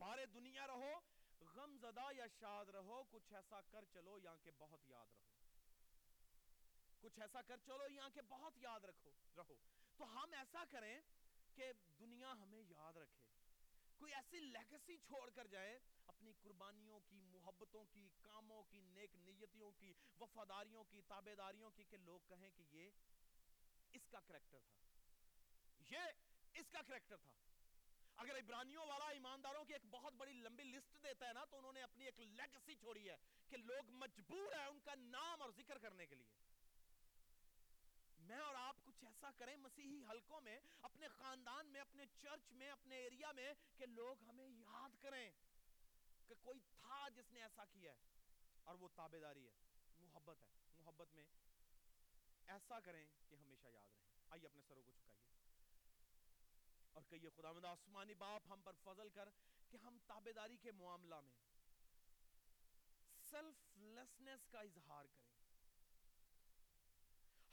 بارے 0.00 0.26
دنیا 0.26 0.66
رہو، 0.66 1.00
غم 1.40 1.76
زدہ 1.78 2.14
یا 2.16 2.26
شاد 2.40 2.66
رہو، 2.66 3.02
کچھ 3.10 3.32
ایسا 3.32 3.60
کر 3.60 3.84
چلو 3.84 4.18
یا 4.18 4.36
کہ 4.42 4.50
بہت 4.58 4.80
یاد 4.86 5.06
رہو۔ 5.14 5.24
کچھ 7.00 7.20
ایسا 7.20 7.42
کر 7.42 7.56
چلو 7.66 7.84
یا 7.90 8.08
کہ 8.14 8.20
بہت 8.28 8.52
یاد 8.56 8.80
رکھو، 8.80 9.12
رہو۔ 9.36 9.54
تو 9.96 10.04
ہم 10.04 10.32
ایسا 10.32 10.64
کریں 10.70 11.00
کہ 11.54 11.72
دنیا 11.98 12.32
ہمیں 12.32 12.62
یاد 12.68 12.96
رکھے۔ 12.96 13.24
کوئی 13.96 14.14
ایسی 14.14 14.40
لیگسی 14.40 14.96
چھوڑ 14.96 15.30
کر 15.30 15.46
جائے، 15.46 15.78
اپنی 16.06 16.32
قربانیوں 16.32 17.00
کی، 17.00 17.20
محبتوں 17.20 17.84
کی، 17.84 18.10
کاموں 18.22 18.62
کی، 18.62 18.80
نیک 18.80 19.16
نیتیوں 19.16 19.72
کی، 19.72 19.94
وفاداریوں 20.20 20.84
کی 20.84 21.02
تابے 21.02 21.34
داریوں 21.34 21.70
کی 21.70 21.84
کہ 21.84 21.96
لوگ 21.96 22.20
کہیں 22.28 22.50
کہ 22.50 22.62
یہ 22.70 22.90
اس 23.92 24.08
کا 24.08 24.20
کریکٹر 24.20 24.58
تھا۔ 24.60 24.80
یہ 25.90 25.98
اس 26.54 26.68
کا 26.70 26.82
کریکٹر 26.82 27.16
تھا۔ 27.16 27.32
اگر 28.20 28.38
عبرانیوں 28.38 28.86
والا 28.86 29.08
ایمانداروں 29.08 29.64
کی 29.64 29.72
ایک 29.72 29.84
بہت 29.90 30.12
بڑی 30.12 30.32
لمبی 30.32 30.64
لسٹ 30.64 31.02
دیتا 31.02 31.28
ہے 31.28 31.32
نا، 31.32 31.44
تو 31.44 31.58
انہوں 31.58 31.72
نے 31.72 31.82
اپنی 31.82 32.04
ایک 32.04 32.20
لیگسی 32.20 32.74
چھوڑی 32.74 33.10
ہے 33.10 33.16
کہ 33.48 33.56
لوگ 33.56 33.90
مجبور 33.90 34.52
ہیں 34.52 34.66
ان 34.66 34.80
کا 34.80 34.94
نام 34.94 35.42
اور 35.42 35.50
ذکر 35.50 35.78
کرنے 35.78 36.06
کے 36.06 36.14
لیے۔ 36.14 36.32
میں 38.18 38.38
اور 38.38 38.54
آپ 38.54 38.76
کچھ 38.84 39.04
ایسا 39.04 39.30
کریں، 39.30 39.56
مسیحی 39.56 40.02
حلقوں 40.10 40.40
میں، 40.40 40.60
اپنے 40.82 41.08
خاندان 41.08 41.66
میں، 41.66 41.80
اپنے 41.80 42.04
چرچ 42.22 42.52
میں، 42.52 42.70
اپنے 42.70 42.96
ایریا 42.96 43.32
میں 43.32 43.54
کہ 43.76 43.86
لوگ 43.86 44.22
ہمیں 44.22 44.48
یاد 44.48 45.02
کریں 45.02 45.30
کہ 46.26 46.34
کوئی 46.40 46.60
تھا 46.60 47.08
جس 47.08 47.32
نے 47.32 47.42
ایسا 47.42 47.64
کیا 47.64 47.92
ہے۔ 47.92 48.02
اور 48.64 48.74
وہ 48.74 48.88
تابے 48.88 49.20
داری 49.20 49.48
ہے، 49.48 49.54
محبت 49.96 50.42
ہے۔ 50.42 50.48
محبت 50.78 51.14
میں 51.14 51.24
ایسا 52.46 52.80
کریں 52.80 53.06
کہ 53.28 53.34
ہمیشہ 53.34 53.68
یاد 53.68 53.90
رہیں۔ 53.90 54.04
آئیے 54.30 54.46
اپنے 54.46 54.62
سروں 54.68 54.82
کو 54.82 54.92
چکائیے 54.92 55.29
اور 57.00 57.10
کہیے 57.10 57.30
خدا 57.36 57.52
مند 57.52 57.64
آسمانی 57.64 58.14
باپ 58.14 58.42
ہم 58.50 58.60
پر 58.60 58.72
فضل 58.84 59.08
کر 59.08 59.28
کہ 59.70 59.76
ہم 59.76 59.98
تابے 60.06 60.32
داری 60.32 60.56
کے 60.56 60.72
معاملہ 60.72 61.14
میں 61.20 61.36
سیلف 63.30 63.76
لیسنس 63.76 64.46
کا 64.46 64.60
اظہار 64.60 65.04
کریں۔ 65.04 65.34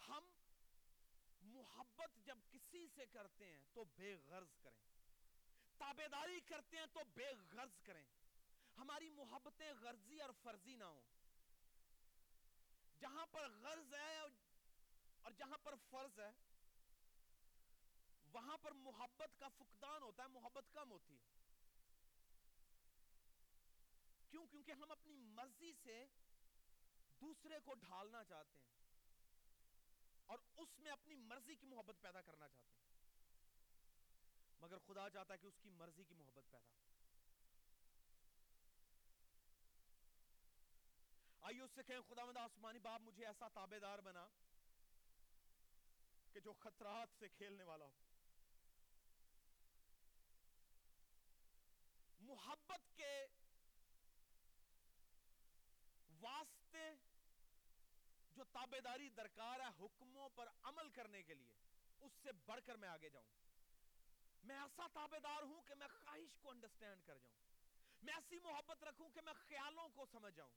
ہم 0.07 0.29
محبت 1.41 2.25
جب 2.25 2.37
کسی 2.51 2.87
سے 2.87 3.05
کرتے 3.05 3.45
ہیں 3.45 3.63
تو 3.73 3.83
بے 3.83 4.15
غرض 4.15 4.57
کریں۔ 4.57 4.81
تابے 5.77 6.07
داری 6.07 6.39
کرتے 6.39 6.77
ہیں 6.77 6.85
تو 6.93 6.99
بے 7.13 7.27
غرض 7.51 7.81
کریں۔ 7.81 8.05
ہماری 8.77 9.09
محبتیں 9.09 9.73
غرضی 9.73 10.21
اور 10.21 10.29
فرضی 10.43 10.75
نہ 10.75 10.83
ہوں۔ 10.83 11.05
جہاں 12.99 13.25
پر 13.25 13.51
غرض 13.51 13.93
ہے 13.93 14.17
اور 14.17 15.31
جہاں 15.31 15.57
پر 15.57 15.75
فرض 15.89 16.19
ہے 16.19 16.31
وہاں 18.37 18.57
پر 18.57 18.71
محبت 18.71 19.39
کا 19.39 19.47
فقدان 19.47 20.03
ہوتا 20.03 20.23
ہے، 20.23 20.27
محبت 20.27 20.65
کم 20.73 20.91
ہوتی 20.91 21.13
ہے۔ 21.13 21.27
کیوں؟ 24.29 24.45
کیونکہ 24.47 24.71
ہم 24.71 24.91
اپنی 24.91 25.15
مرضی 25.15 25.73
سے 25.83 26.05
دوسرے 27.21 27.59
کو 27.59 27.73
ڈھالنا 27.73 28.23
چاہتے 28.23 28.57
ہیں 28.57 28.75
اور 30.25 30.39
اس 30.57 30.79
میں 30.79 30.91
اپنی 30.91 31.15
مرضی 31.15 31.55
کی 31.55 31.67
محبت 31.67 31.95
پیدا 32.01 32.21
کرنا 32.21 32.49
چاہتے 32.49 32.79
ہیں۔ 32.79 32.87
مگر 34.61 34.77
خدا 34.77 35.09
چاہتا 35.09 35.33
ہے 35.33 35.37
کہ 35.37 35.47
اس 35.47 35.59
کی 35.61 35.69
مرضی 35.69 36.03
کی 36.03 36.13
محبت 36.13 36.43
پیدا 36.51 36.69
آئیے 41.41 41.61
اس 41.61 41.71
سے 41.75 41.83
کہیں، 41.83 41.99
خدا 42.09 42.25
مند 42.25 42.37
آسمانی 42.37 42.79
باپ 42.79 43.01
مجھے 43.01 43.25
ایسا 43.25 43.47
تابے 43.47 43.79
دار 43.79 43.99
بنا 43.99 44.27
کہ 46.33 46.39
جو 46.39 46.53
خطرات 46.53 47.09
سے 47.19 47.29
کھیلنے 47.29 47.63
والا 47.63 47.85
ہو۔ 47.85 48.06
محبت 52.27 52.97
کے 52.97 53.25
واسطے 56.21 56.91
جو 58.35 58.43
تابے 58.43 58.79
داری 58.79 59.09
درکار 59.09 59.59
ہے 59.59 59.85
حکموں 59.85 60.29
پر 60.29 60.49
عمل 60.63 60.89
کرنے 60.89 61.23
کے 61.23 61.33
لیے، 61.33 61.55
اس 61.99 62.11
سے 62.23 62.31
بڑھ 62.31 62.61
کر 62.65 62.75
میں 62.75 62.89
آگے 62.89 63.09
جاؤں۔ 63.09 63.27
میں 64.43 64.59
ایسا 64.59 64.87
تابے 64.93 65.19
دار 65.19 65.43
ہوں 65.43 65.61
کہ 65.61 65.75
میں 65.75 65.87
خواہش 65.87 66.37
کو 66.41 66.49
انڈرسٹینڈ 66.49 67.07
کر 67.07 67.17
جاؤں۔ 67.17 67.37
میں 68.03 68.13
ایسی 68.13 68.39
محبت 68.39 68.83
رکھوں 68.83 69.09
کہ 69.09 69.21
میں 69.21 69.33
خیالوں 69.33 69.89
کو 69.89 70.05
سمجھ 70.11 70.35
جاؤں 70.35 70.55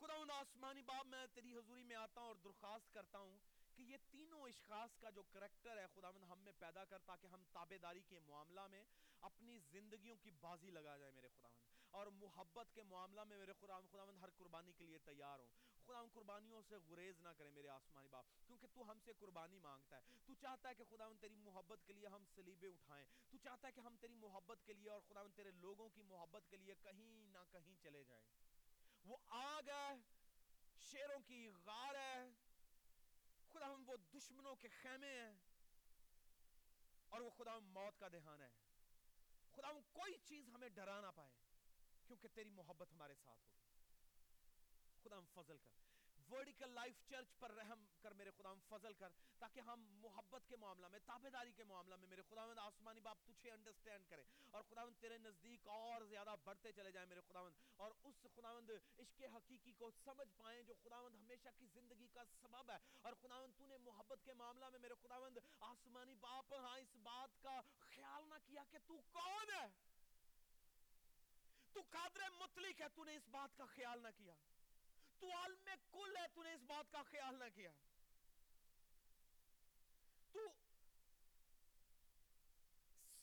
خدا 0.00 0.31
آسمانی 0.42 0.82
باب 0.82 1.06
میں 1.06 1.26
تیری 1.34 1.54
حضوری 1.54 1.82
میں 1.82 1.96
آتا 1.96 2.20
ہوں 2.20 2.28
اور 2.28 2.36
درخواست 2.36 2.94
کرتا 2.94 3.18
ہوں 3.18 3.38
کہ 3.76 3.82
یہ 3.82 3.96
تینوں 4.10 4.42
اشخاص 4.42 4.98
کا 4.98 5.10
جو 5.10 5.22
کریکٹر 5.22 5.78
ہے 5.78 5.86
خدا 5.94 6.08
ہم 6.08 6.40
میں 6.40 6.52
پیدا 6.58 6.84
کر 6.84 6.98
تاکہ 6.98 7.26
ہم 7.26 7.44
تابے 7.52 7.78
داری 7.78 8.02
کے 8.02 8.18
معاملہ 8.18 8.66
میں 8.66 8.84
اپنی 9.20 9.58
زندگیوں 9.58 10.16
کی 10.16 10.30
بازی 10.30 10.70
لگا 10.70 10.96
جائے 10.96 11.10
میرے 11.10 11.28
خدا 11.28 11.48
اور 11.90 12.06
محبت 12.06 12.74
کے 12.74 12.82
معاملہ 12.82 13.24
میں 13.24 13.38
میرے 13.38 13.52
خدا 13.60 13.80
خدا 13.80 14.04
ہر 14.20 14.30
قربانی 14.30 14.72
کے 14.72 14.86
لیے 14.86 14.98
تیار 14.98 15.38
ہوں۔ 15.38 15.50
خدا 15.86 16.00
ہم 16.00 16.08
قربانیوں 16.12 16.62
سے 16.68 16.76
غریز 16.76 17.20
نہ 17.20 17.28
کریں 17.28 17.50
میرے 17.50 17.68
آسمانی 17.68 18.08
باپ 18.08 18.26
کیونکہ 18.46 18.66
تو 18.74 18.90
ہم 18.90 19.00
سے 19.04 19.12
قربانی 19.18 19.58
مانگتا 19.58 19.96
ہے۔ 19.96 20.02
تو 20.26 20.34
چاہتا 20.34 20.68
ہے 20.68 20.74
کہ 20.74 20.84
خدا 20.90 21.04
تیری 21.20 21.36
محبت 21.36 21.78
کے 21.86 21.92
لیے 21.92 22.06
ہم 22.06 22.24
سلیبے 22.34 22.68
اٹھائیں۔ 22.68 23.06
تو 23.30 23.38
چاہتا 23.38 23.68
ہے 23.68 23.72
کہ 23.72 23.80
ہم 23.80 23.96
تیری 24.00 24.14
محبت 24.14 24.58
کے 24.66 24.72
لیے 24.72 24.90
اور 24.90 25.00
خدا 25.00 25.22
تیرے 25.36 25.50
لوگوں 25.50 25.88
کی 25.88 26.02
محبت 26.02 26.50
کے 26.50 26.56
لیے 26.56 26.74
کہیں 26.74 27.26
نہ 27.26 27.38
کہیں 27.52 27.74
چلے 27.82 28.04
جائیں۔ 28.04 28.26
وہ 29.04 29.16
آگ 29.26 29.68
ہے 29.68 30.21
شیروں 30.90 31.20
کی 31.20 31.48
غار 31.64 31.94
ہے۔ 31.94 32.30
خدا 33.52 33.74
ہم 33.74 33.84
وہ 33.86 33.96
دشمنوں 33.96 34.56
کے 34.56 34.68
خیمے 34.68 35.20
ہیں۔ 35.20 35.32
اور 37.08 37.20
وہ 37.20 37.30
خدا 37.30 37.56
ہم 37.56 37.64
موت 37.64 38.00
کا 38.00 38.08
دہان 38.08 38.42
ہے۔ 38.42 38.50
خدا 39.52 39.70
ہم 39.70 39.80
کوئی 39.92 40.14
چیز 40.24 40.48
ہمیں 40.48 40.68
ڈرا 40.68 41.00
نہ 41.00 41.06
پائے، 41.14 41.30
کیونکہ 42.06 42.28
تیری 42.28 42.50
محبت 42.50 42.92
ہمارے 42.92 43.14
ساتھ 43.14 43.44
ہوگی۔ 43.46 43.62
خدا 45.02 45.18
ہم 45.18 45.26
فضل 45.34 45.58
کر۔ 45.58 45.91
ورڈیکل 46.32 46.70
لائف 46.70 47.00
چرچ 47.08 47.38
پر 47.38 47.50
رحم 47.50 47.84
کر 48.02 48.12
میرے 48.12 48.30
خدا 48.30 48.52
فضل 48.68 48.94
کر، 48.94 49.08
تاکہ 49.38 49.60
ہم 49.60 49.84
محبت 50.00 50.48
کے 50.48 50.56
معاملہ 50.56 50.88
میں 50.88 50.98
تابے 51.06 51.30
داری 51.30 51.52
کے 51.52 51.64
معاملہ 51.64 51.96
میں 51.96 52.08
میرے 52.08 52.22
خداوند، 52.22 52.58
آسمانی 52.58 53.00
باپ 53.00 53.18
تجھے 53.24 53.50
انڈرسٹینڈ 53.50 54.08
کریں 54.08 54.24
اور 54.50 54.62
خداوند 54.62 55.00
تیرے 55.00 55.18
نزدیک 55.18 55.66
اور 55.66 56.02
زیادہ 56.02 56.34
بڑھتے 56.44 56.72
چلے 56.72 56.92
جائیں 56.92 57.08
میرے 57.08 57.20
خداوند 57.28 57.54
اور 57.76 57.92
اس 58.04 58.26
خداوند 58.34 58.70
عشق 58.98 59.22
حقیقی 59.34 59.72
کو 59.72 59.90
سمجھ 60.04 60.28
پائیں 60.36 60.62
جو 60.62 60.74
خداوند 60.74 61.14
ہمیشہ 61.14 61.48
کی 61.58 61.66
زندگی 61.66 62.08
کا 62.08 62.24
سبب 62.40 62.70
ہے 62.70 62.78
اور 63.02 63.12
خداوند 63.12 63.58
تو 63.58 63.66
نے 63.66 63.76
محبت 63.76 64.24
کے 64.24 64.32
معاملہ 64.32 64.68
میں 64.68 64.78
میرے 64.78 64.94
خداوند، 65.02 65.38
آسمانی 65.60 66.14
باپ 66.14 66.52
ہاں 66.52 66.78
اس 66.78 66.96
بات 66.96 67.42
کا 67.42 67.60
خیال 67.78 68.28
نہ 68.28 68.34
کیا 68.46 68.64
کہ 68.70 68.78
تو 68.86 69.00
کون 69.12 69.50
ہے؟ 69.50 69.68
تو 71.72 71.82
قادر 71.90 72.30
مطلق 72.30 72.80
ہے، 72.80 72.86
تو 72.94 73.04
نے 73.04 73.16
اس 73.16 73.28
بات 73.28 73.56
کا 73.56 73.64
خیال 73.66 74.02
نہ 74.02 74.08
کیا۔ 74.16 74.34
تو 75.22 75.32
عالم 75.32 75.68
کل 75.90 76.16
ہے، 76.16 76.22
تو 76.34 76.42
نے 76.42 76.52
اس 76.52 76.62
بات 76.66 76.92
کا 76.92 77.02
خیال 77.02 77.38
نہ 77.38 77.44
کیا۔ 77.54 77.70
تو 80.32 80.46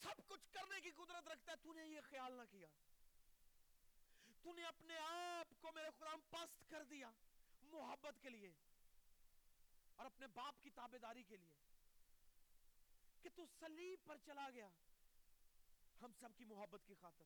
سب 0.01 0.21
کچھ 0.27 0.51
کرنے 0.51 0.81
کی 0.81 0.91
قدرت 0.91 1.27
رکھتا 1.27 1.51
ہے، 1.51 1.57
تو 1.57 1.73
نے 1.73 1.87
یہ 1.87 2.01
خیال 2.09 2.33
نہ 2.33 2.41
کیا۔ 2.51 2.67
تو 4.41 4.53
نے 4.53 4.63
اپنے 4.63 4.97
آپ 4.97 5.61
کو 5.61 5.71
میرے 5.71 5.89
خرام 5.99 6.19
پست 6.29 6.69
کر 6.69 6.83
دیا 6.83 7.11
محبت 7.61 8.21
کے 8.21 8.29
لیے 8.29 8.51
اور 9.95 10.05
اپنے 10.05 10.27
باپ 10.27 10.63
کی 10.63 10.69
تابے 10.69 10.97
داری 10.97 11.23
کے 11.23 11.37
لیے 11.37 11.57
کہ 13.21 13.29
تو 13.35 13.45
سلیب 13.59 14.07
پر 14.07 14.17
چلا 14.25 14.49
گیا 14.49 14.69
ہم 16.01 16.11
سب 16.19 16.37
کی 16.37 16.45
محبت 16.45 16.87
کی 16.87 16.95
خاطر 17.01 17.25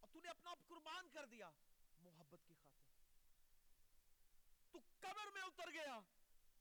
اور 0.00 0.08
تو 0.12 0.20
نے 0.20 0.28
اپنا 0.28 0.50
آپ 0.50 0.58
قربان 0.68 1.08
کر 1.12 1.24
دیا 1.24 1.50
محبت 1.98 2.40
کی 2.48 2.54
خاطر۔ 2.54 3.01
تو 4.72 4.80
قبر 5.00 5.30
میں 5.34 5.42
اتر 5.42 5.70
گیا۔ 5.72 6.00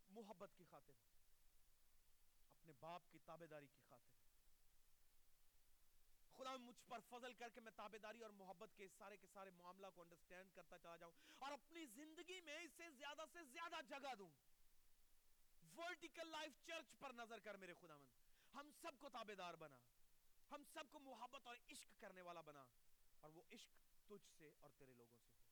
محبت 0.10 0.50
کی 0.58 0.64
خاطر، 0.70 0.94
اپنے 2.52 2.74
باپ 2.80 3.12
کی 3.12 3.20
تابے 3.20 3.48
داری 3.48 3.68
کی 3.68 3.82
خاطر۔ 3.90 4.12
خدا 6.38 6.56
مجھ 6.56 6.84
پر 6.88 7.00
فضل 7.10 7.34
کر 7.34 7.50
کے 7.50 7.60
میں 7.60 7.72
تابے 7.72 7.98
داری 7.98 8.22
اور 8.22 8.30
محبت 8.30 8.70
کے 8.78 8.88
سارے 8.98 9.18
کے 9.18 9.28
سارے 9.34 9.50
معاملہ 9.50 9.88
کو 9.96 10.02
انڈرسٹینڈ 10.02 10.52
کرتا 10.56 10.80
چلا 10.80 10.96
جاؤں 10.96 11.12
اور 11.40 11.52
اپنی 11.52 11.86
زندگی 11.86 12.42
میں 12.42 12.58
اسے 12.58 12.90
زیادہ 12.90 13.22
سے 13.34 13.44
زیادہ 13.44 13.76
جگہ 13.90 14.16
دوں۔ 14.16 14.30
ورٹیکل 15.78 16.28
لائف 16.28 16.68
چرچ 16.68 17.00
پر 17.00 17.14
نظر 17.14 17.40
کر 17.40 17.58
میرے 17.58 17.74
خدا 17.74 17.98
مند۔ 17.98 18.16
ہم 18.56 18.72
سب 18.82 19.00
کو 19.00 19.10
تابے 19.10 19.36
دار 19.36 19.54
بنا۔ 19.54 19.78
ہم 20.52 20.64
سب 20.74 20.84
کو 20.92 21.00
محبت 21.00 21.48
اور 21.48 21.56
عشق 21.70 22.02
کرنے 22.02 22.22
والا 22.22 22.42
بنا۔ 22.42 22.66
اور 23.20 23.30
وہ 23.30 23.44
عشق 23.52 24.10
تجھ 24.10 24.38
سے 24.38 24.52
اور 24.60 24.70
تیرے 24.78 24.94
لوگوں 24.94 25.16
سے 25.16 25.30
ہو۔ 25.30 25.51